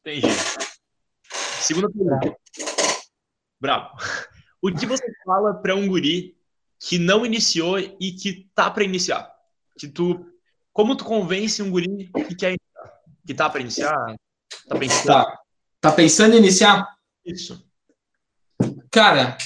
[0.00, 0.26] Entendi.
[1.60, 2.36] Segunda pergunta.
[3.60, 3.96] Bravo.
[4.62, 6.36] O que você fala pra um guri
[6.78, 9.30] que não iniciou e que tá pra iniciar?
[9.78, 10.26] Que tu,
[10.72, 13.00] como tu convence um guri que quer iniciar?
[13.26, 14.16] Que tá pra iniciar?
[14.68, 15.38] Tá pensando Tá,
[15.80, 16.86] tá pensando em iniciar?
[17.26, 17.66] nisso?
[18.90, 19.36] Cara,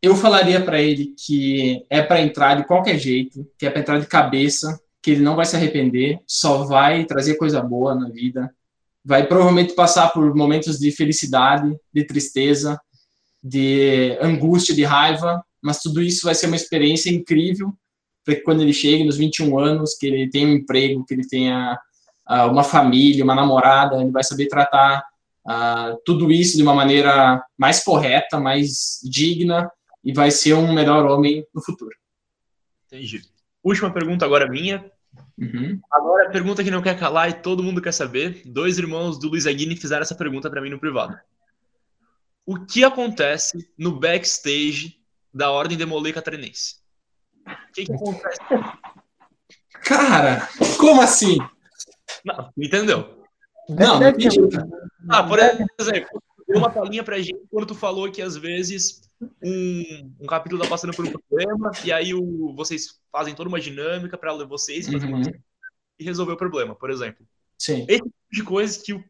[0.00, 3.98] eu falaria para ele que é para entrar de qualquer jeito, que é para entrar
[4.00, 8.54] de cabeça, que ele não vai se arrepender, só vai trazer coisa boa na vida,
[9.04, 12.78] vai provavelmente passar por momentos de felicidade, de tristeza,
[13.42, 17.72] de angústia, de raiva, mas tudo isso vai ser uma experiência incrível
[18.24, 21.26] para que quando ele chegue nos 21 anos, que ele tenha um emprego, que ele
[21.26, 21.78] tenha
[22.26, 25.02] ah, uma família, uma namorada, ele vai saber tratar
[25.46, 29.70] ah, tudo isso de uma maneira mais correta, mais digna
[30.04, 31.94] e vai ser um melhor homem no futuro.
[32.86, 33.22] Entendi.
[33.62, 34.90] Última pergunta agora minha.
[35.38, 35.80] Uhum.
[35.90, 38.42] Agora a pergunta que não quer calar e todo mundo quer saber.
[38.44, 41.18] Dois irmãos do Luiz Aguini fizeram essa pergunta pra mim no privado.
[42.46, 44.98] O que acontece no backstage
[45.32, 46.76] da Ordem Demolei Catarinense?
[47.46, 48.38] O que, que acontece?
[49.82, 51.38] Cara, como assim?
[52.24, 53.24] Não, entendeu?
[53.68, 54.38] Não, não entendi.
[55.08, 59.00] Ah, por exemplo, deu uma palhinha pra gente quando tu falou que às vezes
[59.42, 63.60] um, um capítulo tá passando por um problema e aí o, vocês fazem toda uma
[63.60, 65.22] dinâmica para vocês uhum.
[65.98, 67.26] e resolver o problema, por exemplo.
[67.58, 67.84] Sim.
[67.88, 69.04] Esse tipo de coisas que o,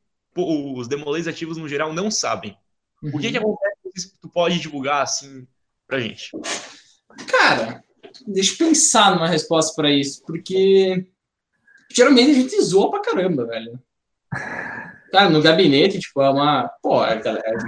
[0.79, 2.57] os demolês ativos no geral não sabem.
[3.03, 3.11] Uhum.
[3.15, 3.55] O que, que uhum.
[3.55, 5.47] acontece que tu pode divulgar assim
[5.87, 6.31] pra gente?
[7.29, 7.85] Cara,
[8.27, 11.07] deixa eu pensar numa resposta para isso, porque
[11.93, 13.81] geralmente a gente zoa pra caramba, velho.
[15.13, 16.69] Cara, no gabinete, tipo, é uma.
[16.83, 17.59] Pô, é, galera,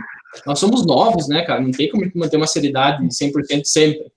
[0.46, 1.60] nós somos novos, né, cara?
[1.60, 4.10] Não tem como manter uma seriedade 100% sempre.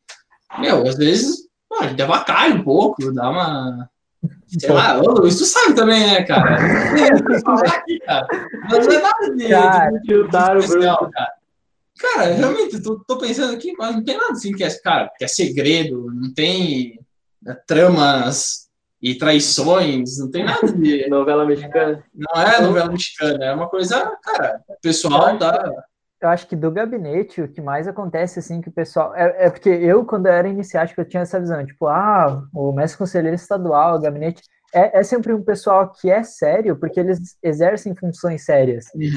[0.59, 1.47] Meu, às vezes,
[1.79, 3.89] a gente avacalha um pouco, dá uma.
[4.47, 6.57] Sei lá, ô Luiz, tu sabe também, né, cara?
[8.69, 9.49] Mas não é nada de.
[9.49, 11.33] Cara, de, de, de especial, cara.
[11.97, 15.23] Cara, realmente, tô, tô pensando aqui, mas não tem nada assim que é, cara, que
[15.23, 16.99] é segredo, não tem
[17.41, 18.69] né, tramas
[19.01, 21.07] e traições, não tem nada de.
[21.09, 22.03] novela mexicana.
[22.13, 25.85] Não é novela mexicana, é uma coisa, cara, pessoal da.
[26.21, 29.13] Eu acho que do gabinete, o que mais acontece, assim, que o pessoal.
[29.15, 32.71] É, é porque eu, quando eu era iniciático, eu tinha essa visão, tipo, ah, o
[32.71, 34.41] mestre conselheiro estadual, o gabinete
[34.75, 38.87] é, é, sempre um pessoal que é sério, porque eles exercem funções sérias.
[38.93, 39.11] Uhum.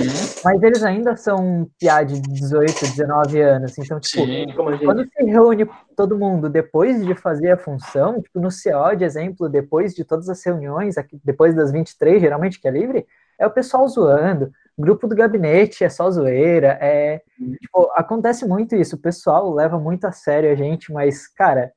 [0.44, 3.76] Mas eles ainda são piá de 18, 19 anos.
[3.76, 4.46] Então, tipo, Sim,
[4.84, 9.48] quando se reúne todo mundo depois de fazer a função, tipo, no CO, de exemplo,
[9.48, 13.04] depois de todas as reuniões, aqui, depois das 23, geralmente, que é livre,
[13.36, 14.52] é o pessoal zoando.
[14.78, 16.78] Grupo do gabinete é só zoeira.
[16.80, 17.52] É, uhum.
[17.60, 18.96] tipo, acontece muito isso.
[18.96, 21.72] O pessoal leva muito a sério a gente, mas, cara,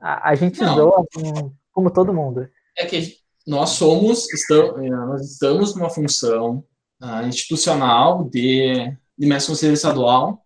[0.00, 0.74] a, a gente Não.
[0.74, 2.48] zoa como, como todo mundo.
[2.76, 3.16] É que
[3.46, 6.64] nós somos, estamos, é, nós estamos numa função
[7.02, 10.42] uh, institucional de, de mestre conselheiro estadual,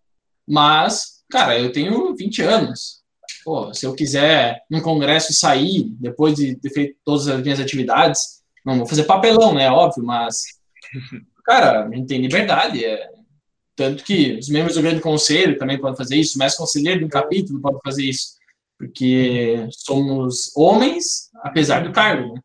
[0.47, 2.99] mas, cara, eu tenho 20 anos.
[3.45, 8.43] Pô, se eu quiser num congresso sair depois de ter feito todas as minhas atividades,
[8.65, 9.71] não vou fazer papelão, né?
[9.71, 10.43] Óbvio, mas,
[11.49, 12.85] cara, a gente tem liberdade.
[12.85, 13.11] É,
[13.75, 17.09] tanto que os membros do grande conselho também podem fazer isso, mestre conselheiro de um
[17.09, 18.37] capítulo pode fazer isso,
[18.79, 22.41] porque somos homens, apesar do cargo, né?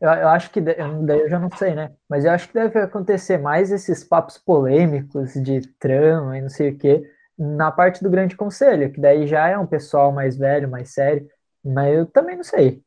[0.00, 1.90] Eu, eu acho que, daí eu já não sei, né?
[2.08, 6.70] Mas eu acho que deve acontecer mais esses papos polêmicos de trama e não sei
[6.70, 7.02] o quê
[7.36, 11.28] na parte do grande conselho, que daí já é um pessoal mais velho, mais sério,
[11.64, 12.82] mas eu também não sei.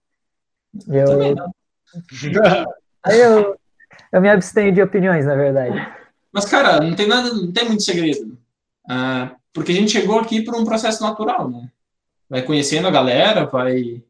[0.88, 1.52] Eu, também não.
[3.04, 3.58] Aí eu,
[4.12, 5.76] eu me abstenho de opiniões, na verdade.
[6.32, 8.38] Mas, cara, não tem nada, não tem muito segredo.
[8.88, 11.70] Ah, porque a gente chegou aqui por um processo natural, né?
[12.30, 14.02] Vai conhecendo a galera, vai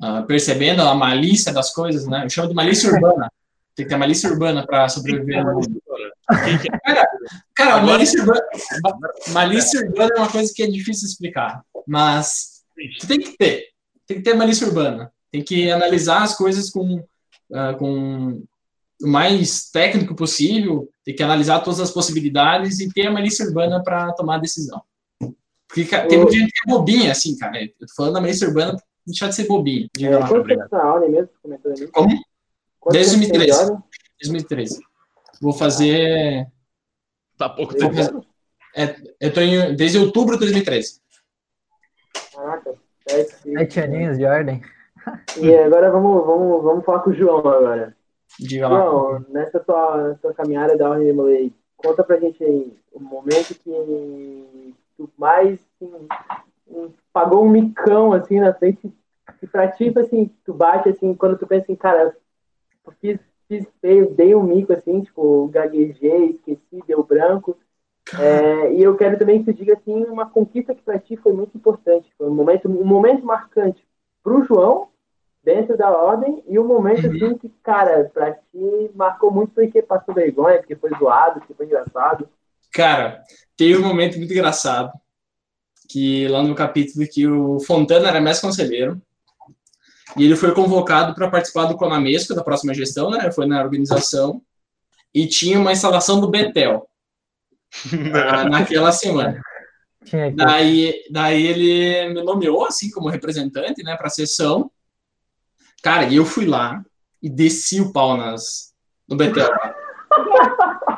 [0.00, 2.24] uh, percebendo a malícia das coisas, né?
[2.24, 3.30] Eu chamo de malícia urbana.
[3.74, 5.82] Tem que ter malícia urbana para sobreviver no mundo.
[6.84, 7.08] Cara,
[7.54, 8.40] cara malícia, urbana,
[9.28, 12.64] malícia urbana é uma coisa que é difícil explicar, mas
[13.06, 13.66] tem que ter.
[14.06, 15.12] Tem que ter malícia urbana.
[15.30, 16.96] Tem que analisar as coisas com,
[17.50, 18.42] uh, com
[19.02, 23.82] o mais técnico possível, tem que analisar todas as possibilidades e ter a malícia urbana
[23.82, 24.82] para tomar a decisão.
[25.68, 27.62] Porque cara, tem muita gente que é bobinha, assim, cara.
[27.62, 29.88] Eu tô falando da malícia urbana deixar de ser bobinho.
[30.00, 31.30] É, lá, quanto tempo tá na aula mesmo?
[31.92, 32.08] Como?
[32.90, 33.72] Desde 2013.
[34.22, 34.80] 2013.
[35.40, 36.46] Vou fazer.
[37.36, 38.26] Tá pouco tempo.
[38.74, 41.00] É, eu tô em, desde outubro de 2013.
[42.34, 42.74] Caraca,
[43.06, 44.62] sete aninhos de ordem.
[45.40, 47.95] E agora vamos, vamos, vamos falar com o João agora.
[48.38, 49.20] Diga lá.
[49.28, 54.74] nessa tua, tua caminhada da Ordem de Molei, conta pra gente aí o momento que
[54.96, 56.08] tu mais assim,
[57.12, 58.92] pagou um micão, assim, na frente,
[59.42, 62.16] e pra ti, tipo, assim, tu bate, assim, quando tu pensa assim, cara,
[62.84, 67.56] eu fiz, fiz feio, dei um mico, assim, tipo, gaguejei, esqueci, deu branco,
[68.18, 71.32] é, e eu quero também que tu diga, assim, uma conquista que pra ti foi
[71.32, 73.86] muito importante, foi um momento, um momento marcante
[74.22, 74.88] pro João,
[75.46, 77.14] dentro da ordem, e um momento, uhum.
[77.14, 81.66] assim, que, cara, pra ti marcou muito porque passou vergonha, porque foi zoado, porque foi
[81.66, 82.28] engraçado.
[82.72, 83.22] Cara,
[83.56, 84.90] teve um momento muito engraçado,
[85.88, 89.00] que lá no capítulo que o Fontana era mestre conselheiro
[90.16, 93.30] e ele foi convocado para participar do Conamesco da próxima gestão, né?
[93.30, 94.42] Foi na organização
[95.14, 96.88] e tinha uma instalação do Betel
[98.50, 99.40] naquela semana.
[100.34, 104.70] Daí, daí ele me nomeou assim como representante, né, para a sessão.
[105.82, 106.84] Cara, e eu fui lá
[107.22, 108.74] e desci o pau nas
[109.08, 109.48] no Betel.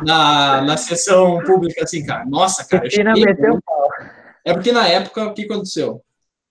[0.03, 2.25] na, na sessão pública, assim, cara.
[2.25, 2.87] Nossa, cara.
[2.87, 3.25] Eu cheguei,
[4.45, 6.03] é porque na época, o que aconteceu?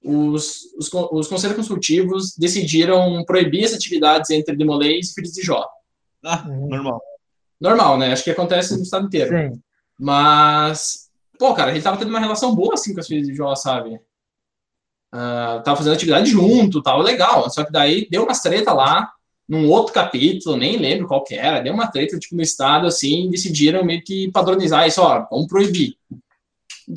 [0.04, 5.68] Os, os, os conselhos consultivos decidiram proibir as atividades entre Demolês e Filhos de Jó.
[6.24, 7.02] Ah, normal.
[7.60, 8.12] Normal, né?
[8.12, 9.36] Acho que acontece no estado inteiro.
[9.36, 9.62] Sim.
[10.00, 11.10] Mas,
[11.40, 13.56] pô, cara, a gente tava tendo uma relação boa assim com as Filhos de Jó,
[13.56, 14.00] sabe?
[15.14, 17.50] Uh, tava fazendo atividade junto, tava legal.
[17.50, 19.12] Só que daí deu umas treta lá.
[19.48, 23.30] num outro capítulo, nem lembro qual que era, deu uma treta, tipo, no estado, assim,
[23.30, 25.96] decidiram meio que padronizar isso, ó, vamos proibir.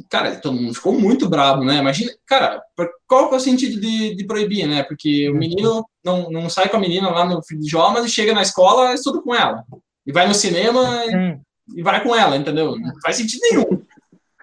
[0.09, 1.79] Cara, todo mundo ficou muito bravo, né?
[1.79, 2.63] Imagina, cara,
[3.07, 4.83] qual que é o sentido de, de proibir, né?
[4.83, 8.43] Porque o menino não, não sai com a menina lá no idiomas e chega na
[8.43, 9.65] escola e estuda com ela.
[10.07, 12.77] E vai no cinema e, e vai com ela, entendeu?
[12.79, 13.83] Não faz sentido nenhum.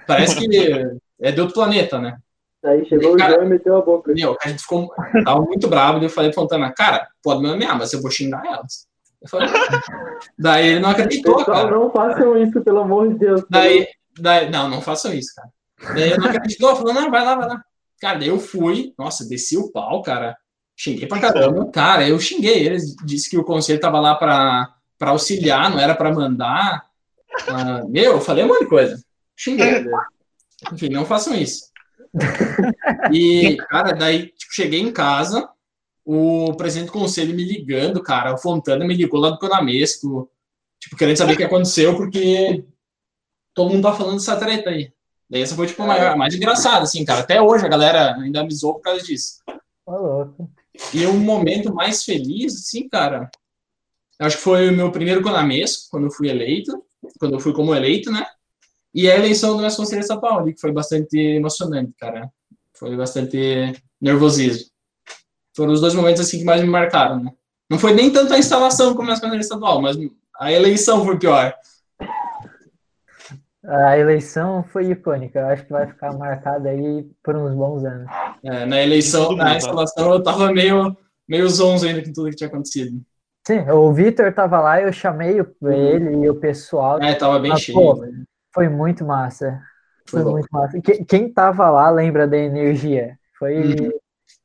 [0.06, 2.18] Parece que é de outro planeta, né?
[2.68, 4.14] Aí chegou o João e meteu a boca.
[4.14, 7.78] Meu, a gente ficou tava muito bravo, eu falei pro Fontana, cara, pode me nomear,
[7.78, 8.88] mas eu vou xingar elas.
[9.28, 9.48] Falei,
[10.38, 11.72] daí ele não acreditou, Pessoal, cara.
[11.72, 13.44] Não façam isso, pelo amor de Deus.
[13.50, 13.88] Daí,
[14.20, 15.50] daí, não, não façam isso, cara.
[15.96, 17.64] Daí ele não acreditou, falou, não, vai lá, vai lá.
[18.02, 20.36] Cara, daí eu fui, nossa, desci o pau, cara.
[20.76, 21.72] Xinguei pra caramba.
[21.72, 24.68] Cara, eu xinguei eles, disse que o conselho tava lá pra,
[25.00, 26.86] pra auxiliar, não era pra mandar.
[27.48, 29.02] Uh, meu, eu falei um monte de coisa.
[29.36, 29.86] Xinguei.
[30.72, 31.72] Enfim, não façam isso.
[33.12, 35.50] E, cara, daí, tipo, cheguei em casa,
[36.06, 40.30] o presidente do conselho me ligando, cara, o Fontana me ligou lá do Conamesco,
[40.80, 42.64] tipo, querendo saber o que aconteceu, porque
[43.54, 44.92] todo mundo tá falando dessa treta aí.
[45.30, 47.20] Daí essa foi, tipo, a maior, mais engraçada, assim, cara.
[47.20, 49.40] Até hoje a galera ainda me zoou por causa disso.
[50.94, 53.30] E o momento mais feliz, assim, cara,
[54.20, 56.72] acho que foi o meu primeiro Conamesco, quando eu fui eleito,
[57.20, 58.26] quando eu fui como eleito, né?
[58.94, 62.30] E a eleição do nosso conselho estadual, que foi bastante emocionante, cara.
[62.74, 64.70] Foi bastante nervosismo.
[65.56, 67.32] Foram os dois momentos assim que mais me marcaram, né?
[67.70, 69.98] Não foi nem tanto a instalação como na conselho estadual, mas
[70.40, 71.54] a eleição foi pior.
[73.66, 78.08] A eleição foi icônica, eu acho que vai ficar marcada aí por uns bons anos.
[78.42, 80.96] É, na eleição, na instalação, eu tava meio,
[81.28, 83.02] meio zonzo ainda com tudo que tinha acontecido.
[83.46, 87.02] Sim, o Vitor tava lá, eu chamei ele e o pessoal.
[87.02, 87.78] É, tava bem cheio.
[87.78, 88.06] Pô,
[88.58, 89.62] foi muito massa.
[90.10, 90.82] Foi, foi muito massa.
[91.08, 93.20] Quem tava lá lembra da energia.
[93.38, 93.56] Foi.
[93.56, 93.92] Uhum.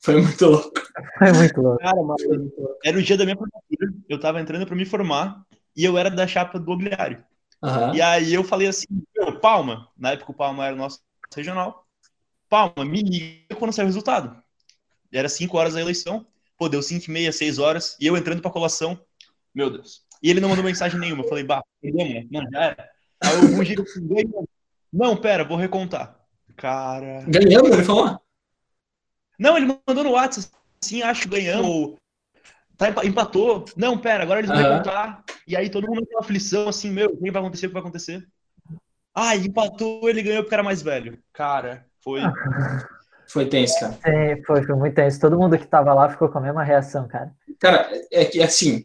[0.05, 0.73] Foi muito louco.
[1.19, 1.79] Foi muito louco.
[1.79, 2.53] Cara, mano,
[2.85, 3.93] era o dia da minha formatura.
[4.09, 5.43] Eu tava entrando para me formar
[5.75, 7.25] e eu era da chapa do mobiliário.
[7.63, 7.95] Uhum.
[7.95, 8.87] E aí eu falei assim,
[9.41, 11.01] Palma, na época o Palma era o nosso
[11.35, 11.87] regional.
[12.49, 14.37] Palma, me liga quando sair o resultado.
[15.13, 16.27] Era 5 horas da eleição.
[16.59, 17.97] Pô, deu 5 e meia, 6 horas.
[17.99, 19.01] E eu entrando pra colação.
[19.55, 20.05] Meu Deus.
[20.23, 21.23] E ele não mandou mensagem nenhuma.
[21.23, 22.92] Eu falei, bah, perdemos, Não, já era.
[23.25, 24.49] Aí o Bugiro ganhou.
[24.93, 26.19] Não, pera, vou recontar.
[26.57, 27.25] Cara.
[27.27, 28.21] Ganhamos, ele falou?
[29.39, 30.49] Não, ele mandou no WhatsApp
[30.83, 31.97] assim, acho que ganhamos.
[32.77, 33.65] Tá, empatou.
[33.77, 34.71] Não, pera, agora eles vão uhum.
[34.71, 35.25] recontar.
[35.47, 37.67] E aí todo mundo naquela aflição, assim, meu, o que vai acontecer?
[37.67, 38.27] O que vai acontecer?
[39.15, 41.19] Ah, empatou, ele ganhou porque era mais velho.
[41.33, 42.21] Cara, foi.
[43.29, 43.99] Foi tenso, cara.
[44.05, 45.21] É, foi, foi muito tenso.
[45.21, 47.33] Todo mundo que tava lá ficou com a mesma reação, cara.
[47.59, 48.85] Cara, é que assim,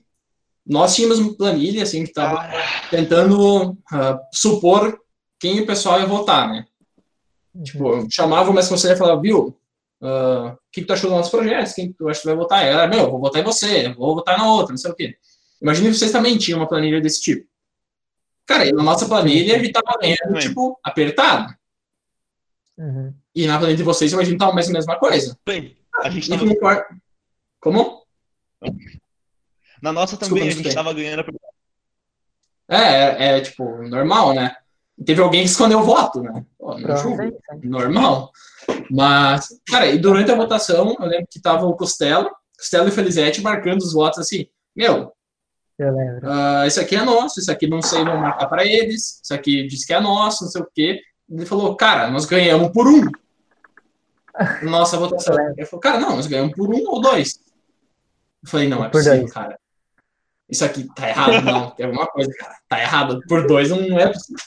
[0.67, 2.49] nós tínhamos uma planilha, assim, que estava
[2.89, 4.99] tentando uh, supor
[5.39, 6.65] quem o pessoal ia votar, né?
[7.63, 9.57] Tipo, chamava o mestre conselheiro e falava, viu,
[10.01, 11.73] uh, o que, que tu achou dos nossos projetos?
[11.73, 12.65] Quem tu acha que vai votar?
[12.65, 15.15] Ela, meu, vou votar em você, vou votar na outra, não sei o quê.
[15.61, 17.47] Imagina que vocês também tinham uma planilha desse tipo.
[18.45, 21.53] Cara, e na nossa planilha a gente tava ganhando, tipo, apertado.
[22.77, 23.13] Uhum.
[23.33, 25.37] E na planilha de vocês, imagina que tava mais a mesma coisa.
[25.45, 26.85] Bem, a gente tava...
[27.59, 28.03] Como?
[29.81, 31.23] Na nossa também Desculpa, a gente estava ganhando.
[32.69, 34.55] É, é, é, tipo, normal, né?
[35.05, 36.43] Teve alguém que escondeu o voto, né?
[36.57, 36.75] Pô,
[37.63, 38.31] normal.
[38.89, 43.41] Mas, cara, e durante a votação, eu lembro que tava o Costello, Costello e Felizete
[43.41, 45.13] marcando os votos assim, meu,
[45.79, 49.67] uh, isso aqui é nosso, isso aqui não sei, vão marcar para eles, isso aqui
[49.67, 50.99] diz que é nosso, não sei o quê.
[51.29, 53.03] Ele falou, cara, nós ganhamos por um.
[54.63, 55.35] Nossa votação.
[55.57, 57.39] Ele falou, cara, não, nós ganhamos por um ou dois.
[58.43, 59.57] Eu falei, não, é possível, cara
[60.49, 64.07] isso aqui tá errado, não, tem alguma coisa, cara, tá errado, por dois não é
[64.07, 64.43] possível.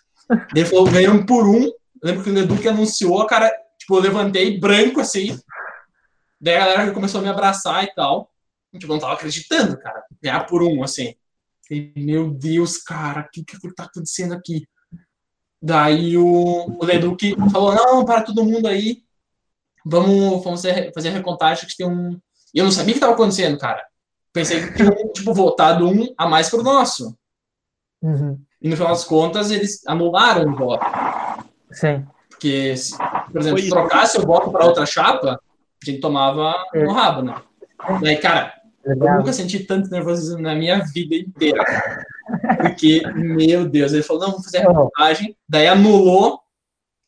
[0.55, 4.01] Ele falou, ganham por um, eu lembro que o Edu que anunciou, cara, tipo, eu
[4.01, 5.39] levantei branco assim,
[6.41, 8.31] daí a galera começou a me abraçar e tal,
[8.79, 11.15] tipo, não tava acreditando, cara, ganhar por um, assim.
[11.71, 14.67] E, meu Deus, cara, o que que tá acontecendo aqui?
[15.63, 19.03] Daí o, o Leduc falou, não, para todo mundo aí,
[19.85, 20.63] vamos, vamos
[20.95, 22.19] fazer a recontagem que tem um...
[22.53, 23.90] E eu não sabia o que estava acontecendo, cara
[24.33, 27.17] pensei que tinham, tipo, votado um a mais pro nosso.
[28.03, 28.41] Uhum.
[28.61, 30.85] E no final das contas, eles anularam o voto.
[31.71, 32.07] Sim.
[32.29, 35.41] Porque, se, por exemplo, se trocasse o voto para outra chapa,
[35.83, 36.85] a gente tomava é.
[36.85, 37.35] no rabo, né?
[38.03, 38.55] E aí, cara,
[38.85, 39.09] Legal.
[39.09, 41.63] eu nunca senti tanto nervosismo na minha vida inteira.
[42.61, 45.37] Porque, meu Deus, ele falou, não, vamos fazer a reportagem.
[45.49, 46.41] Daí anulou.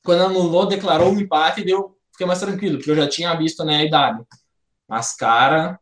[0.04, 3.34] Quando anulou, declarou o um empate e deu, fiquei mais tranquilo, porque eu já tinha
[3.36, 4.24] visto né, a idade.
[4.88, 5.78] Mas, cara,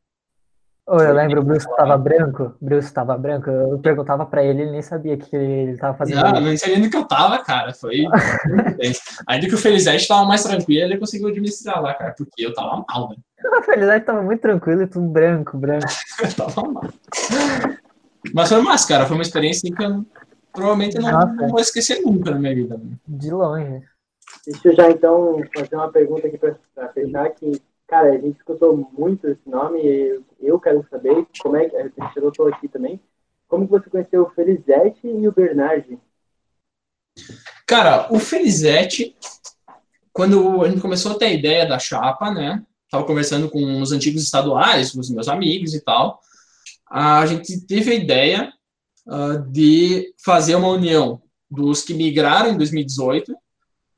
[0.92, 2.52] Oh, eu lembro, o Bruce estava branco.
[2.60, 3.48] Bruce estava branco.
[3.48, 6.20] Eu perguntava para ele, ele nem sabia que ele estava fazendo.
[6.20, 7.72] Não, não sabia nem que eu tava, cara.
[7.72, 8.06] Foi.
[9.28, 12.84] Ainda que o Felizete estava mais tranquilo, ele conseguiu administrar lá, cara, porque eu tava
[12.88, 13.20] mal, velho.
[13.40, 15.86] Na realidade tava muito tranquilo e tudo branco, branco.
[18.34, 19.06] Mas foi massa, cara.
[19.06, 20.04] Foi uma experiência que eu
[20.52, 22.76] provavelmente não, não vou esquecer nunca na minha vida.
[22.76, 22.96] Né?
[23.06, 23.80] De longe.
[24.44, 28.88] Deixa eu já então fazer uma pergunta aqui para fechar, que, cara, a gente escutou
[28.96, 33.00] muito esse nome e eu quero saber como é que, a gente eu aqui também,
[33.48, 35.98] como você conheceu o Felizete e o Bernardi?
[37.66, 39.16] Cara, o Felizete,
[40.12, 43.90] quando a gente começou a ter a ideia da chapa, né, tava conversando com os
[43.90, 46.20] antigos estaduais, com os meus amigos e tal,
[46.88, 48.52] a gente teve a ideia
[49.08, 53.34] uh, de fazer uma união dos que migraram em 2018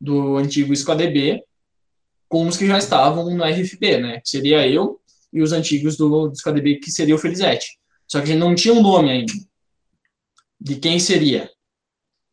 [0.00, 1.44] do antigo ScoDB
[2.32, 4.20] com os que já estavam no RFB, né?
[4.20, 4.98] Que seria eu
[5.30, 7.78] e os antigos do, do ScoDB, que seria o Felizete.
[8.08, 9.34] Só que a gente não tinha um nome ainda
[10.58, 11.50] de quem seria.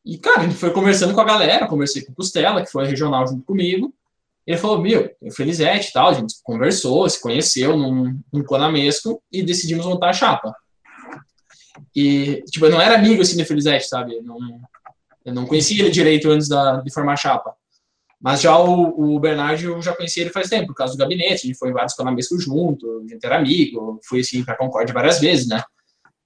[0.06, 2.86] E, cara, a gente foi conversando com a galera, conversei com o Costela, que foi
[2.86, 3.94] regional junto comigo.
[4.48, 9.22] Ele falou, meu, o Felizete e tal, a gente conversou, se conheceu num, num Clanamesco
[9.30, 10.56] e decidimos montar a chapa.
[11.94, 14.16] E, tipo, eu não era amigo, assim, do Felizete, sabe?
[14.16, 14.40] Eu não,
[15.26, 17.59] eu não conhecia ele direito antes da, de formar a chapa.
[18.22, 21.46] Mas já o, o Bernardo eu já conhecia ele faz tempo, por causa do gabinete,
[21.46, 24.94] a gente foi em vários canamescos junto, a gente era amigo, fui assim para Concórdia
[24.94, 25.64] várias vezes, né?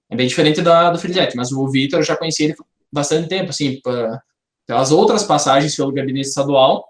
[0.09, 2.55] É bem diferente da, do Felizete, mas o Vitor eu já conhecia ele
[2.91, 4.21] bastante tempo, assim, pra,
[4.65, 6.87] pelas outras passagens pelo gabinete estadual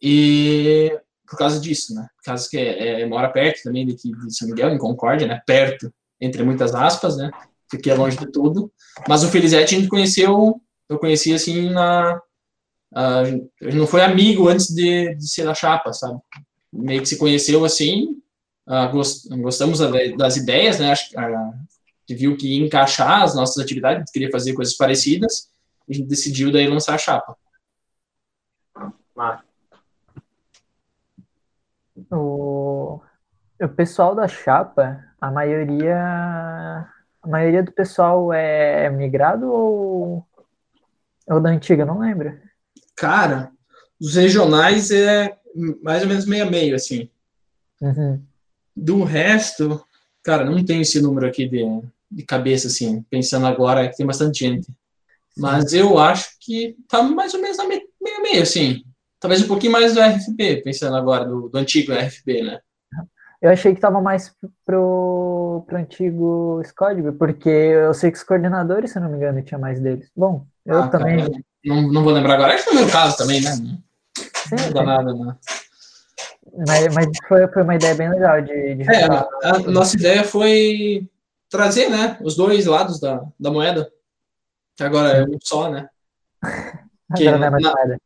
[0.00, 0.90] e
[1.28, 2.06] por causa disso, né?
[2.16, 5.40] Por causa que é, é, mora perto também de, de São Miguel, em Concórdia, né?
[5.46, 7.30] Perto, entre muitas aspas, né?
[7.70, 8.70] Porque é longe de tudo.
[9.08, 12.20] Mas o Felizete a gente conheceu, eu conheci assim na
[12.94, 16.20] a gente não foi amigo antes de, de ser da chapa, sabe?
[16.72, 18.20] Meio que se conheceu assim,
[18.90, 19.78] gost, gostamos
[20.16, 20.92] das ideias, né?
[20.92, 21.52] Acho, a
[22.06, 25.50] gente viu que ia encaixar as nossas atividades, queria fazer coisas parecidas,
[25.88, 27.36] e a gente decidiu daí lançar a chapa.
[32.10, 33.00] O,
[33.60, 35.96] o pessoal da chapa, a maioria,
[37.22, 40.26] a maioria do pessoal é migrado ou,
[41.28, 42.38] ou da antiga, não lembro.
[42.96, 43.50] Cara,
[44.00, 45.36] os regionais é
[45.82, 47.08] mais ou menos meio a meio, assim.
[47.80, 48.22] Uhum.
[48.74, 49.84] Do resto,
[50.22, 51.64] cara, não tem esse número aqui de,
[52.10, 54.68] de cabeça, assim, pensando agora que tem bastante gente.
[55.36, 58.82] Mas eu acho que tá mais ou menos a meio, meio a meio, assim.
[59.18, 62.60] Talvez um pouquinho mais do RFB, pensando agora, do, do antigo RFB, né?
[63.40, 64.32] Eu achei que tava mais
[64.64, 69.58] pro, pro antigo Scodby, porque eu sei que os coordenadores, se não me engano, tinha
[69.58, 70.08] mais deles.
[70.16, 71.18] Bom, eu ah, também.
[71.18, 72.54] Cara, não, não vou lembrar agora.
[72.54, 73.50] Acho que foi o meu caso também, né?
[73.52, 73.78] Sim,
[74.50, 75.36] não dá nada, né?
[76.66, 80.22] Mas, mas foi, foi uma ideia bem legal de, de é, a, a, nossa ideia
[80.22, 81.08] foi
[81.48, 83.90] trazer, né, os dois lados da, da moeda,
[84.76, 85.88] que agora é um só, né?
[87.14, 87.50] Que é na,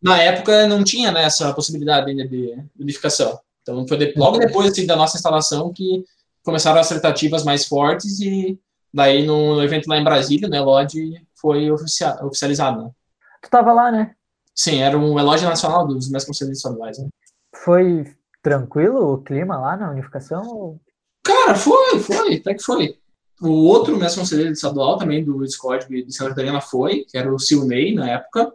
[0.03, 3.39] na, época não tinha né, essa possibilidade ainda de unificação.
[3.63, 6.05] Então foi de, logo depois assim, da nossa instalação que
[6.43, 8.59] começaram as tratativas mais fortes e
[8.93, 12.83] daí no evento lá em Brasília, né, LOD foi oficia, oficializado.
[12.83, 12.91] Né?
[13.43, 14.15] Tu tava lá, né?
[14.55, 16.99] Sim, era um elogio nacional dos meus conselheiros estaduais.
[16.99, 17.09] Né?
[17.55, 18.05] Foi
[18.43, 20.81] tranquilo o clima lá na unificação?
[21.23, 22.99] Cara, foi, foi, até que foi.
[23.41, 27.39] O outro mestre conselheiro estadual também do Discord de Santa Catarina foi, que era o
[27.39, 28.51] Silney na época,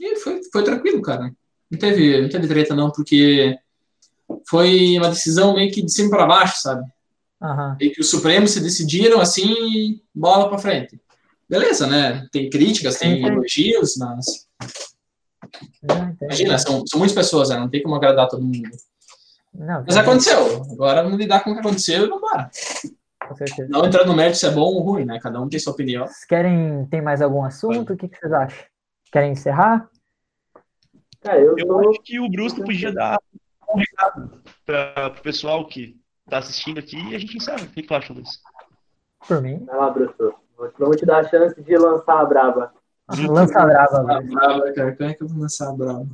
[0.00, 1.34] e foi, foi tranquilo, cara.
[1.70, 3.58] Não teve, não teve treta não, porque
[4.48, 6.84] foi uma decisão meio que de cima para baixo, sabe?
[7.42, 7.76] Uhum.
[7.80, 10.98] E que os Supremos se decidiram assim, bola para frente
[11.52, 12.26] beleza, né?
[12.32, 14.48] Tem críticas, tem elogios, mas.
[16.22, 17.58] Imagina, são, são muitas pessoas, né?
[17.58, 18.70] Não tem como agradar todo mundo.
[19.52, 20.62] Não, mas aconteceu.
[20.72, 22.50] Agora vamos lidar com o que aconteceu e vamos embora.
[23.68, 25.20] Não entrando no mérito se é bom ou ruim, né?
[25.20, 26.06] Cada um tem sua opinião.
[26.06, 26.86] Vocês querem.
[26.86, 27.92] Tem mais algum assunto?
[27.92, 28.64] O que, que vocês acham?
[29.12, 29.90] Querem encerrar?
[31.20, 31.90] Cara, eu, eu tô...
[31.90, 33.20] acho que o Brusco podia dar
[33.68, 37.62] um recado para o pessoal que está assistindo aqui e a gente encerra.
[37.62, 38.40] O que, que tu acha disso?
[39.28, 39.64] Por mim.
[39.66, 40.41] Vai lá, Brusco.
[40.78, 42.72] Vamos te dar a chance de lançar a braba.
[43.28, 43.98] Lança a braba.
[43.98, 44.96] A braba, cara.
[44.96, 46.08] Como é que eu vou lançar a braba?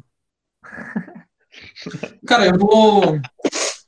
[2.27, 3.21] cara, eu vou,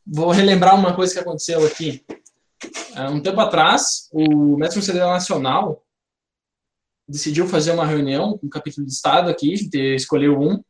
[0.06, 2.04] vou relembrar uma coisa que aconteceu aqui.
[3.10, 5.82] Um tempo atrás, o Mestre Conselheiro Nacional
[7.08, 10.62] decidiu fazer uma reunião com o capítulo de Estado aqui, a gente escolheu um,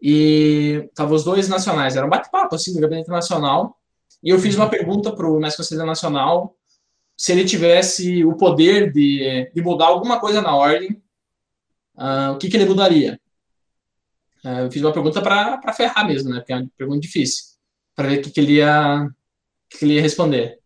[0.00, 3.76] e estavam os dois nacionais, era um bate-papo assim do Gabinete Nacional,
[4.22, 6.56] e eu fiz uma pergunta para o Mestre Conselheiro Nacional
[7.20, 10.92] se ele tivesse o poder de, de mudar alguma coisa na ordem,
[11.94, 13.20] uh, o que, que ele mudaria?
[14.42, 16.38] Uh, eu fiz uma pergunta para ferrar mesmo, né?
[16.38, 17.44] Porque é uma pergunta difícil,
[17.94, 19.06] para ver o que, que, ele ia,
[19.68, 20.60] que, ele ia responder.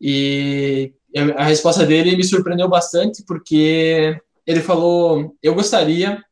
[0.00, 0.94] E
[1.36, 6.24] a resposta dele me surpreendeu bastante, porque ele falou: Eu gostaria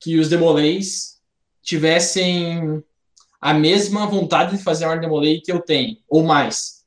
[0.00, 1.20] que os demolês
[1.62, 2.82] tivessem
[3.42, 6.79] a mesma vontade de fazer a ordem demolei que eu tenho, ou mais.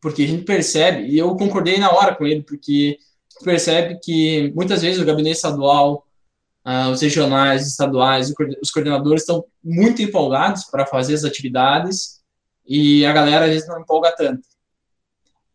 [0.00, 2.98] Porque a gente percebe, e eu concordei na hora com ele, porque
[3.44, 6.06] percebe que muitas vezes o gabinete estadual,
[6.64, 8.32] uh, os regionais, estaduais,
[8.62, 12.20] os coordenadores estão muito empolgados para fazer as atividades
[12.66, 14.42] e a galera às vezes não empolga tanto.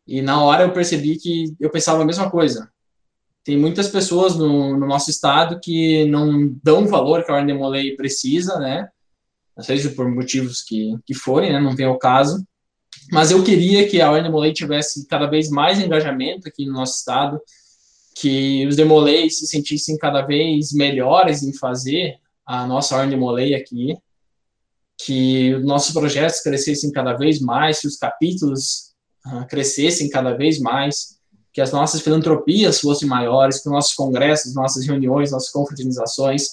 [0.08, 2.70] E na hora eu percebi que eu pensava a mesma coisa.
[3.44, 7.58] Tem muitas pessoas no, no nosso estado que não dão o valor que a Ordem
[7.58, 8.90] Molei precisa, né?
[9.62, 11.60] Seja por motivos que, que forem, né?
[11.60, 12.46] Não vem ao caso.
[13.12, 17.40] Mas eu queria que a Molei tivesse cada vez mais engajamento aqui no nosso estado,
[18.16, 22.16] que os Demolei se sentissem cada vez melhores em fazer
[22.46, 23.98] a nossa Molei aqui,
[24.98, 28.94] que os nossos projetos crescessem cada vez mais, que os capítulos
[29.26, 31.16] uh, crescessem cada vez mais,
[31.52, 36.44] que as nossas filantropias fossem maiores, que os nossos congressos, nossas reuniões, nossas confraternizações,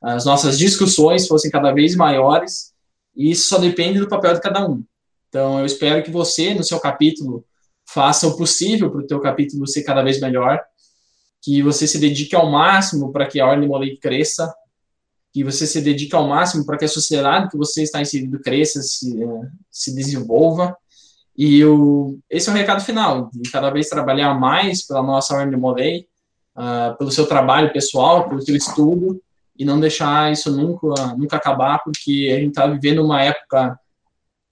[0.00, 2.72] as nossas discussões fossem cada vez maiores,
[3.16, 4.84] e isso só depende do papel de cada um.
[5.30, 7.44] Então, eu espero que você, no seu capítulo,
[7.86, 10.60] faça o possível para o teu capítulo ser cada vez melhor,
[11.40, 14.52] que você se dedique ao máximo para que a Ordem Molei cresça,
[15.32, 18.82] que você se dedique ao máximo para que a sociedade que você está inserido cresça,
[18.82, 20.76] se, eh, se desenvolva.
[21.36, 25.58] E o, esse é o recado final, de cada vez trabalhar mais pela nossa Ordem
[25.58, 26.08] Molei,
[26.56, 29.22] uh, pelo seu trabalho pessoal, pelo seu estudo,
[29.56, 33.78] e não deixar isso nunca, nunca acabar, porque a gente está vivendo uma época,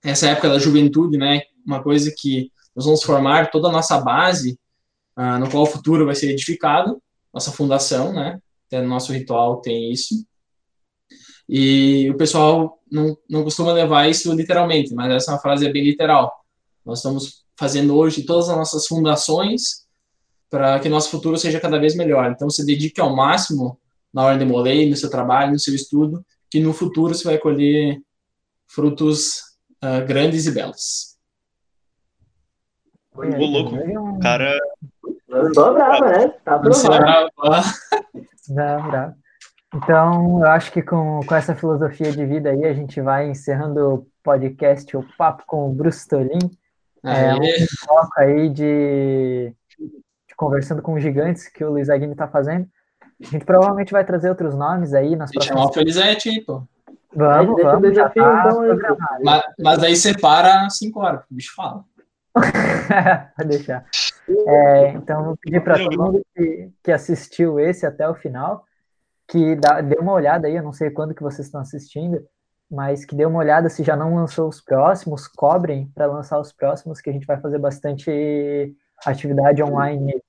[0.02, 4.58] essa época da juventude, né, uma coisa que nós vamos formar toda a nossa base,
[5.16, 7.02] uh, no qual o futuro vai ser edificado,
[7.32, 10.24] nossa fundação, né, até no nosso ritual tem isso,
[11.48, 16.30] e o pessoal não, não costuma levar isso literalmente, mas essa é frase bem literal.
[16.84, 19.86] Nós estamos fazendo hoje todas as nossas fundações
[20.50, 22.30] para que nosso futuro seja cada vez melhor.
[22.30, 23.78] Então, se dedique ao máximo
[24.12, 27.38] na hora de molei, no seu trabalho, no seu estudo, que no futuro você vai
[27.38, 27.98] colher
[28.66, 29.42] frutos
[29.82, 31.16] uh, grandes e belos.
[33.14, 34.56] Ô, louco, cara.
[35.28, 36.28] Não tô brava, né?
[36.44, 37.30] Tá bravo.
[38.48, 39.14] Não, bravo.
[39.74, 43.94] Então, eu acho que com, com essa filosofia de vida aí, a gente vai encerrando
[43.94, 46.50] o podcast, o Papo com o Bruce Tolin.
[47.04, 52.66] É um foco aí de, de, conversando com gigantes que o Luiz Aguini está fazendo.
[53.20, 55.58] A gente provavelmente vai trazer outros nomes aí nas próximas...
[55.58, 56.62] chamar o Felizete aí, pô.
[57.18, 57.90] Vamos, Deixa vamos.
[57.90, 61.84] desafio, tá então, mas, mas aí separa cinco horas, o bicho fala.
[63.36, 63.84] Pode deixar.
[64.46, 68.64] É, então, vou pedir para todo mundo que, que assistiu esse até o final
[69.26, 72.24] que dá, dê uma olhada aí, eu não sei quando que vocês estão assistindo,
[72.70, 76.52] mas que dê uma olhada se já não lançou os próximos, cobrem para lançar os
[76.52, 78.74] próximos, que a gente vai fazer bastante
[79.04, 80.22] atividade online.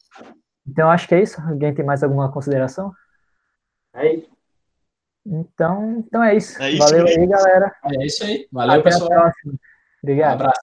[0.68, 1.40] Então, acho que é isso.
[1.41, 2.91] Alguém tem mais alguma consideração?
[3.94, 4.39] É isso.
[5.25, 6.61] Então, então é isso.
[6.61, 7.27] É isso Valeu aí.
[7.27, 7.75] galera.
[7.85, 8.47] É isso aí.
[8.51, 9.11] Valeu, Até pessoal.
[9.11, 9.53] a próxima.
[10.01, 10.31] Obrigado.
[10.31, 10.57] Um abraço.